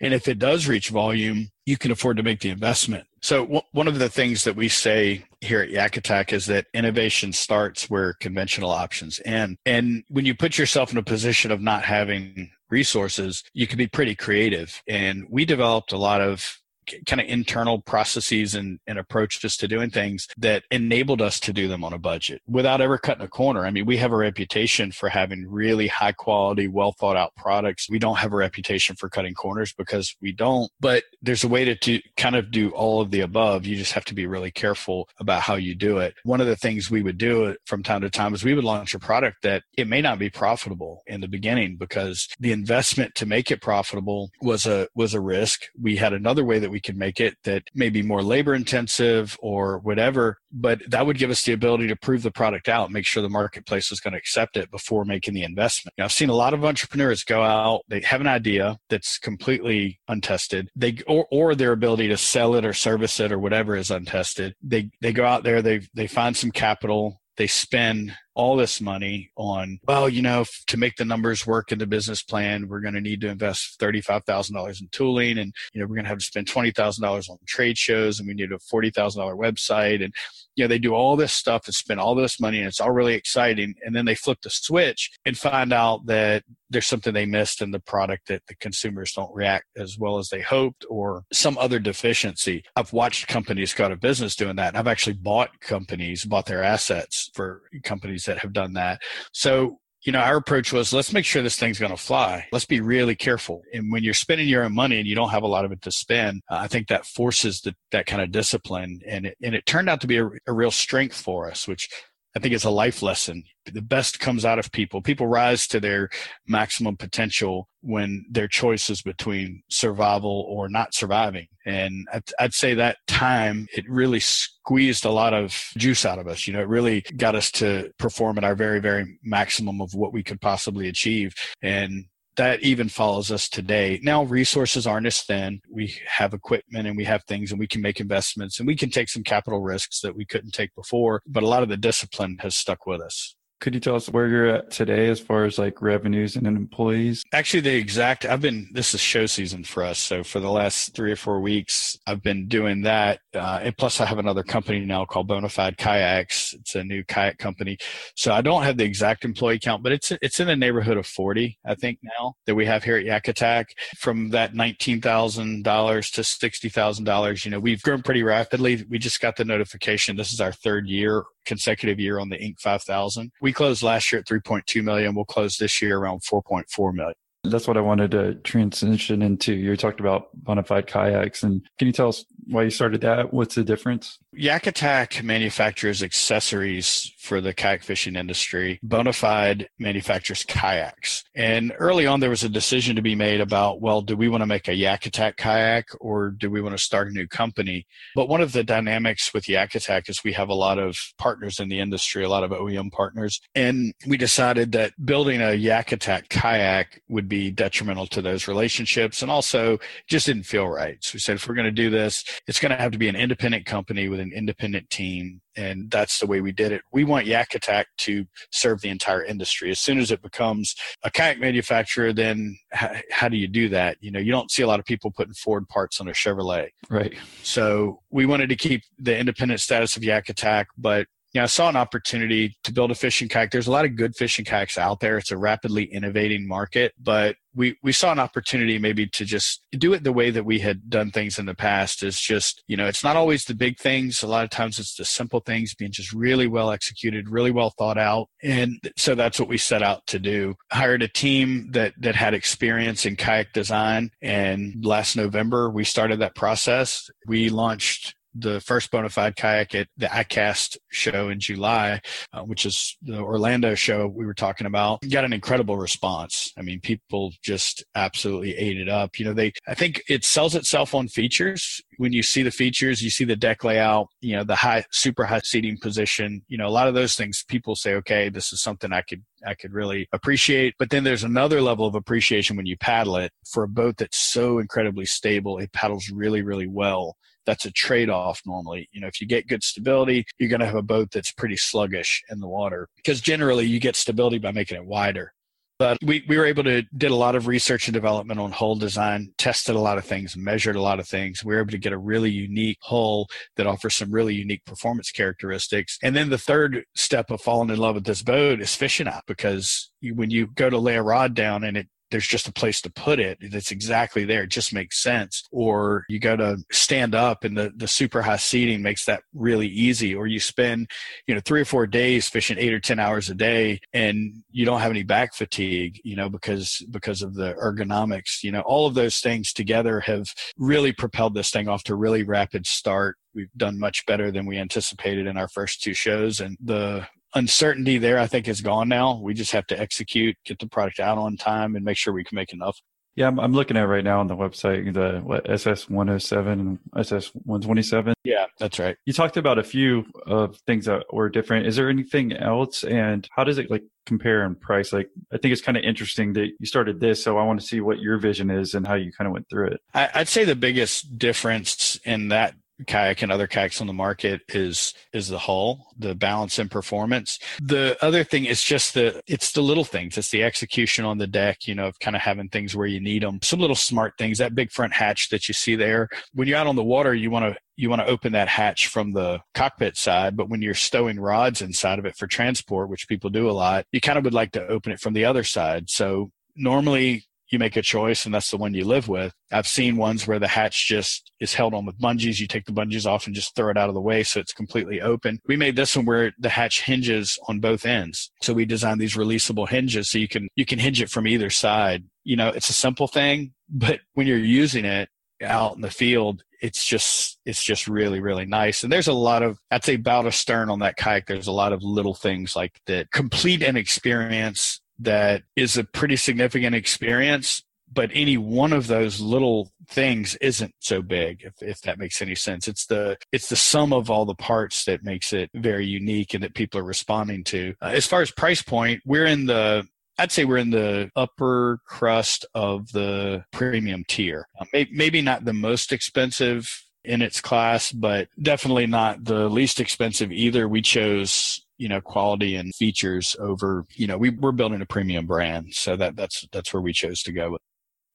And 0.00 0.12
if 0.12 0.28
it 0.28 0.38
does 0.38 0.68
reach 0.68 0.90
volume, 0.90 1.48
you 1.64 1.78
can 1.78 1.90
afford 1.90 2.18
to 2.18 2.22
make 2.22 2.40
the 2.40 2.50
investment. 2.50 3.06
So 3.22 3.42
w- 3.42 3.62
one 3.72 3.88
of 3.88 3.98
the 3.98 4.10
things 4.10 4.44
that 4.44 4.54
we 4.54 4.68
say 4.68 5.24
here 5.40 5.60
at 5.60 5.70
Yak 5.70 5.96
Attack 5.96 6.34
is 6.34 6.44
that 6.46 6.66
innovation 6.74 7.32
starts 7.32 7.88
where 7.88 8.12
conventional 8.20 8.70
options 8.70 9.20
end. 9.24 9.56
And 9.64 10.04
when 10.08 10.26
you 10.26 10.34
put 10.34 10.58
yourself 10.58 10.92
in 10.92 10.98
a 10.98 11.02
position 11.02 11.50
of 11.50 11.62
not 11.62 11.82
having 11.82 12.50
resources, 12.68 13.42
you 13.54 13.66
can 13.66 13.78
be 13.78 13.86
pretty 13.86 14.14
creative. 14.14 14.82
And 14.86 15.24
we 15.30 15.46
developed 15.46 15.92
a 15.92 15.98
lot 15.98 16.20
of 16.20 16.58
kind 17.06 17.20
of 17.20 17.26
internal 17.26 17.80
processes 17.82 18.54
and, 18.54 18.78
and 18.86 18.98
approaches 18.98 19.56
to 19.56 19.68
doing 19.68 19.90
things 19.90 20.28
that 20.36 20.64
enabled 20.70 21.22
us 21.22 21.40
to 21.40 21.52
do 21.52 21.68
them 21.68 21.84
on 21.84 21.92
a 21.92 21.98
budget 21.98 22.42
without 22.46 22.80
ever 22.80 22.98
cutting 22.98 23.24
a 23.24 23.28
corner. 23.28 23.66
I 23.66 23.70
mean, 23.70 23.86
we 23.86 23.96
have 23.98 24.12
a 24.12 24.16
reputation 24.16 24.92
for 24.92 25.08
having 25.08 25.46
really 25.48 25.86
high 25.86 26.12
quality, 26.12 26.68
well 26.68 26.92
thought 26.92 27.16
out 27.16 27.34
products. 27.36 27.88
We 27.88 27.98
don't 27.98 28.16
have 28.16 28.32
a 28.32 28.36
reputation 28.36 28.96
for 28.96 29.08
cutting 29.08 29.34
corners 29.34 29.72
because 29.72 30.14
we 30.20 30.32
don't, 30.32 30.70
but 30.80 31.04
there's 31.22 31.44
a 31.44 31.48
way 31.48 31.64
to, 31.64 31.76
to 31.76 32.00
kind 32.16 32.36
of 32.36 32.50
do 32.50 32.70
all 32.70 33.00
of 33.00 33.10
the 33.10 33.20
above. 33.20 33.66
You 33.66 33.76
just 33.76 33.92
have 33.92 34.04
to 34.06 34.14
be 34.14 34.26
really 34.26 34.50
careful 34.50 35.08
about 35.18 35.42
how 35.42 35.54
you 35.54 35.74
do 35.74 35.98
it. 35.98 36.14
One 36.24 36.40
of 36.40 36.46
the 36.46 36.56
things 36.56 36.90
we 36.90 37.02
would 37.02 37.18
do 37.18 37.46
uh, 37.46 37.54
from 37.66 37.82
time 37.82 38.00
to 38.02 38.10
time 38.10 38.34
is 38.34 38.44
we 38.44 38.54
would 38.54 38.64
launch 38.64 38.94
a 38.94 38.98
product 38.98 39.42
that 39.42 39.62
it 39.76 39.88
may 39.88 40.00
not 40.00 40.18
be 40.18 40.30
profitable 40.30 41.02
in 41.06 41.20
the 41.20 41.28
beginning 41.28 41.76
because 41.76 42.28
the 42.40 42.52
investment 42.52 43.14
to 43.16 43.26
make 43.26 43.50
it 43.50 43.60
profitable 43.60 44.30
was 44.40 44.66
a, 44.66 44.88
was 44.94 45.14
a 45.14 45.20
risk. 45.20 45.62
We 45.80 45.96
had 45.96 46.12
another 46.12 46.44
way 46.44 46.58
that 46.58 46.70
we 46.70 46.75
we 46.76 46.80
can 46.80 46.98
make 46.98 47.20
it 47.20 47.38
that 47.44 47.62
may 47.74 47.88
be 47.88 48.02
more 48.02 48.22
labor 48.22 48.54
intensive 48.54 49.34
or 49.40 49.78
whatever, 49.78 50.36
but 50.52 50.78
that 50.90 51.06
would 51.06 51.16
give 51.16 51.30
us 51.30 51.42
the 51.42 51.54
ability 51.54 51.86
to 51.88 51.96
prove 51.96 52.22
the 52.22 52.30
product 52.30 52.68
out, 52.68 52.90
make 52.90 53.06
sure 53.06 53.22
the 53.22 53.30
marketplace 53.30 53.90
is 53.90 53.98
going 53.98 54.12
to 54.12 54.18
accept 54.18 54.58
it 54.58 54.70
before 54.70 55.06
making 55.06 55.32
the 55.32 55.42
investment. 55.42 55.94
I've 55.98 56.12
seen 56.12 56.28
a 56.28 56.34
lot 56.34 56.52
of 56.52 56.66
entrepreneurs 56.66 57.24
go 57.24 57.42
out, 57.42 57.80
they 57.88 58.00
have 58.00 58.20
an 58.20 58.26
idea 58.26 58.76
that's 58.90 59.16
completely 59.16 59.98
untested. 60.06 60.68
They 60.76 60.98
or, 61.06 61.26
or 61.30 61.54
their 61.54 61.72
ability 61.72 62.08
to 62.08 62.18
sell 62.18 62.54
it 62.56 62.66
or 62.66 62.74
service 62.74 63.18
it 63.20 63.32
or 63.32 63.38
whatever 63.38 63.74
is 63.74 63.90
untested. 63.90 64.54
They 64.62 64.90
they 65.00 65.14
go 65.14 65.24
out 65.24 65.44
there, 65.44 65.62
they 65.62 65.80
they 65.94 66.06
find 66.06 66.36
some 66.36 66.50
capital, 66.50 67.22
they 67.38 67.46
spend 67.46 68.14
all 68.36 68.54
this 68.54 68.82
money 68.82 69.30
on, 69.36 69.80
well, 69.88 70.08
you 70.08 70.20
know, 70.20 70.44
to 70.66 70.76
make 70.76 70.96
the 70.96 71.04
numbers 71.04 71.46
work 71.46 71.72
in 71.72 71.78
the 71.78 71.86
business 71.86 72.22
plan, 72.22 72.68
we're 72.68 72.80
going 72.80 72.94
to 72.94 73.00
need 73.00 73.22
to 73.22 73.28
invest 73.28 73.80
$35,000 73.80 74.80
in 74.80 74.88
tooling 74.92 75.38
and, 75.38 75.54
you 75.72 75.80
know, 75.80 75.86
we're 75.86 75.96
going 75.96 76.04
to 76.04 76.10
have 76.10 76.18
to 76.18 76.24
spend 76.24 76.46
$20,000 76.46 77.30
on 77.30 77.38
trade 77.46 77.78
shows 77.78 78.18
and 78.18 78.28
we 78.28 78.34
need 78.34 78.52
a 78.52 78.58
$40,000 78.58 78.92
website. 79.36 80.04
And, 80.04 80.14
you 80.54 80.64
know, 80.64 80.68
they 80.68 80.78
do 80.78 80.94
all 80.94 81.16
this 81.16 81.32
stuff 81.32 81.66
and 81.66 81.74
spend 81.74 81.98
all 81.98 82.14
this 82.14 82.38
money 82.38 82.58
and 82.58 82.68
it's 82.68 82.80
all 82.80 82.90
really 82.90 83.14
exciting. 83.14 83.74
And 83.82 83.96
then 83.96 84.04
they 84.04 84.14
flip 84.14 84.38
the 84.42 84.50
switch 84.50 85.10
and 85.24 85.36
find 85.36 85.72
out 85.72 86.04
that 86.06 86.44
there's 86.68 86.86
something 86.86 87.14
they 87.14 87.26
missed 87.26 87.62
in 87.62 87.70
the 87.70 87.80
product 87.80 88.28
that 88.28 88.42
the 88.48 88.54
consumers 88.56 89.12
don't 89.12 89.34
react 89.34 89.66
as 89.76 89.96
well 89.98 90.18
as 90.18 90.28
they 90.28 90.40
hoped 90.40 90.84
or 90.90 91.24
some 91.32 91.56
other 91.58 91.78
deficiency. 91.78 92.64
I've 92.74 92.92
watched 92.92 93.28
companies 93.28 93.72
go 93.72 93.84
out 93.84 93.92
of 93.92 94.00
business 94.00 94.36
doing 94.36 94.56
that. 94.56 94.76
I've 94.76 94.88
actually 94.88 95.14
bought 95.14 95.60
companies, 95.60 96.24
bought 96.24 96.46
their 96.46 96.62
assets 96.62 97.30
for 97.34 97.62
companies 97.84 98.25
that 98.26 98.38
have 98.38 98.52
done 98.52 98.74
that. 98.74 99.00
So, 99.32 99.78
you 100.04 100.12
know, 100.12 100.20
our 100.20 100.36
approach 100.36 100.72
was 100.72 100.92
let's 100.92 101.12
make 101.12 101.24
sure 101.24 101.42
this 101.42 101.58
thing's 101.58 101.80
going 101.80 101.90
to 101.90 101.96
fly. 101.96 102.46
Let's 102.52 102.64
be 102.64 102.80
really 102.80 103.16
careful. 103.16 103.62
And 103.72 103.90
when 103.90 104.04
you're 104.04 104.14
spending 104.14 104.46
your 104.46 104.62
own 104.62 104.74
money 104.74 104.98
and 104.98 105.06
you 105.06 105.16
don't 105.16 105.30
have 105.30 105.42
a 105.42 105.48
lot 105.48 105.64
of 105.64 105.72
it 105.72 105.82
to 105.82 105.90
spend, 105.90 106.42
uh, 106.50 106.58
I 106.58 106.68
think 106.68 106.88
that 106.88 107.06
forces 107.06 107.60
the, 107.62 107.74
that 107.90 108.06
kind 108.06 108.22
of 108.22 108.30
discipline. 108.30 109.00
And 109.08 109.26
it, 109.26 109.36
and 109.42 109.54
it 109.54 109.66
turned 109.66 109.88
out 109.88 110.00
to 110.02 110.06
be 110.06 110.18
a, 110.18 110.28
a 110.46 110.52
real 110.52 110.70
strength 110.70 111.16
for 111.20 111.50
us, 111.50 111.66
which 111.66 111.88
I 112.36 112.38
think 112.38 112.52
it's 112.52 112.64
a 112.64 112.70
life 112.70 113.00
lesson. 113.00 113.42
The 113.64 113.80
best 113.80 114.20
comes 114.20 114.44
out 114.44 114.58
of 114.58 114.70
people. 114.70 115.00
People 115.00 115.26
rise 115.26 115.66
to 115.68 115.80
their 115.80 116.10
maximum 116.46 116.94
potential 116.98 117.66
when 117.80 118.26
their 118.30 118.46
choice 118.46 118.90
is 118.90 119.00
between 119.00 119.62
survival 119.70 120.44
or 120.46 120.68
not 120.68 120.94
surviving. 120.94 121.46
And 121.64 122.06
I'd, 122.12 122.22
I'd, 122.38 122.52
say 122.52 122.74
that 122.74 122.98
time, 123.06 123.66
it 123.72 123.88
really 123.88 124.20
squeezed 124.20 125.06
a 125.06 125.10
lot 125.10 125.32
of 125.32 125.58
juice 125.78 126.04
out 126.04 126.18
of 126.18 126.28
us. 126.28 126.46
You 126.46 126.52
know, 126.52 126.60
it 126.60 126.68
really 126.68 127.00
got 127.16 127.34
us 127.34 127.50
to 127.52 127.90
perform 127.98 128.36
at 128.36 128.44
our 128.44 128.54
very, 128.54 128.80
very 128.80 129.18
maximum 129.24 129.80
of 129.80 129.94
what 129.94 130.12
we 130.12 130.22
could 130.22 130.40
possibly 130.42 130.88
achieve. 130.88 131.34
And 131.62 132.04
that 132.36 132.62
even 132.62 132.88
follows 132.88 133.30
us 133.30 133.48
today. 133.48 134.00
Now 134.02 134.24
resources 134.24 134.86
aren't 134.86 135.06
as 135.06 135.22
thin. 135.22 135.60
We 135.70 135.94
have 136.06 136.34
equipment 136.34 136.86
and 136.86 136.96
we 136.96 137.04
have 137.04 137.24
things 137.24 137.50
and 137.50 137.58
we 137.58 137.66
can 137.66 137.80
make 137.80 138.00
investments 138.00 138.58
and 138.58 138.66
we 138.66 138.76
can 138.76 138.90
take 138.90 139.08
some 139.08 139.22
capital 139.22 139.60
risks 139.60 140.00
that 140.00 140.14
we 140.14 140.24
couldn't 140.24 140.52
take 140.52 140.74
before, 140.74 141.22
but 141.26 141.42
a 141.42 141.48
lot 141.48 141.62
of 141.62 141.68
the 141.68 141.76
discipline 141.76 142.38
has 142.40 142.56
stuck 142.56 142.86
with 142.86 143.00
us. 143.00 143.34
Could 143.58 143.74
you 143.74 143.80
tell 143.80 143.94
us 143.94 144.08
where 144.10 144.28
you're 144.28 144.46
at 144.46 144.70
today 144.70 145.08
as 145.08 145.18
far 145.18 145.44
as 145.44 145.58
like 145.58 145.80
revenues 145.80 146.36
and 146.36 146.46
employees? 146.46 147.24
Actually, 147.32 147.60
the 147.60 147.74
exact, 147.74 148.26
I've 148.26 148.42
been, 148.42 148.68
this 148.72 148.92
is 148.92 149.00
show 149.00 149.24
season 149.24 149.64
for 149.64 149.82
us. 149.82 149.98
So 149.98 150.22
for 150.22 150.40
the 150.40 150.50
last 150.50 150.94
three 150.94 151.10
or 151.10 151.16
four 151.16 151.40
weeks, 151.40 151.98
I've 152.06 152.22
been 152.22 152.48
doing 152.48 152.82
that. 152.82 153.20
Uh, 153.34 153.60
and 153.62 153.76
plus, 153.76 153.98
I 154.00 154.06
have 154.06 154.18
another 154.18 154.42
company 154.42 154.80
now 154.80 155.06
called 155.06 155.28
Bonafide 155.28 155.78
Kayaks. 155.78 156.52
It's 156.52 156.74
a 156.74 156.84
new 156.84 157.02
kayak 157.04 157.38
company. 157.38 157.78
So 158.14 158.32
I 158.32 158.42
don't 158.42 158.62
have 158.62 158.76
the 158.76 158.84
exact 158.84 159.24
employee 159.24 159.58
count, 159.58 159.82
but 159.82 159.92
it's 159.92 160.12
it's 160.20 160.38
in 160.38 160.48
the 160.48 160.56
neighborhood 160.56 160.98
of 160.98 161.06
40, 161.06 161.58
I 161.64 161.74
think, 161.74 161.98
now 162.02 162.34
that 162.44 162.54
we 162.54 162.66
have 162.66 162.84
here 162.84 162.96
at 162.98 163.04
Yak 163.04 163.28
Attack. 163.28 163.74
From 163.96 164.30
that 164.30 164.52
$19,000 164.52 165.02
to 165.02 166.20
$60,000, 166.20 167.44
you 167.44 167.50
know, 167.50 167.60
we've 167.60 167.82
grown 167.82 168.02
pretty 168.02 168.22
rapidly. 168.22 168.84
We 168.88 168.98
just 168.98 169.20
got 169.20 169.36
the 169.36 169.44
notification. 169.44 170.16
This 170.16 170.32
is 170.32 170.40
our 170.40 170.52
third 170.52 170.88
year 170.88 171.24
consecutive 171.46 171.98
year 171.98 172.18
on 172.18 172.28
the 172.28 172.36
Inc. 172.36 172.60
5000. 172.60 173.32
We 173.46 173.52
closed 173.52 173.84
last 173.84 174.10
year 174.10 174.18
at 174.18 174.26
3.2 174.26 174.82
million. 174.82 175.14
We'll 175.14 175.24
close 175.24 175.56
this 175.56 175.80
year 175.80 175.98
around 175.98 176.22
4.4 176.22 176.92
million. 176.92 177.14
That's 177.44 177.68
what 177.68 177.76
I 177.76 177.80
wanted 177.80 178.10
to 178.10 178.34
transition 178.34 179.22
into. 179.22 179.54
You 179.54 179.76
talked 179.76 180.00
about 180.00 180.30
Bonafide 180.42 180.88
kayaks, 180.88 181.44
and 181.44 181.64
can 181.78 181.86
you 181.86 181.92
tell 181.92 182.08
us 182.08 182.24
why 182.46 182.62
you 182.62 182.70
started 182.70 183.00
that? 183.00 183.32
What's 183.32 183.54
the 183.56 183.64
difference? 183.64 184.18
Yak 184.32 184.66
Attack 184.66 185.22
manufactures 185.22 186.02
accessories 186.02 187.12
for 187.18 187.40
the 187.40 187.52
kayak 187.52 187.82
fishing 187.82 188.16
industry. 188.16 188.78
Bonafide 188.86 189.66
manufactures 189.78 190.44
kayaks. 190.44 191.24
And 191.34 191.72
early 191.78 192.06
on, 192.06 192.20
there 192.20 192.30
was 192.30 192.44
a 192.44 192.48
decision 192.48 192.94
to 192.96 193.02
be 193.02 193.14
made 193.14 193.40
about, 193.40 193.80
well, 193.80 194.02
do 194.02 194.16
we 194.16 194.28
want 194.28 194.42
to 194.42 194.46
make 194.46 194.68
a 194.68 194.74
Yak 194.74 195.06
Attack 195.06 195.36
kayak 195.36 195.88
or 196.00 196.30
do 196.30 196.50
we 196.50 196.60
want 196.60 196.76
to 196.76 196.82
start 196.82 197.08
a 197.08 197.12
new 197.12 197.26
company? 197.26 197.86
But 198.14 198.28
one 198.28 198.40
of 198.40 198.52
the 198.52 198.62
dynamics 198.62 199.34
with 199.34 199.48
Yak 199.48 199.74
Attack 199.74 200.08
is 200.08 200.22
we 200.22 200.32
have 200.34 200.48
a 200.48 200.54
lot 200.54 200.78
of 200.78 200.96
partners 201.18 201.58
in 201.58 201.68
the 201.68 201.80
industry, 201.80 202.22
a 202.24 202.28
lot 202.28 202.44
of 202.44 202.50
OEM 202.50 202.92
partners. 202.92 203.40
And 203.54 203.92
we 204.06 204.16
decided 204.16 204.72
that 204.72 204.92
building 205.04 205.40
a 205.40 205.54
Yak 205.54 205.92
Attack 205.92 206.28
kayak 206.28 207.02
would 207.08 207.28
be 207.28 207.50
detrimental 207.50 208.06
to 208.08 208.22
those 208.22 208.46
relationships 208.46 209.22
and 209.22 209.30
also 209.30 209.78
just 210.06 210.26
didn't 210.26 210.44
feel 210.44 210.68
right. 210.68 210.98
So 211.00 211.14
we 211.14 211.20
said, 211.20 211.36
if 211.36 211.48
we're 211.48 211.54
going 211.54 211.64
to 211.64 211.72
do 211.72 211.90
this, 211.90 212.24
it's 212.46 212.60
going 212.60 212.70
to 212.70 212.76
have 212.76 212.92
to 212.92 212.98
be 212.98 213.08
an 213.08 213.16
independent 213.16 213.66
company 213.66 214.08
with 214.08 214.20
an 214.20 214.32
independent 214.32 214.88
team 214.90 215.40
and 215.56 215.90
that's 215.90 216.20
the 216.20 216.26
way 216.26 216.40
we 216.40 216.52
did 216.52 216.70
it. 216.70 216.82
We 216.92 217.04
want 217.04 217.26
Yak 217.26 217.54
Attack 217.54 217.88
to 217.98 218.26
serve 218.50 218.82
the 218.82 218.90
entire 218.90 219.24
industry. 219.24 219.70
As 219.70 219.80
soon 219.80 219.98
as 219.98 220.10
it 220.10 220.22
becomes 220.22 220.74
a 221.02 221.10
kayak 221.10 221.40
manufacturer, 221.40 222.12
then 222.12 222.58
h- 222.74 223.02
how 223.10 223.28
do 223.28 223.36
you 223.36 223.48
do 223.48 223.68
that? 223.70 223.96
You 224.00 224.10
know, 224.10 224.20
you 224.20 224.30
don't 224.30 224.50
see 224.50 224.62
a 224.62 224.66
lot 224.66 224.80
of 224.80 224.86
people 224.86 225.10
putting 225.10 225.34
Ford 225.34 225.66
parts 225.68 226.00
on 226.00 226.08
a 226.08 226.12
Chevrolet. 226.12 226.68
Right. 226.90 227.14
So 227.42 228.00
we 228.10 228.26
wanted 228.26 228.50
to 228.50 228.56
keep 228.56 228.82
the 228.98 229.16
independent 229.16 229.60
status 229.60 229.96
of 229.96 230.04
Yak 230.04 230.28
Attack, 230.28 230.68
but 230.76 231.06
you 231.36 231.40
know, 231.40 231.44
I 231.44 231.48
saw 231.48 231.68
an 231.68 231.76
opportunity 231.76 232.56
to 232.64 232.72
build 232.72 232.90
a 232.90 232.94
fishing 232.94 233.28
kayak. 233.28 233.50
There's 233.50 233.66
a 233.66 233.70
lot 233.70 233.84
of 233.84 233.94
good 233.94 234.16
fishing 234.16 234.46
kayaks 234.46 234.78
out 234.78 235.00
there. 235.00 235.18
It's 235.18 235.30
a 235.30 235.36
rapidly 235.36 235.84
innovating 235.84 236.48
market, 236.48 236.94
but 236.98 237.36
we, 237.54 237.76
we 237.82 237.92
saw 237.92 238.10
an 238.12 238.18
opportunity 238.18 238.78
maybe 238.78 239.06
to 239.08 239.24
just 239.26 239.62
do 239.72 239.92
it 239.92 240.02
the 240.02 240.12
way 240.12 240.30
that 240.30 240.44
we 240.44 240.58
had 240.58 240.88
done 240.88 241.10
things 241.10 241.38
in 241.38 241.44
the 241.44 241.54
past 241.54 242.02
is 242.02 242.18
just, 242.18 242.62
you 242.68 242.76
know, 242.76 242.86
it's 242.86 243.04
not 243.04 243.16
always 243.16 243.44
the 243.44 243.54
big 243.54 243.78
things. 243.78 244.22
A 244.22 244.26
lot 244.26 244.44
of 244.44 244.50
times 244.50 244.78
it's 244.78 244.96
the 244.96 245.04
simple 245.04 245.40
things 245.40 245.74
being 245.74 245.92
just 245.92 246.12
really 246.12 246.46
well 246.46 246.70
executed, 246.70 247.28
really 247.28 247.50
well 247.50 247.74
thought 247.78 247.98
out. 247.98 248.28
And 248.42 248.78
so 248.96 249.14
that's 249.14 249.38
what 249.38 249.48
we 249.48 249.58
set 249.58 249.82
out 249.82 250.06
to 250.08 250.18
do. 250.18 250.54
Hired 250.72 251.02
a 251.02 251.08
team 251.08 251.70
that, 251.72 251.92
that 252.00 252.14
had 252.14 252.32
experience 252.34 253.04
in 253.04 253.16
kayak 253.16 253.52
design. 253.52 254.10
And 254.22 254.84
last 254.84 255.16
November, 255.16 255.70
we 255.70 255.84
started 255.84 256.20
that 256.20 256.34
process. 256.34 257.10
We 257.26 257.50
launched 257.50 258.14
the 258.38 258.60
first 258.60 258.90
Bonafide 258.90 259.36
kayak 259.36 259.74
at 259.74 259.88
the 259.96 260.06
ICAST 260.06 260.78
show 260.90 261.28
in 261.28 261.40
July, 261.40 262.00
uh, 262.32 262.42
which 262.42 262.66
is 262.66 262.96
the 263.02 263.18
Orlando 263.18 263.74
show 263.74 264.06
we 264.06 264.26
were 264.26 264.34
talking 264.34 264.66
about. 264.66 265.00
Got 265.10 265.24
an 265.24 265.32
incredible 265.32 265.76
response. 265.76 266.52
I 266.58 266.62
mean, 266.62 266.80
people 266.80 267.32
just 267.42 267.84
absolutely 267.94 268.56
ate 268.56 268.78
it 268.78 268.88
up. 268.88 269.18
You 269.18 269.26
know, 269.26 269.32
they, 269.32 269.52
I 269.66 269.74
think 269.74 270.02
it 270.08 270.24
sells 270.24 270.54
itself 270.54 270.94
on 270.94 271.08
features. 271.08 271.80
When 271.98 272.12
you 272.12 272.22
see 272.22 272.42
the 272.42 272.50
features, 272.50 273.02
you 273.02 273.10
see 273.10 273.24
the 273.24 273.36
deck 273.36 273.64
layout, 273.64 274.08
you 274.20 274.36
know, 274.36 274.44
the 274.44 274.56
high, 274.56 274.84
super 274.90 275.24
high 275.24 275.40
seating 275.44 275.78
position, 275.78 276.42
you 276.48 276.58
know, 276.58 276.66
a 276.66 276.70
lot 276.70 276.88
of 276.88 276.94
those 276.94 277.16
things 277.16 277.44
people 277.48 277.74
say, 277.74 277.94
okay, 277.94 278.28
this 278.28 278.52
is 278.52 278.62
something 278.62 278.92
I 278.92 279.02
could 279.02 279.22
I 279.46 279.54
could 279.54 279.72
really 279.72 280.08
appreciate. 280.12 280.74
But 280.78 280.90
then 280.90 281.04
there's 281.04 281.24
another 281.24 281.60
level 281.60 281.86
of 281.86 281.94
appreciation 281.94 282.56
when 282.56 282.66
you 282.66 282.76
paddle 282.76 283.16
it 283.16 283.32
for 283.50 283.62
a 283.62 283.68
boat 283.68 283.96
that's 283.98 284.18
so 284.18 284.58
incredibly 284.58 285.04
stable. 285.06 285.58
It 285.58 285.72
paddles 285.72 286.10
really, 286.10 286.42
really 286.42 286.66
well 286.66 287.16
that's 287.46 287.64
a 287.64 287.70
trade 287.70 288.10
off 288.10 288.42
normally. 288.44 288.88
You 288.92 289.00
know, 289.00 289.06
if 289.06 289.20
you 289.20 289.26
get 289.26 289.48
good 289.48 289.64
stability, 289.64 290.26
you're 290.38 290.50
going 290.50 290.60
to 290.60 290.66
have 290.66 290.74
a 290.74 290.82
boat 290.82 291.10
that's 291.12 291.32
pretty 291.32 291.56
sluggish 291.56 292.22
in 292.30 292.40
the 292.40 292.48
water 292.48 292.88
because 292.96 293.20
generally 293.20 293.66
you 293.66 293.80
get 293.80 293.96
stability 293.96 294.38
by 294.38 294.52
making 294.52 294.76
it 294.76 294.84
wider. 294.84 295.32
But 295.78 295.98
we, 296.02 296.24
we 296.26 296.38
were 296.38 296.46
able 296.46 296.64
to 296.64 296.82
did 296.96 297.10
a 297.10 297.16
lot 297.16 297.36
of 297.36 297.46
research 297.46 297.86
and 297.86 297.92
development 297.92 298.40
on 298.40 298.50
hull 298.50 298.76
design, 298.76 299.34
tested 299.36 299.76
a 299.76 299.80
lot 299.80 299.98
of 299.98 300.06
things, 300.06 300.34
measured 300.34 300.76
a 300.76 300.80
lot 300.80 301.00
of 301.00 301.06
things. 301.06 301.44
We 301.44 301.54
were 301.54 301.60
able 301.60 301.72
to 301.72 301.78
get 301.78 301.92
a 301.92 301.98
really 301.98 302.30
unique 302.30 302.78
hull 302.80 303.28
that 303.56 303.66
offers 303.66 303.94
some 303.94 304.10
really 304.10 304.34
unique 304.34 304.64
performance 304.64 305.10
characteristics. 305.10 305.98
And 306.02 306.16
then 306.16 306.30
the 306.30 306.38
third 306.38 306.84
step 306.94 307.30
of 307.30 307.42
falling 307.42 307.68
in 307.68 307.76
love 307.76 307.96
with 307.96 308.04
this 308.04 308.22
boat 308.22 308.60
is 308.60 308.74
fishing 308.74 309.06
out 309.06 309.24
because 309.26 309.90
you, 310.00 310.14
when 310.14 310.30
you 310.30 310.46
go 310.46 310.70
to 310.70 310.78
lay 310.78 310.96
a 310.96 311.02
rod 311.02 311.34
down 311.34 311.62
and 311.62 311.76
it 311.76 311.88
there's 312.10 312.26
just 312.26 312.48
a 312.48 312.52
place 312.52 312.80
to 312.82 312.90
put 312.90 313.18
it 313.18 313.38
that's 313.50 313.70
exactly 313.70 314.24
there. 314.24 314.44
It 314.44 314.50
just 314.50 314.72
makes 314.72 315.02
sense. 315.02 315.44
Or 315.50 316.04
you 316.08 316.18
go 316.18 316.36
to 316.36 316.58
stand 316.70 317.14
up 317.14 317.44
and 317.44 317.56
the, 317.56 317.72
the 317.76 317.88
super 317.88 318.22
high 318.22 318.36
seating 318.36 318.82
makes 318.82 319.04
that 319.06 319.22
really 319.34 319.66
easy. 319.66 320.14
Or 320.14 320.26
you 320.26 320.40
spend, 320.40 320.90
you 321.26 321.34
know, 321.34 321.40
three 321.44 321.60
or 321.60 321.64
four 321.64 321.86
days 321.86 322.28
fishing 322.28 322.58
eight 322.58 322.72
or 322.72 322.80
10 322.80 322.98
hours 322.98 323.30
a 323.30 323.34
day 323.34 323.80
and 323.92 324.42
you 324.50 324.64
don't 324.64 324.80
have 324.80 324.90
any 324.90 325.02
back 325.02 325.34
fatigue, 325.34 326.00
you 326.04 326.16
know, 326.16 326.28
because, 326.28 326.82
because 326.90 327.22
of 327.22 327.34
the 327.34 327.54
ergonomics, 327.54 328.42
you 328.42 328.52
know, 328.52 328.60
all 328.60 328.86
of 328.86 328.94
those 328.94 329.18
things 329.18 329.52
together 329.52 330.00
have 330.00 330.26
really 330.56 330.92
propelled 330.92 331.34
this 331.34 331.50
thing 331.50 331.68
off 331.68 331.84
to 331.84 331.94
really 331.94 332.22
rapid 332.22 332.66
start 332.66 333.16
we've 333.34 333.52
done 333.56 333.78
much 333.78 334.04
better 334.06 334.32
than 334.32 334.46
we 334.46 334.56
anticipated 334.56 335.26
in 335.26 335.36
our 335.36 335.46
first 335.46 335.82
two 335.82 335.92
shows 335.92 336.40
and 336.40 336.56
the 336.64 337.06
uncertainty 337.34 337.98
there, 337.98 338.18
I 338.18 338.26
think, 338.26 338.48
is 338.48 338.60
gone 338.60 338.88
now. 338.88 339.20
We 339.20 339.34
just 339.34 339.52
have 339.52 339.66
to 339.68 339.78
execute, 339.78 340.36
get 340.44 340.58
the 340.58 340.68
product 340.68 341.00
out 341.00 341.18
on 341.18 341.36
time, 341.36 341.76
and 341.76 341.84
make 341.84 341.96
sure 341.96 342.12
we 342.12 342.24
can 342.24 342.36
make 342.36 342.52
enough. 342.52 342.80
Yeah, 343.16 343.28
I'm, 343.28 343.40
I'm 343.40 343.52
looking 343.52 343.78
at 343.78 343.88
right 343.88 344.04
now 344.04 344.20
on 344.20 344.26
the 344.26 344.36
website 344.36 344.92
the 344.92 345.20
what 345.24 345.48
SS 345.48 345.88
107 345.88 346.60
and 346.60 346.78
SS 346.98 347.28
127. 347.28 348.12
Yeah, 348.24 348.44
that's 348.58 348.78
right. 348.78 348.94
You 349.06 349.14
talked 349.14 349.38
about 349.38 349.58
a 349.58 349.62
few 349.62 350.04
of 350.26 350.58
things 350.66 350.84
that 350.84 351.04
were 351.10 351.30
different. 351.30 351.66
Is 351.66 351.76
there 351.76 351.88
anything 351.88 352.34
else, 352.34 352.84
and 352.84 353.26
how 353.34 353.42
does 353.42 353.56
it 353.56 353.70
like 353.70 353.84
compare 354.04 354.44
in 354.44 354.54
price? 354.54 354.92
Like, 354.92 355.08
I 355.32 355.38
think 355.38 355.52
it's 355.52 355.62
kind 355.62 355.78
of 355.78 355.84
interesting 355.84 356.34
that 356.34 356.48
you 356.60 356.66
started 356.66 357.00
this, 357.00 357.24
so 357.24 357.38
I 357.38 357.44
want 357.44 357.58
to 357.58 357.66
see 357.66 357.80
what 357.80 358.00
your 358.00 358.18
vision 358.18 358.50
is 358.50 358.74
and 358.74 358.86
how 358.86 358.94
you 358.94 359.10
kind 359.12 359.26
of 359.26 359.32
went 359.32 359.48
through 359.48 359.68
it. 359.68 359.80
I, 359.94 360.10
I'd 360.14 360.28
say 360.28 360.44
the 360.44 360.54
biggest 360.54 361.18
difference 361.18 361.98
in 362.04 362.28
that 362.28 362.54
kayak 362.86 363.22
and 363.22 363.32
other 363.32 363.46
kayaks 363.46 363.80
on 363.80 363.86
the 363.86 363.92
market 363.92 364.42
is 364.48 364.94
is 365.12 365.28
the 365.28 365.38
hull 365.38 365.86
the 365.98 366.14
balance 366.14 366.58
and 366.58 366.70
performance. 366.70 367.38
The 367.62 367.96
other 368.04 368.24
thing 368.24 368.44
is 368.44 368.62
just 368.62 368.94
the 368.94 369.22
it's 369.26 369.52
the 369.52 369.62
little 369.62 369.84
things. 369.84 370.18
It's 370.18 370.30
the 370.30 370.42
execution 370.42 371.04
on 371.04 371.18
the 371.18 371.26
deck 371.26 371.66
you 371.66 371.74
know 371.74 371.86
of 371.86 371.98
kind 371.98 372.16
of 372.16 372.22
having 372.22 372.48
things 372.48 372.76
where 372.76 372.86
you 372.86 373.00
need 373.00 373.22
them 373.22 373.40
some 373.42 373.60
little 373.60 373.76
smart 373.76 374.14
things 374.18 374.38
that 374.38 374.54
big 374.54 374.70
front 374.70 374.92
hatch 374.92 375.30
that 375.30 375.48
you 375.48 375.54
see 375.54 375.76
there. 375.76 376.08
When 376.34 376.48
you're 376.48 376.58
out 376.58 376.66
on 376.66 376.76
the 376.76 376.84
water 376.84 377.14
you 377.14 377.30
want 377.30 377.54
to 377.54 377.60
you 377.76 377.90
want 377.90 378.00
to 378.00 378.08
open 378.08 378.32
that 378.32 378.48
hatch 378.48 378.86
from 378.86 379.12
the 379.12 379.40
cockpit 379.54 379.96
side, 379.96 380.36
but 380.36 380.48
when 380.48 380.62
you're 380.62 380.74
stowing 380.74 381.20
rods 381.20 381.60
inside 381.60 381.98
of 381.98 382.06
it 382.06 382.16
for 382.16 382.26
transport, 382.26 382.88
which 382.88 383.06
people 383.08 383.28
do 383.28 383.50
a 383.50 383.52
lot, 383.52 383.84
you 383.92 384.00
kind 384.00 384.18
of 384.18 384.24
would 384.24 384.34
like 384.34 384.52
to 384.52 384.66
open 384.66 384.92
it 384.92 385.00
from 385.00 385.12
the 385.12 385.26
other 385.26 385.44
side. 385.44 385.90
So 385.90 386.30
normally 386.56 387.26
you 387.50 387.58
make 387.58 387.76
a 387.76 387.82
choice 387.82 388.24
and 388.24 388.34
that's 388.34 388.50
the 388.50 388.56
one 388.56 388.74
you 388.74 388.84
live 388.84 389.08
with. 389.08 389.32
I've 389.52 389.68
seen 389.68 389.96
ones 389.96 390.26
where 390.26 390.38
the 390.38 390.48
hatch 390.48 390.86
just 390.86 391.30
is 391.40 391.54
held 391.54 391.74
on 391.74 391.86
with 391.86 392.00
bungees. 392.00 392.40
You 392.40 392.46
take 392.46 392.64
the 392.64 392.72
bungees 392.72 393.06
off 393.06 393.26
and 393.26 393.34
just 393.34 393.54
throw 393.54 393.70
it 393.70 393.76
out 393.76 393.88
of 393.88 393.94
the 393.94 394.00
way 394.00 394.22
so 394.22 394.40
it's 394.40 394.52
completely 394.52 395.00
open. 395.00 395.38
We 395.46 395.56
made 395.56 395.76
this 395.76 395.96
one 395.96 396.06
where 396.06 396.32
the 396.38 396.48
hatch 396.48 396.82
hinges 396.82 397.38
on 397.48 397.60
both 397.60 397.86
ends. 397.86 398.30
So 398.42 398.52
we 398.52 398.64
designed 398.64 399.00
these 399.00 399.16
releasable 399.16 399.68
hinges 399.68 400.10
so 400.10 400.18
you 400.18 400.28
can 400.28 400.48
you 400.56 400.66
can 400.66 400.78
hinge 400.78 401.00
it 401.00 401.10
from 401.10 401.26
either 401.26 401.50
side. 401.50 402.04
You 402.24 402.36
know, 402.36 402.48
it's 402.48 402.68
a 402.68 402.74
simple 402.74 403.06
thing, 403.06 403.52
but 403.68 404.00
when 404.14 404.26
you're 404.26 404.38
using 404.38 404.84
it 404.84 405.08
out 405.42 405.76
in 405.76 405.82
the 405.82 405.90
field, 405.90 406.42
it's 406.60 406.84
just 406.84 407.38
it's 407.44 407.62
just 407.62 407.86
really 407.86 408.18
really 408.20 408.46
nice 408.46 408.82
and 408.82 408.90
there's 408.90 409.08
a 409.08 409.12
lot 409.12 409.42
of 409.42 409.58
i'd 409.70 409.84
say 409.84 409.96
bow 409.96 410.22
to 410.22 410.32
stern 410.32 410.70
on 410.70 410.78
that 410.78 410.96
kayak 410.96 411.26
there's 411.26 411.46
a 411.46 411.52
lot 411.52 411.72
of 411.72 411.82
little 411.82 412.14
things 412.14 412.56
like 412.56 412.80
that 412.86 413.10
complete 413.10 413.62
an 413.62 413.76
experience 413.76 414.80
that 414.98 415.42
is 415.56 415.76
a 415.76 415.84
pretty 415.84 416.16
significant 416.16 416.74
experience 416.74 417.62
but 417.92 418.10
any 418.12 418.36
one 418.36 418.72
of 418.72 418.88
those 418.88 419.20
little 419.20 419.70
things 419.88 420.34
isn't 420.36 420.74
so 420.80 421.00
big 421.00 421.42
if, 421.44 421.54
if 421.62 421.80
that 421.82 421.98
makes 421.98 422.20
any 422.20 422.34
sense 422.34 422.66
it's 422.66 422.86
the 422.86 423.16
it's 423.32 423.48
the 423.48 423.56
sum 423.56 423.92
of 423.92 424.10
all 424.10 424.24
the 424.24 424.34
parts 424.34 424.84
that 424.84 425.04
makes 425.04 425.32
it 425.32 425.50
very 425.54 425.86
unique 425.86 426.34
and 426.34 426.42
that 426.42 426.54
people 426.54 426.80
are 426.80 426.84
responding 426.84 427.44
to 427.44 427.74
uh, 427.82 427.86
as 427.86 428.06
far 428.06 428.22
as 428.22 428.30
price 428.30 428.62
point 428.62 429.00
we're 429.04 429.26
in 429.26 429.46
the 429.46 429.86
I'd 430.18 430.32
say 430.32 430.44
we're 430.44 430.56
in 430.56 430.70
the 430.70 431.10
upper 431.14 431.80
crust 431.86 432.46
of 432.54 432.90
the 432.92 433.44
premium 433.52 434.02
tier. 434.08 434.48
Uh, 434.58 434.64
may, 434.72 434.88
maybe 434.90 435.20
not 435.20 435.44
the 435.44 435.52
most 435.52 435.92
expensive 435.92 436.86
in 437.04 437.22
its 437.22 437.40
class, 437.40 437.92
but 437.92 438.28
definitely 438.40 438.86
not 438.86 439.24
the 439.24 439.48
least 439.48 439.78
expensive 439.78 440.32
either. 440.32 440.68
We 440.68 440.80
chose 440.82 441.65
you 441.78 441.88
know 441.88 442.00
quality 442.00 442.56
and 442.56 442.74
features 442.74 443.36
over 443.38 443.84
you 443.94 444.06
know 444.06 444.18
we, 444.18 444.30
we're 444.30 444.52
building 444.52 444.80
a 444.80 444.86
premium 444.86 445.26
brand. 445.26 445.68
So 445.72 445.96
that 445.96 446.16
that's 446.16 446.46
that's 446.52 446.72
where 446.72 446.82
we 446.82 446.92
chose 446.92 447.22
to 447.22 447.32
go 447.32 447.56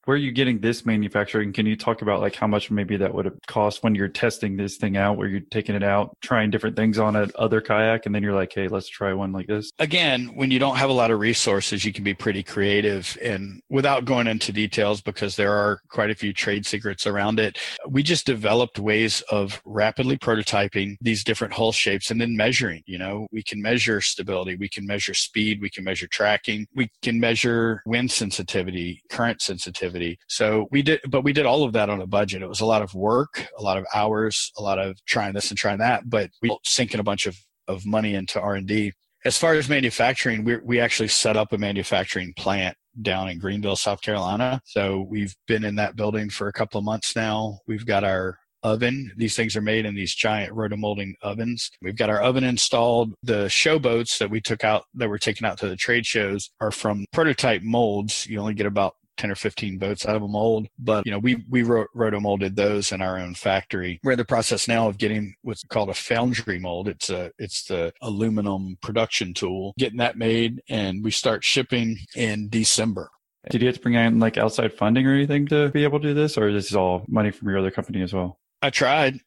where 0.04 0.16
are 0.16 0.18
you 0.18 0.32
getting 0.32 0.58
this 0.58 0.84
manufacturing? 0.84 1.52
Can 1.52 1.66
you 1.66 1.76
talk 1.76 2.02
about 2.02 2.20
like 2.20 2.34
how 2.34 2.46
much 2.46 2.70
maybe 2.70 2.96
that 2.96 3.14
would 3.14 3.24
have 3.24 3.38
cost 3.46 3.82
when 3.82 3.94
you're 3.94 4.08
testing 4.08 4.56
this 4.56 4.76
thing 4.76 4.96
out, 4.96 5.16
where 5.16 5.28
you're 5.28 5.40
taking 5.40 5.76
it 5.76 5.82
out, 5.82 6.16
trying 6.20 6.50
different 6.50 6.74
things 6.76 6.98
on 6.98 7.14
a 7.14 7.28
other 7.36 7.60
kayak, 7.60 8.06
and 8.06 8.14
then 8.14 8.22
you're 8.22 8.34
like, 8.34 8.52
hey, 8.52 8.68
let's 8.68 8.88
try 8.88 9.12
one 9.12 9.32
like 9.32 9.46
this? 9.46 9.70
Again, 9.78 10.32
when 10.34 10.50
you 10.50 10.58
don't 10.58 10.76
have 10.76 10.90
a 10.90 10.94
lot 10.94 11.10
of 11.10 11.20
resources, 11.20 11.84
you 11.84 11.92
can 11.92 12.02
be 12.02 12.14
pretty 12.14 12.42
creative. 12.42 13.16
And 13.22 13.62
without 13.70 14.04
going 14.04 14.26
into 14.26 14.52
details, 14.52 15.00
because 15.00 15.36
there 15.36 15.52
are 15.52 15.80
quite 15.88 16.10
a 16.10 16.14
few 16.14 16.32
trade 16.32 16.66
secrets 16.66 17.06
around 17.06 17.38
it, 17.38 17.58
we 17.88 18.02
just 18.02 18.26
developed 18.26 18.78
ways 18.78 19.22
of 19.30 19.62
rapidly 19.64 20.18
prototyping 20.18 20.96
these 21.00 21.22
different 21.22 21.54
hull 21.54 21.72
shapes 21.72 22.10
and 22.10 22.20
then 22.20 22.36
measuring. 22.36 22.82
You 22.86 22.98
know, 22.98 23.28
we 23.30 23.42
can 23.42 23.62
measure 23.62 24.00
stability, 24.00 24.56
we 24.56 24.68
can 24.68 24.84
measure 24.84 25.14
speed, 25.14 25.60
we 25.60 25.70
can 25.70 25.84
measure 25.84 26.08
tracking, 26.08 26.66
we 26.74 26.90
can 27.02 27.20
measure 27.20 27.82
wind 27.86 28.10
sensitivity, 28.10 29.02
current 29.08 29.40
sensitivity 29.40 29.91
activity. 29.92 30.18
So 30.28 30.66
we 30.70 30.82
did, 30.82 31.00
but 31.08 31.22
we 31.22 31.32
did 31.32 31.46
all 31.46 31.64
of 31.64 31.72
that 31.74 31.90
on 31.90 32.00
a 32.00 32.06
budget. 32.06 32.42
It 32.42 32.48
was 32.48 32.60
a 32.60 32.66
lot 32.66 32.82
of 32.82 32.94
work, 32.94 33.46
a 33.58 33.62
lot 33.62 33.76
of 33.76 33.86
hours, 33.94 34.52
a 34.58 34.62
lot 34.62 34.78
of 34.78 34.96
trying 35.06 35.34
this 35.34 35.50
and 35.50 35.58
trying 35.58 35.78
that, 35.78 36.08
but 36.08 36.30
we 36.40 36.56
sinking 36.64 37.00
a 37.00 37.04
bunch 37.04 37.26
of, 37.26 37.36
of 37.68 37.84
money 37.86 38.14
into 38.14 38.40
R&D. 38.40 38.92
As 39.24 39.38
far 39.38 39.54
as 39.54 39.68
manufacturing, 39.68 40.42
we 40.42 40.56
we 40.56 40.80
actually 40.80 41.08
set 41.08 41.36
up 41.36 41.52
a 41.52 41.58
manufacturing 41.58 42.34
plant 42.36 42.76
down 43.00 43.28
in 43.28 43.38
Greenville, 43.38 43.76
South 43.76 44.02
Carolina. 44.02 44.60
So 44.64 45.06
we've 45.08 45.34
been 45.46 45.64
in 45.64 45.76
that 45.76 45.94
building 45.94 46.28
for 46.28 46.48
a 46.48 46.52
couple 46.52 46.78
of 46.78 46.84
months 46.84 47.14
now. 47.14 47.60
We've 47.68 47.86
got 47.86 48.02
our 48.02 48.38
oven. 48.62 49.12
These 49.16 49.36
things 49.36 49.56
are 49.56 49.62
made 49.62 49.86
in 49.86 49.94
these 49.94 50.14
giant 50.14 50.54
rotomolding 50.54 51.14
ovens. 51.22 51.70
We've 51.80 51.96
got 51.96 52.10
our 52.10 52.20
oven 52.20 52.44
installed. 52.44 53.14
The 53.22 53.48
show 53.48 53.78
boats 53.78 54.18
that 54.18 54.30
we 54.30 54.40
took 54.40 54.64
out, 54.64 54.84
that 54.94 55.08
were 55.08 55.18
taken 55.18 55.46
out 55.46 55.58
to 55.58 55.68
the 55.68 55.76
trade 55.76 56.06
shows, 56.06 56.50
are 56.60 56.70
from 56.70 57.04
prototype 57.12 57.62
molds. 57.62 58.26
You 58.26 58.40
only 58.40 58.54
get 58.54 58.66
about 58.66 58.94
10 59.16 59.30
or 59.30 59.34
15 59.34 59.78
boats 59.78 60.06
out 60.06 60.16
of 60.16 60.22
a 60.22 60.28
mold. 60.28 60.68
But, 60.78 61.06
you 61.06 61.12
know, 61.12 61.18
we, 61.18 61.44
we 61.48 61.62
roto 61.62 62.20
molded 62.20 62.56
those 62.56 62.92
in 62.92 63.02
our 63.02 63.18
own 63.18 63.34
factory. 63.34 64.00
We're 64.02 64.12
in 64.12 64.18
the 64.18 64.24
process 64.24 64.68
now 64.68 64.88
of 64.88 64.98
getting 64.98 65.34
what's 65.42 65.64
called 65.64 65.90
a 65.90 65.94
foundry 65.94 66.58
mold. 66.58 66.88
It's 66.88 67.10
a, 67.10 67.30
it's 67.38 67.64
the 67.64 67.92
aluminum 68.00 68.78
production 68.82 69.34
tool, 69.34 69.74
getting 69.78 69.98
that 69.98 70.16
made 70.16 70.62
and 70.68 71.04
we 71.04 71.10
start 71.10 71.44
shipping 71.44 71.98
in 72.14 72.48
December. 72.48 73.10
Did 73.50 73.60
you 73.60 73.66
have 73.66 73.76
to 73.76 73.82
bring 73.82 73.94
in 73.94 74.20
like 74.20 74.38
outside 74.38 74.72
funding 74.72 75.06
or 75.06 75.14
anything 75.14 75.46
to 75.48 75.68
be 75.70 75.84
able 75.84 76.00
to 76.00 76.08
do 76.08 76.14
this? 76.14 76.38
Or 76.38 76.48
is 76.48 76.68
this 76.68 76.74
all 76.74 77.04
money 77.08 77.30
from 77.30 77.48
your 77.48 77.58
other 77.58 77.70
company 77.70 78.02
as 78.02 78.12
well? 78.12 78.38
I 78.62 78.70
tried, 78.70 79.18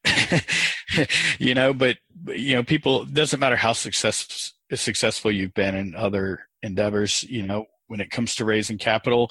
you 1.38 1.54
know, 1.54 1.74
but 1.74 1.98
you 2.28 2.56
know, 2.56 2.62
people 2.62 3.04
doesn't 3.04 3.38
matter 3.38 3.56
how 3.56 3.74
success, 3.74 4.54
successful 4.72 5.30
you've 5.30 5.52
been 5.52 5.74
in 5.74 5.94
other 5.94 6.48
endeavors, 6.62 7.22
you 7.24 7.42
know, 7.42 7.66
when 7.88 8.00
it 8.00 8.10
comes 8.10 8.34
to 8.36 8.44
raising 8.44 8.78
capital, 8.78 9.30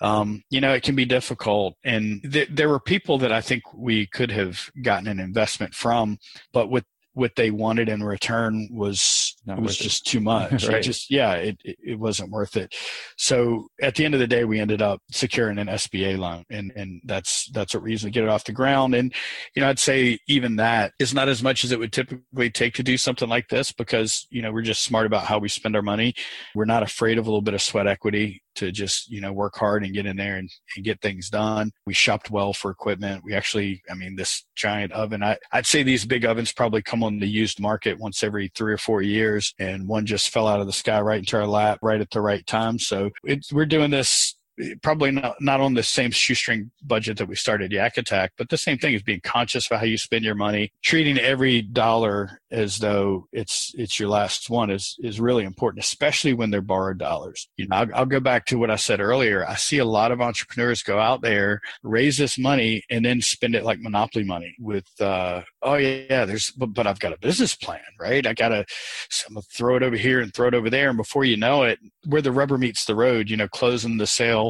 um, 0.00 0.42
you 0.50 0.60
know, 0.60 0.72
it 0.72 0.82
can 0.82 0.94
be 0.94 1.04
difficult. 1.04 1.76
And 1.84 2.22
th- 2.30 2.48
there 2.50 2.68
were 2.68 2.80
people 2.80 3.18
that 3.18 3.32
I 3.32 3.40
think 3.40 3.62
we 3.74 4.06
could 4.06 4.30
have 4.30 4.70
gotten 4.82 5.08
an 5.08 5.20
investment 5.20 5.74
from, 5.74 6.18
but 6.52 6.68
with 6.70 6.84
what 7.14 7.36
they 7.36 7.50
wanted 7.50 7.88
in 7.88 8.02
return 8.02 8.68
was 8.70 9.31
Not 9.44 9.60
was 9.60 9.76
just 9.76 10.06
it. 10.06 10.10
too 10.10 10.20
much. 10.20 10.50
right. 10.68 10.78
It 10.78 10.82
just 10.82 11.10
yeah, 11.10 11.32
it, 11.34 11.60
it, 11.64 11.76
it 11.82 11.98
wasn't 11.98 12.30
worth 12.30 12.56
it. 12.56 12.74
So 13.16 13.68
at 13.80 13.96
the 13.96 14.04
end 14.04 14.14
of 14.14 14.20
the 14.20 14.26
day, 14.26 14.44
we 14.44 14.60
ended 14.60 14.80
up 14.80 15.00
securing 15.10 15.58
an 15.58 15.66
SBA 15.66 16.18
loan, 16.18 16.44
and 16.50 16.72
and 16.76 17.00
that's 17.04 17.50
that's 17.52 17.74
what 17.74 17.82
we 17.82 17.90
usually 17.90 18.12
get 18.12 18.22
it 18.22 18.28
off 18.28 18.44
the 18.44 18.52
ground. 18.52 18.94
And 18.94 19.12
you 19.56 19.62
know, 19.62 19.68
I'd 19.68 19.78
say 19.78 20.18
even 20.28 20.56
that 20.56 20.92
is 20.98 21.12
not 21.12 21.28
as 21.28 21.42
much 21.42 21.64
as 21.64 21.72
it 21.72 21.78
would 21.78 21.92
typically 21.92 22.50
take 22.50 22.74
to 22.74 22.82
do 22.82 22.96
something 22.96 23.28
like 23.28 23.48
this 23.48 23.72
because 23.72 24.26
you 24.30 24.42
know 24.42 24.52
we're 24.52 24.62
just 24.62 24.84
smart 24.84 25.06
about 25.06 25.24
how 25.24 25.38
we 25.38 25.48
spend 25.48 25.74
our 25.74 25.82
money. 25.82 26.14
We're 26.54 26.64
not 26.64 26.82
afraid 26.82 27.18
of 27.18 27.26
a 27.26 27.30
little 27.30 27.42
bit 27.42 27.54
of 27.54 27.62
sweat 27.62 27.86
equity 27.88 28.42
to 28.56 28.70
just 28.72 29.10
you 29.10 29.20
know 29.20 29.32
work 29.32 29.54
hard 29.56 29.84
and 29.84 29.94
get 29.94 30.06
in 30.06 30.16
there 30.16 30.36
and, 30.36 30.50
and 30.76 30.84
get 30.84 31.00
things 31.00 31.28
done. 31.28 31.70
We 31.86 31.94
shopped 31.94 32.30
well 32.30 32.52
for 32.52 32.70
equipment. 32.70 33.22
We 33.24 33.34
actually 33.34 33.82
i 33.90 33.94
mean 33.94 34.16
this 34.16 34.44
giant 34.54 34.92
oven 34.92 35.22
I, 35.22 35.36
i'd 35.52 35.66
say 35.66 35.82
these 35.82 36.04
big 36.04 36.24
ovens 36.24 36.52
probably 36.52 36.82
come 36.82 37.02
on 37.02 37.18
the 37.18 37.28
used 37.28 37.60
market 37.60 37.98
once 37.98 38.22
every 38.22 38.50
three 38.54 38.72
or 38.72 38.78
four 38.78 39.02
years 39.02 39.54
and 39.58 39.86
one 39.88 40.06
just 40.06 40.30
fell 40.30 40.46
out 40.46 40.60
of 40.60 40.66
the 40.66 40.72
sky 40.72 41.00
right 41.00 41.18
into 41.18 41.36
our 41.36 41.46
lap 41.46 41.78
right 41.82 42.00
at 42.00 42.10
the 42.10 42.20
right 42.20 42.46
time. 42.46 42.78
So 42.78 43.10
we're 43.52 43.66
doing 43.66 43.90
this 43.90 44.36
probably 44.82 45.10
not, 45.10 45.36
not 45.40 45.60
on 45.60 45.74
the 45.74 45.82
same 45.82 46.10
shoestring 46.10 46.70
budget 46.82 47.18
that 47.18 47.28
we 47.28 47.34
started 47.34 47.72
Yak 47.72 47.96
Attack, 47.96 48.32
but 48.36 48.48
the 48.48 48.56
same 48.56 48.78
thing 48.78 48.94
is 48.94 49.02
being 49.02 49.20
conscious 49.22 49.66
about 49.66 49.80
how 49.80 49.86
you 49.86 49.98
spend 49.98 50.24
your 50.24 50.34
money, 50.34 50.72
treating 50.82 51.18
every 51.18 51.62
dollar 51.62 52.40
as 52.50 52.78
though 52.78 53.26
it's 53.32 53.72
it's 53.76 53.98
your 53.98 54.08
last 54.10 54.50
one 54.50 54.70
is 54.70 54.96
is 55.00 55.20
really 55.20 55.44
important, 55.44 55.84
especially 55.84 56.34
when 56.34 56.50
they're 56.50 56.60
borrowed 56.60 56.98
dollars. 56.98 57.48
You 57.56 57.66
know, 57.66 57.76
I'll, 57.76 57.94
I'll 57.94 58.06
go 58.06 58.20
back 58.20 58.46
to 58.46 58.58
what 58.58 58.70
I 58.70 58.76
said 58.76 59.00
earlier. 59.00 59.46
I 59.46 59.54
see 59.54 59.78
a 59.78 59.84
lot 59.84 60.12
of 60.12 60.20
entrepreneurs 60.20 60.82
go 60.82 60.98
out 60.98 61.22
there, 61.22 61.60
raise 61.82 62.18
this 62.18 62.38
money, 62.38 62.82
and 62.90 63.04
then 63.04 63.20
spend 63.20 63.54
it 63.54 63.64
like 63.64 63.80
monopoly 63.80 64.24
money 64.24 64.54
with, 64.58 64.86
uh, 65.00 65.42
oh 65.62 65.74
yeah, 65.74 66.02
yeah, 66.10 66.24
there's, 66.24 66.50
but, 66.50 66.74
but 66.74 66.86
I've 66.86 67.00
got 67.00 67.12
a 67.12 67.18
business 67.18 67.54
plan, 67.54 67.80
right? 67.98 68.26
I 68.26 68.34
gotta, 68.34 68.64
so 69.08 69.28
gonna 69.28 69.42
throw 69.42 69.76
it 69.76 69.82
over 69.82 69.96
here 69.96 70.20
and 70.20 70.32
throw 70.32 70.48
it 70.48 70.54
over 70.54 70.70
there, 70.70 70.88
and 70.88 70.96
before 70.96 71.24
you 71.24 71.36
know 71.36 71.62
it, 71.62 71.78
where 72.06 72.22
the 72.22 72.32
rubber 72.32 72.58
meets 72.58 72.84
the 72.84 72.94
road, 72.94 73.30
you 73.30 73.36
know, 73.36 73.48
closing 73.48 73.96
the 73.96 74.06
sale, 74.06 74.41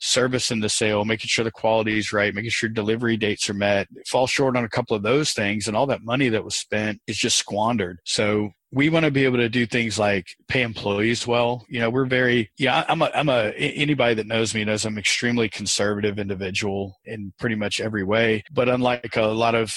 servicing 0.00 0.60
the 0.60 0.68
sale, 0.68 1.04
making 1.04 1.28
sure 1.28 1.44
the 1.44 1.50
quality 1.50 1.98
is 1.98 2.12
right, 2.12 2.34
making 2.34 2.50
sure 2.50 2.68
delivery 2.68 3.16
dates 3.16 3.48
are 3.50 3.54
met, 3.54 3.88
fall 4.06 4.26
short 4.26 4.56
on 4.56 4.64
a 4.64 4.68
couple 4.68 4.96
of 4.96 5.02
those 5.02 5.32
things, 5.32 5.68
and 5.68 5.76
all 5.76 5.86
that 5.86 6.02
money 6.02 6.28
that 6.28 6.44
was 6.44 6.54
spent 6.54 7.00
is 7.06 7.16
just 7.16 7.38
squandered. 7.38 7.98
So 8.04 8.50
we 8.74 8.88
want 8.88 9.04
to 9.04 9.10
be 9.10 9.24
able 9.24 9.36
to 9.36 9.48
do 9.48 9.66
things 9.66 10.00
like 10.00 10.26
pay 10.48 10.62
employees 10.62 11.28
well. 11.28 11.64
You 11.68 11.78
know, 11.78 11.90
we're 11.90 12.06
very, 12.06 12.50
yeah, 12.58 12.84
I'm 12.88 13.02
a, 13.02 13.10
I'm 13.14 13.28
a, 13.28 13.52
anybody 13.52 14.14
that 14.14 14.26
knows 14.26 14.52
me 14.52 14.64
knows 14.64 14.84
I'm 14.84 14.98
extremely 14.98 15.48
conservative 15.48 16.18
individual 16.18 16.98
in 17.04 17.32
pretty 17.38 17.54
much 17.54 17.80
every 17.80 18.02
way. 18.02 18.42
But 18.52 18.68
unlike 18.68 19.16
a 19.16 19.26
lot 19.26 19.54
of 19.54 19.72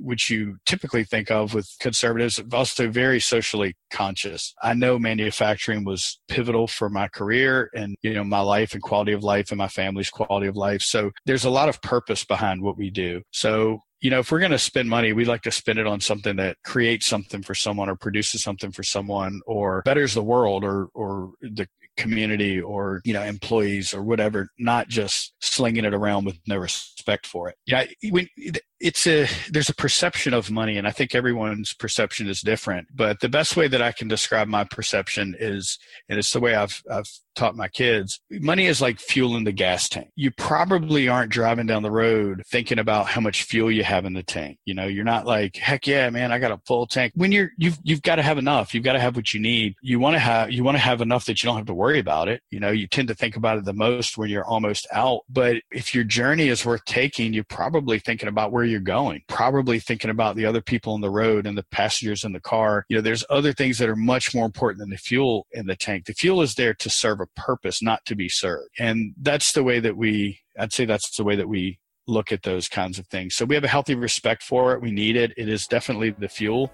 which 0.00 0.28
you 0.28 0.56
typically 0.66 1.04
think 1.04 1.30
of 1.30 1.54
with 1.54 1.68
conservatives, 1.80 2.40
also 2.52 2.90
very 2.90 3.20
socially 3.20 3.76
conscious. 3.92 4.52
I 4.60 4.74
know 4.74 4.98
manufacturing 4.98 5.84
was 5.84 6.18
pivotal 6.26 6.66
for 6.66 6.90
my 6.90 7.06
career 7.06 7.70
and, 7.76 7.94
you 8.02 8.12
know, 8.12 8.24
my 8.24 8.40
life 8.40 8.74
and 8.74 8.82
quality 8.82 9.12
of 9.12 9.22
life 9.22 9.52
and 9.52 9.58
my 9.58 9.68
family's 9.68 10.10
quality 10.10 10.48
of 10.48 10.56
life. 10.56 10.82
So 10.82 11.12
there's 11.26 11.44
a 11.44 11.50
lot 11.50 11.68
of 11.68 11.80
purpose 11.80 12.24
behind 12.24 12.60
what 12.62 12.76
we 12.76 12.90
do. 12.90 13.22
So 13.30 13.82
you 14.02 14.10
know, 14.10 14.18
if 14.18 14.32
we're 14.32 14.40
going 14.40 14.50
to 14.50 14.58
spend 14.58 14.90
money, 14.90 15.12
we 15.12 15.24
like 15.24 15.42
to 15.42 15.52
spend 15.52 15.78
it 15.78 15.86
on 15.86 16.00
something 16.00 16.34
that 16.36 16.56
creates 16.64 17.06
something 17.06 17.40
for 17.40 17.54
someone 17.54 17.88
or 17.88 17.94
produces 17.94 18.42
something 18.42 18.72
for 18.72 18.82
someone 18.82 19.40
or 19.46 19.80
betters 19.84 20.12
the 20.12 20.22
world 20.22 20.64
or, 20.64 20.88
or 20.92 21.30
the 21.40 21.68
community 21.96 22.60
or, 22.60 23.00
you 23.04 23.12
know, 23.12 23.22
employees 23.22 23.94
or 23.94 24.02
whatever, 24.02 24.48
not 24.58 24.88
just 24.88 25.34
slinging 25.40 25.84
it 25.84 25.94
around 25.94 26.24
with 26.24 26.36
no 26.48 26.56
respect 26.56 27.28
for 27.28 27.48
it. 27.48 27.56
Yeah. 27.64 27.84
when, 28.10 28.26
it's 28.82 29.06
a 29.06 29.26
there's 29.50 29.68
a 29.68 29.74
perception 29.74 30.34
of 30.34 30.50
money 30.50 30.76
and 30.76 30.86
i 30.86 30.90
think 30.90 31.14
everyone's 31.14 31.72
perception 31.72 32.28
is 32.28 32.40
different 32.40 32.88
but 32.94 33.20
the 33.20 33.28
best 33.28 33.56
way 33.56 33.68
that 33.68 33.80
i 33.80 33.92
can 33.92 34.08
describe 34.08 34.48
my 34.48 34.64
perception 34.64 35.36
is 35.38 35.78
and 36.08 36.18
it's 36.18 36.32
the 36.32 36.40
way 36.40 36.54
i've 36.54 36.82
i've 36.90 37.08
taught 37.34 37.56
my 37.56 37.68
kids 37.68 38.20
money 38.30 38.66
is 38.66 38.80
like 38.80 38.98
fuel 38.98 39.36
in 39.36 39.44
the 39.44 39.52
gas 39.52 39.88
tank. 39.88 40.10
You 40.16 40.30
probably 40.30 41.08
aren't 41.08 41.32
driving 41.32 41.66
down 41.66 41.82
the 41.82 41.90
road 41.90 42.42
thinking 42.46 42.78
about 42.78 43.06
how 43.06 43.20
much 43.20 43.44
fuel 43.44 43.70
you 43.70 43.84
have 43.84 44.04
in 44.04 44.12
the 44.12 44.22
tank. 44.22 44.58
You 44.64 44.74
know 44.74 44.86
you're 44.86 45.04
not 45.04 45.26
like 45.26 45.56
heck 45.56 45.86
yeah 45.86 46.10
man 46.10 46.32
i 46.32 46.38
got 46.38 46.52
a 46.52 46.60
full 46.66 46.86
tank. 46.86 47.12
When 47.14 47.32
you're 47.32 47.50
you've 47.56 47.78
you've 47.82 48.02
got 48.02 48.16
to 48.16 48.22
have 48.22 48.38
enough. 48.38 48.74
You've 48.74 48.84
got 48.84 48.94
to 48.94 49.00
have 49.00 49.16
what 49.16 49.32
you 49.32 49.40
need. 49.40 49.74
You 49.82 49.98
want 49.98 50.14
to 50.14 50.18
have 50.18 50.50
you 50.50 50.64
want 50.64 50.76
to 50.76 50.82
have 50.82 51.00
enough 51.00 51.24
that 51.26 51.42
you 51.42 51.46
don't 51.46 51.56
have 51.56 51.66
to 51.66 51.74
worry 51.74 51.98
about 51.98 52.28
it. 52.28 52.42
You 52.50 52.60
know 52.60 52.70
you 52.70 52.86
tend 52.86 53.08
to 53.08 53.14
think 53.14 53.36
about 53.36 53.58
it 53.58 53.64
the 53.64 53.72
most 53.72 54.18
when 54.18 54.28
you're 54.28 54.44
almost 54.44 54.86
out 54.92 55.20
but 55.28 55.56
if 55.70 55.94
your 55.94 56.04
journey 56.04 56.48
is 56.48 56.66
worth 56.66 56.84
taking 56.84 57.32
you're 57.32 57.44
probably 57.44 57.98
thinking 57.98 58.28
about 58.28 58.52
where 58.52 58.64
you're 58.72 58.80
going, 58.80 59.22
probably 59.28 59.78
thinking 59.78 60.10
about 60.10 60.34
the 60.34 60.46
other 60.46 60.60
people 60.60 60.94
on 60.94 61.00
the 61.00 61.10
road 61.10 61.46
and 61.46 61.56
the 61.56 61.64
passengers 61.70 62.24
in 62.24 62.32
the 62.32 62.40
car. 62.40 62.84
You 62.88 62.96
know, 62.96 63.02
there's 63.02 63.24
other 63.30 63.52
things 63.52 63.78
that 63.78 63.88
are 63.88 63.96
much 63.96 64.34
more 64.34 64.46
important 64.46 64.80
than 64.80 64.90
the 64.90 64.96
fuel 64.96 65.46
in 65.52 65.66
the 65.66 65.76
tank. 65.76 66.06
The 66.06 66.14
fuel 66.14 66.42
is 66.42 66.54
there 66.54 66.74
to 66.74 66.90
serve 66.90 67.20
a 67.20 67.26
purpose, 67.36 67.82
not 67.82 68.04
to 68.06 68.16
be 68.16 68.28
served. 68.28 68.70
And 68.78 69.14
that's 69.20 69.52
the 69.52 69.62
way 69.62 69.78
that 69.78 69.96
we, 69.96 70.40
I'd 70.58 70.72
say 70.72 70.86
that's 70.86 71.16
the 71.16 71.24
way 71.24 71.36
that 71.36 71.48
we 71.48 71.78
look 72.08 72.32
at 72.32 72.42
those 72.42 72.68
kinds 72.68 72.98
of 72.98 73.06
things. 73.06 73.36
So 73.36 73.44
we 73.44 73.54
have 73.54 73.64
a 73.64 73.68
healthy 73.68 73.94
respect 73.94 74.42
for 74.42 74.72
it. 74.72 74.82
We 74.82 74.90
need 74.90 75.16
it. 75.16 75.32
It 75.36 75.48
is 75.48 75.66
definitely 75.66 76.10
the 76.10 76.28
fuel. 76.28 76.72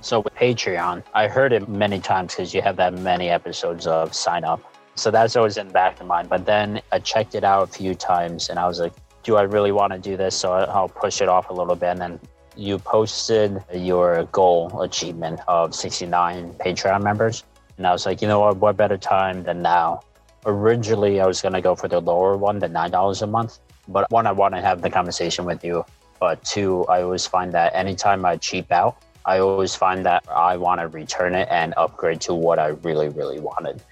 So 0.00 0.20
with 0.20 0.34
Patreon, 0.34 1.02
I 1.12 1.28
heard 1.28 1.52
it 1.52 1.68
many 1.68 2.00
times 2.00 2.34
because 2.34 2.54
you 2.54 2.62
have 2.62 2.76
that 2.76 2.94
many 2.94 3.28
episodes 3.28 3.86
of 3.86 4.14
sign 4.14 4.44
up. 4.44 4.62
So 4.94 5.10
that's 5.10 5.36
always 5.36 5.56
in 5.56 5.68
the 5.68 5.72
back 5.72 6.00
of 6.00 6.06
mind. 6.06 6.28
But 6.28 6.46
then 6.46 6.80
I 6.92 6.98
checked 7.00 7.34
it 7.34 7.44
out 7.44 7.68
a 7.68 7.72
few 7.72 7.94
times 7.94 8.48
and 8.48 8.58
I 8.58 8.66
was 8.66 8.80
like, 8.80 8.94
do 9.22 9.36
I 9.36 9.42
really 9.42 9.72
want 9.72 9.92
to 9.92 9.98
do 9.98 10.16
this? 10.16 10.34
So 10.34 10.52
I'll 10.52 10.88
push 10.88 11.20
it 11.20 11.28
off 11.28 11.50
a 11.50 11.52
little 11.52 11.76
bit. 11.76 11.90
And 11.90 12.00
then 12.00 12.20
you 12.56 12.78
posted 12.78 13.62
your 13.72 14.24
goal 14.32 14.82
achievement 14.82 15.40
of 15.48 15.74
69 15.74 16.54
Patreon 16.54 17.02
members. 17.02 17.44
And 17.76 17.86
I 17.86 17.92
was 17.92 18.06
like, 18.06 18.20
you 18.22 18.28
know 18.28 18.40
what, 18.40 18.56
what 18.56 18.76
better 18.76 18.96
time 18.96 19.42
than 19.42 19.62
now? 19.62 20.00
Originally, 20.46 21.20
I 21.20 21.26
was 21.26 21.42
going 21.42 21.52
to 21.52 21.60
go 21.60 21.74
for 21.74 21.88
the 21.88 22.00
lower 22.00 22.36
one, 22.36 22.58
the 22.58 22.68
$9 22.68 23.22
a 23.22 23.26
month. 23.26 23.58
But 23.88 24.10
one, 24.10 24.26
I 24.26 24.32
want 24.32 24.54
to 24.54 24.60
have 24.60 24.82
the 24.82 24.90
conversation 24.90 25.44
with 25.44 25.64
you. 25.64 25.84
But 26.18 26.42
two, 26.44 26.84
I 26.86 27.02
always 27.02 27.26
find 27.26 27.52
that 27.52 27.74
anytime 27.74 28.24
I 28.24 28.36
cheap 28.36 28.70
out, 28.72 29.02
I 29.24 29.38
always 29.38 29.74
find 29.74 30.04
that 30.06 30.24
I 30.28 30.56
want 30.56 30.80
to 30.80 30.88
return 30.88 31.34
it 31.34 31.48
and 31.50 31.74
upgrade 31.76 32.20
to 32.22 32.34
what 32.34 32.58
I 32.58 32.68
really, 32.68 33.08
really 33.08 33.40
wanted. 33.40 33.82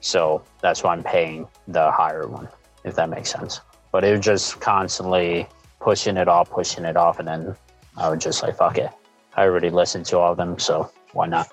So 0.00 0.42
that's 0.60 0.82
why 0.82 0.92
I'm 0.92 1.02
paying 1.02 1.48
the 1.66 1.90
higher 1.90 2.28
one, 2.28 2.48
if 2.84 2.94
that 2.94 3.10
makes 3.10 3.30
sense 3.30 3.60
but 3.92 4.04
it 4.04 4.12
was 4.16 4.24
just 4.24 4.60
constantly 4.60 5.48
pushing 5.80 6.16
it 6.16 6.28
off, 6.28 6.50
pushing 6.50 6.84
it 6.84 6.96
off, 6.96 7.18
and 7.18 7.28
then 7.28 7.56
I 7.96 8.08
would 8.08 8.20
just 8.20 8.42
like, 8.42 8.56
fuck 8.56 8.78
it. 8.78 8.90
I 9.36 9.44
already 9.44 9.70
listened 9.70 10.06
to 10.06 10.18
all 10.18 10.32
of 10.32 10.38
them, 10.38 10.58
so 10.58 10.90
why 11.12 11.26
not? 11.26 11.48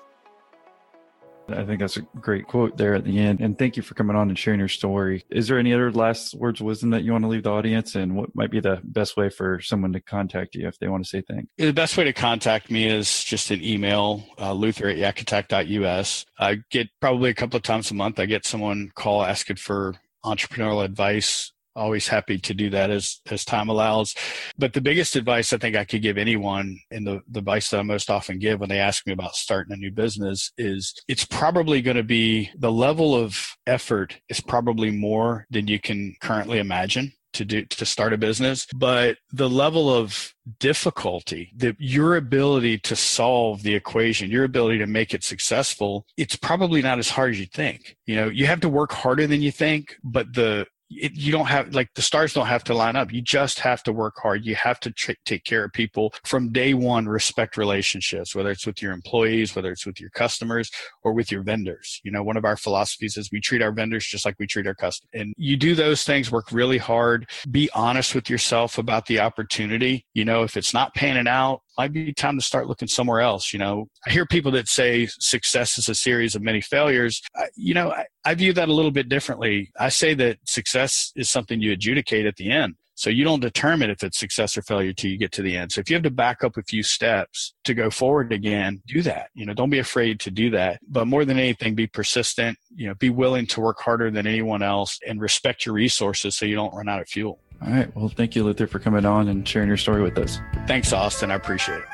I 1.48 1.64
think 1.64 1.80
that's 1.80 1.96
a 1.96 2.02
great 2.20 2.46
quote 2.46 2.76
there 2.76 2.94
at 2.94 3.04
the 3.04 3.18
end. 3.18 3.40
And 3.40 3.58
thank 3.58 3.76
you 3.76 3.82
for 3.82 3.94
coming 3.94 4.16
on 4.16 4.28
and 4.28 4.38
sharing 4.38 4.58
your 4.58 4.68
story. 4.68 5.24
Is 5.30 5.48
there 5.48 5.58
any 5.58 5.72
other 5.72 5.92
last 5.92 6.34
words 6.34 6.60
of 6.60 6.66
wisdom 6.66 6.90
that 6.90 7.04
you 7.04 7.12
want 7.12 7.24
to 7.24 7.28
leave 7.28 7.44
the 7.44 7.50
audience? 7.50 7.94
And 7.94 8.16
what 8.16 8.34
might 8.34 8.50
be 8.50 8.60
the 8.60 8.80
best 8.82 9.16
way 9.16 9.28
for 9.28 9.60
someone 9.60 9.92
to 9.92 10.00
contact 10.00 10.54
you 10.54 10.66
if 10.66 10.78
they 10.78 10.88
want 10.88 11.04
to 11.04 11.08
say 11.08 11.20
thanks? 11.20 11.48
The 11.56 11.72
best 11.72 11.96
way 11.96 12.04
to 12.04 12.12
contact 12.12 12.70
me 12.70 12.88
is 12.88 13.22
just 13.22 13.50
an 13.50 13.62
email, 13.62 14.24
uh, 14.38 14.52
luther 14.52 14.88
at 14.88 14.96
yakattack.us. 14.96 16.26
I 16.38 16.58
get 16.70 16.88
probably 17.00 17.30
a 17.30 17.34
couple 17.34 17.56
of 17.56 17.62
times 17.62 17.90
a 17.90 17.94
month, 17.94 18.18
I 18.18 18.26
get 18.26 18.46
someone 18.46 18.90
call 18.94 19.24
asking 19.24 19.56
for 19.56 19.94
entrepreneurial 20.24 20.84
advice 20.84 21.52
always 21.76 22.08
happy 22.08 22.38
to 22.38 22.54
do 22.54 22.70
that 22.70 22.90
as 22.90 23.20
as 23.30 23.44
time 23.44 23.68
allows. 23.68 24.14
But 24.58 24.72
the 24.72 24.80
biggest 24.80 25.16
advice 25.16 25.52
i 25.52 25.58
think 25.58 25.76
i 25.76 25.84
could 25.84 26.02
give 26.02 26.18
anyone 26.18 26.78
and 26.90 27.06
the, 27.06 27.20
the 27.30 27.38
advice 27.38 27.70
that 27.70 27.80
i 27.80 27.82
most 27.82 28.10
often 28.10 28.38
give 28.38 28.60
when 28.60 28.68
they 28.68 28.78
ask 28.78 29.06
me 29.06 29.12
about 29.12 29.34
starting 29.34 29.72
a 29.72 29.76
new 29.76 29.90
business 29.90 30.52
is 30.58 30.94
it's 31.08 31.24
probably 31.24 31.82
going 31.82 31.96
to 31.96 32.02
be 32.02 32.50
the 32.56 32.72
level 32.72 33.14
of 33.14 33.56
effort 33.66 34.18
is 34.28 34.40
probably 34.40 34.90
more 34.90 35.46
than 35.50 35.66
you 35.66 35.78
can 35.78 36.14
currently 36.20 36.58
imagine 36.58 37.12
to 37.36 37.44
do 37.44 37.64
to 37.64 37.86
start 37.86 38.12
a 38.12 38.18
business. 38.18 38.66
But 38.74 39.18
the 39.32 39.48
level 39.48 39.92
of 39.92 40.32
difficulty 40.58 41.52
that 41.56 41.76
your 41.78 42.16
ability 42.16 42.78
to 42.78 42.94
solve 42.94 43.62
the 43.62 43.74
equation 43.74 44.30
your 44.30 44.44
ability 44.44 44.78
to 44.78 44.86
make 44.86 45.12
it 45.12 45.24
successful 45.24 46.06
it's 46.16 46.36
probably 46.36 46.80
not 46.80 47.00
as 47.00 47.10
hard 47.10 47.32
as 47.32 47.40
you 47.40 47.46
think. 47.46 47.96
You 48.06 48.16
know 48.16 48.28
you 48.28 48.46
have 48.46 48.60
to 48.60 48.68
work 48.68 48.92
harder 48.92 49.26
than 49.26 49.42
you 49.42 49.52
think 49.52 49.96
but 50.04 50.32
the 50.34 50.66
it, 50.90 51.12
you 51.14 51.32
don't 51.32 51.46
have 51.46 51.74
like 51.74 51.92
the 51.94 52.02
stars 52.02 52.32
don't 52.32 52.46
have 52.46 52.64
to 52.64 52.74
line 52.74 52.96
up. 52.96 53.12
You 53.12 53.22
just 53.22 53.60
have 53.60 53.82
to 53.84 53.92
work 53.92 54.14
hard. 54.22 54.44
You 54.44 54.54
have 54.54 54.80
to 54.80 54.90
tr- 54.90 55.12
take 55.24 55.44
care 55.44 55.64
of 55.64 55.72
people 55.72 56.12
from 56.24 56.52
day 56.52 56.74
one. 56.74 57.08
Respect 57.08 57.56
relationships, 57.56 58.34
whether 58.34 58.50
it's 58.50 58.66
with 58.66 58.80
your 58.80 58.92
employees, 58.92 59.54
whether 59.56 59.70
it's 59.70 59.86
with 59.86 60.00
your 60.00 60.10
customers, 60.10 60.70
or 61.02 61.12
with 61.12 61.30
your 61.30 61.42
vendors. 61.42 62.00
You 62.04 62.12
know, 62.12 62.22
one 62.22 62.36
of 62.36 62.44
our 62.44 62.56
philosophies 62.56 63.16
is 63.16 63.30
we 63.32 63.40
treat 63.40 63.62
our 63.62 63.72
vendors 63.72 64.06
just 64.06 64.24
like 64.24 64.36
we 64.38 64.46
treat 64.46 64.66
our 64.66 64.74
customers. 64.74 65.10
And 65.12 65.34
you 65.36 65.56
do 65.56 65.74
those 65.74 66.04
things. 66.04 66.30
Work 66.30 66.52
really 66.52 66.78
hard. 66.78 67.28
Be 67.50 67.68
honest 67.74 68.14
with 68.14 68.30
yourself 68.30 68.78
about 68.78 69.06
the 69.06 69.20
opportunity. 69.20 70.06
You 70.14 70.24
know, 70.24 70.42
if 70.42 70.56
it's 70.56 70.74
not 70.74 70.94
panning 70.94 71.28
out, 71.28 71.62
might 71.78 71.92
be 71.92 72.12
time 72.12 72.38
to 72.38 72.44
start 72.44 72.66
looking 72.66 72.88
somewhere 72.88 73.20
else. 73.20 73.52
You 73.52 73.58
know, 73.58 73.88
I 74.06 74.10
hear 74.10 74.26
people 74.26 74.52
that 74.52 74.68
say 74.68 75.08
success 75.18 75.78
is 75.78 75.88
a 75.88 75.94
series 75.94 76.34
of 76.34 76.42
many 76.42 76.60
failures. 76.60 77.22
I, 77.34 77.46
you 77.56 77.74
know, 77.74 77.90
I, 77.90 78.06
I 78.24 78.34
view 78.34 78.52
that 78.54 78.68
a 78.68 78.72
little 78.72 78.90
bit 78.90 79.08
differently. 79.08 79.70
I 79.78 79.88
say 79.88 80.14
that 80.14 80.38
success 80.46 81.12
is 81.16 81.30
something 81.30 81.60
you 81.60 81.72
adjudicate 81.72 82.26
at 82.26 82.36
the 82.36 82.50
end. 82.50 82.76
So 82.96 83.10
you 83.10 83.24
don't 83.24 83.40
determine 83.40 83.90
if 83.90 84.02
it's 84.02 84.18
success 84.18 84.56
or 84.56 84.62
failure 84.62 84.94
till 84.94 85.10
you 85.10 85.18
get 85.18 85.30
to 85.32 85.42
the 85.42 85.54
end. 85.54 85.70
So 85.70 85.82
if 85.82 85.90
you 85.90 85.96
have 85.96 86.02
to 86.04 86.10
back 86.10 86.42
up 86.42 86.56
a 86.56 86.62
few 86.62 86.82
steps 86.82 87.52
to 87.64 87.74
go 87.74 87.90
forward 87.90 88.32
again, 88.32 88.82
do 88.86 89.02
that. 89.02 89.28
You 89.34 89.44
know, 89.44 89.52
don't 89.52 89.68
be 89.68 89.78
afraid 89.78 90.18
to 90.20 90.30
do 90.30 90.48
that. 90.50 90.80
But 90.88 91.06
more 91.06 91.26
than 91.26 91.38
anything, 91.38 91.74
be 91.74 91.86
persistent, 91.86 92.56
you 92.74 92.88
know, 92.88 92.94
be 92.94 93.10
willing 93.10 93.46
to 93.48 93.60
work 93.60 93.80
harder 93.80 94.10
than 94.10 94.26
anyone 94.26 94.62
else 94.62 94.98
and 95.06 95.20
respect 95.20 95.66
your 95.66 95.74
resources 95.74 96.36
so 96.36 96.46
you 96.46 96.54
don't 96.54 96.74
run 96.74 96.88
out 96.88 97.02
of 97.02 97.08
fuel. 97.08 97.38
All 97.62 97.72
right. 97.72 97.94
Well, 97.96 98.08
thank 98.08 98.36
you, 98.36 98.44
Luther, 98.44 98.66
for 98.66 98.78
coming 98.78 99.04
on 99.04 99.28
and 99.28 99.46
sharing 99.48 99.68
your 99.68 99.76
story 99.76 100.02
with 100.02 100.18
us. 100.18 100.38
Thanks, 100.66 100.92
Austin. 100.92 101.30
I 101.30 101.34
appreciate 101.34 101.80
it. 101.80 101.84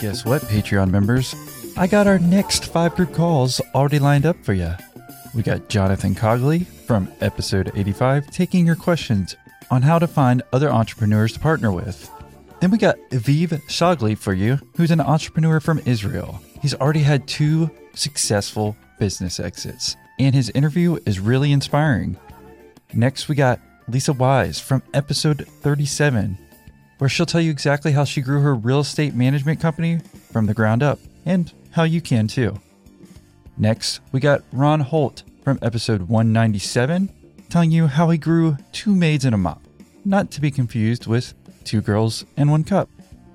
Guess 0.00 0.24
what, 0.24 0.42
Patreon 0.42 0.90
members? 0.90 1.34
I 1.76 1.86
got 1.86 2.06
our 2.06 2.18
next 2.18 2.66
five 2.66 2.94
group 2.94 3.12
calls 3.12 3.60
already 3.74 3.98
lined 3.98 4.24
up 4.24 4.36
for 4.44 4.52
you. 4.52 4.72
We 5.34 5.42
got 5.42 5.68
Jonathan 5.68 6.14
Cogley 6.14 6.66
from 6.66 7.12
episode 7.20 7.72
85 7.74 8.30
taking 8.30 8.66
your 8.66 8.76
questions 8.76 9.36
on 9.70 9.82
how 9.82 9.98
to 9.98 10.06
find 10.06 10.42
other 10.52 10.70
entrepreneurs 10.70 11.32
to 11.32 11.40
partner 11.40 11.72
with. 11.72 12.10
Then 12.60 12.70
we 12.70 12.78
got 12.78 12.96
Aviv 13.10 13.48
Shagli 13.68 14.16
for 14.16 14.32
you, 14.32 14.58
who's 14.76 14.90
an 14.90 15.00
entrepreneur 15.00 15.60
from 15.60 15.80
Israel. 15.84 16.40
He's 16.62 16.74
already 16.74 17.00
had 17.00 17.26
two 17.26 17.70
successful 17.94 18.76
business 18.98 19.38
exits, 19.40 19.96
and 20.18 20.34
his 20.34 20.50
interview 20.50 20.98
is 21.04 21.20
really 21.20 21.52
inspiring. 21.52 22.16
Next, 22.92 23.28
we 23.28 23.34
got 23.34 23.60
Lisa 23.88 24.12
Wise 24.12 24.60
from 24.60 24.82
episode 24.94 25.46
37, 25.46 26.38
where 26.98 27.10
she'll 27.10 27.26
tell 27.26 27.40
you 27.40 27.50
exactly 27.50 27.92
how 27.92 28.04
she 28.04 28.20
grew 28.20 28.40
her 28.40 28.54
real 28.54 28.80
estate 28.80 29.14
management 29.14 29.60
company 29.60 30.00
from 30.32 30.46
the 30.46 30.54
ground 30.54 30.82
up 30.82 30.98
and 31.24 31.52
how 31.70 31.82
you 31.82 32.00
can 32.00 32.26
too. 32.26 32.58
Next, 33.58 34.00
we 34.12 34.20
got 34.20 34.42
Ron 34.52 34.80
Holt 34.80 35.22
from 35.42 35.58
episode 35.62 36.02
197, 36.02 37.08
telling 37.48 37.70
you 37.70 37.86
how 37.86 38.10
he 38.10 38.18
grew 38.18 38.56
two 38.72 38.94
maids 38.94 39.24
and 39.24 39.34
a 39.34 39.38
mop, 39.38 39.62
not 40.04 40.30
to 40.32 40.40
be 40.40 40.50
confused 40.50 41.06
with 41.06 41.34
two 41.64 41.80
girls 41.80 42.24
and 42.36 42.50
one 42.50 42.64
cup. 42.64 42.88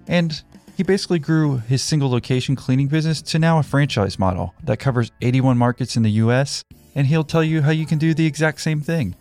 And 0.08 0.41
he 0.76 0.84
basically 0.84 1.20
grew 1.20 1.58
his 1.58 1.82
single 1.82 2.10
location 2.10 2.56
cleaning 2.56 2.88
business 2.88 3.22
to 3.24 3.39
now 3.39 3.60
a 3.60 3.64
franchise 3.64 4.18
model 4.18 4.54
that 4.64 4.80
covers 4.80 5.12
81 5.22 5.58
markets 5.58 5.95
in 5.95 6.04
the 6.04 6.12
US, 6.12 6.64
and 6.95 7.08
he'll 7.08 7.24
tell 7.24 7.43
you 7.43 7.62
how 7.62 7.72
you 7.72 7.86
can 7.86 7.97
do 7.97 8.14
the 8.14 8.26
exact 8.26 8.62
same 8.62 8.82
thing. 8.82 9.16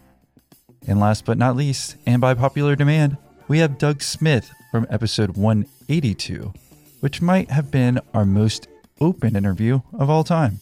And 0.87 0.99
last 0.99 1.24
but 1.24 1.39
not 1.39 1.57
least, 1.57 1.97
and 2.07 2.20
by 2.20 2.35
popular 2.35 2.74
demand, 2.74 3.16
we 3.49 3.59
have 3.59 3.78
Doug 3.78 4.03
Smith 4.03 4.51
from 4.70 4.87
episode 4.91 5.37
182, 5.37 6.53
which 7.01 7.20
might 7.20 7.51
have 7.51 7.70
been 7.70 8.01
our 8.14 8.24
most 8.24 8.68
open 9.01 9.37
interview 9.37 9.81
of 9.99 10.09
all 10.09 10.24
time. 10.24 10.61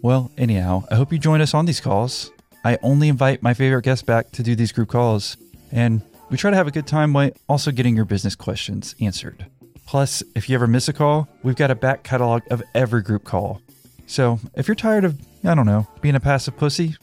Well, 0.00 0.30
anyhow, 0.36 0.84
I 0.90 0.96
hope 0.96 1.12
you 1.12 1.18
join 1.18 1.40
us 1.40 1.54
on 1.54 1.66
these 1.66 1.80
calls. 1.80 2.30
I 2.64 2.78
only 2.82 3.08
invite 3.08 3.42
my 3.42 3.54
favorite 3.54 3.84
guests 3.84 4.04
back 4.04 4.30
to 4.32 4.42
do 4.42 4.54
these 4.54 4.72
group 4.72 4.88
calls, 4.88 5.36
and 5.70 6.02
we 6.30 6.36
try 6.36 6.50
to 6.50 6.56
have 6.56 6.66
a 6.66 6.72
good 6.72 6.86
time 6.86 7.12
while 7.12 7.30
also 7.48 7.70
getting 7.70 7.94
your 7.94 8.04
business 8.04 8.34
questions 8.34 8.94
answered. 9.00 9.46
Plus, 9.86 10.22
if 10.34 10.48
you 10.48 10.54
ever 10.54 10.66
miss 10.66 10.88
a 10.88 10.92
call, 10.92 11.28
we've 11.42 11.56
got 11.56 11.70
a 11.70 11.74
back 11.74 12.02
catalog 12.02 12.42
of 12.50 12.62
every 12.74 13.02
group 13.02 13.24
call. 13.24 13.60
So 14.06 14.40
if 14.54 14.66
you're 14.66 14.74
tired 14.74 15.04
of, 15.04 15.20
I 15.44 15.54
don't 15.54 15.66
know, 15.66 15.86
being 16.00 16.14
a 16.14 16.20
passive 16.20 16.56
pussy, 16.56 16.96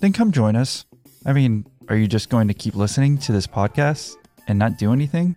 then 0.00 0.12
come 0.12 0.32
join 0.32 0.54
us. 0.54 0.84
I 1.24 1.32
mean, 1.32 1.66
are 1.88 1.96
you 1.96 2.06
just 2.06 2.30
going 2.30 2.48
to 2.48 2.54
keep 2.54 2.74
listening 2.74 3.18
to 3.18 3.32
this 3.32 3.46
podcast 3.46 4.16
and 4.48 4.58
not 4.58 4.78
do 4.78 4.92
anything? 4.92 5.36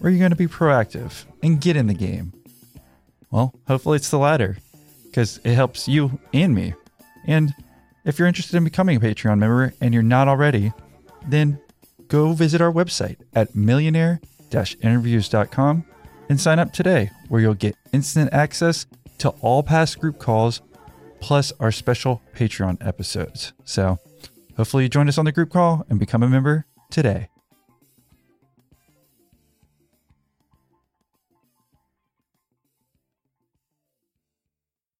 Or 0.00 0.08
are 0.08 0.10
you 0.10 0.18
going 0.18 0.30
to 0.30 0.36
be 0.36 0.48
proactive 0.48 1.24
and 1.42 1.60
get 1.60 1.76
in 1.76 1.86
the 1.86 1.94
game? 1.94 2.32
Well, 3.30 3.54
hopefully 3.66 3.96
it's 3.96 4.10
the 4.10 4.18
latter, 4.18 4.58
because 5.04 5.40
it 5.44 5.54
helps 5.54 5.88
you 5.88 6.18
and 6.32 6.54
me. 6.54 6.74
And 7.26 7.54
if 8.04 8.18
you're 8.18 8.28
interested 8.28 8.56
in 8.56 8.64
becoming 8.64 8.96
a 8.96 9.00
Patreon 9.00 9.38
member 9.38 9.72
and 9.80 9.94
you're 9.94 10.02
not 10.02 10.28
already, 10.28 10.72
then 11.26 11.60
go 12.08 12.32
visit 12.32 12.60
our 12.60 12.72
website 12.72 13.16
at 13.34 13.54
millionaire 13.54 14.20
interviews.com 14.82 15.84
and 16.28 16.40
sign 16.40 16.58
up 16.58 16.72
today, 16.72 17.10
where 17.28 17.40
you'll 17.40 17.54
get 17.54 17.74
instant 17.92 18.32
access 18.32 18.86
to 19.18 19.30
all 19.40 19.62
past 19.62 19.98
group 19.98 20.18
calls 20.18 20.60
plus 21.20 21.52
our 21.60 21.72
special 21.72 22.20
Patreon 22.34 22.84
episodes. 22.86 23.52
So, 23.64 23.98
Hopefully, 24.56 24.84
you 24.84 24.88
join 24.88 25.08
us 25.08 25.18
on 25.18 25.24
the 25.24 25.32
group 25.32 25.50
call 25.50 25.84
and 25.88 25.98
become 25.98 26.22
a 26.22 26.28
member 26.28 26.66
today. 26.90 27.28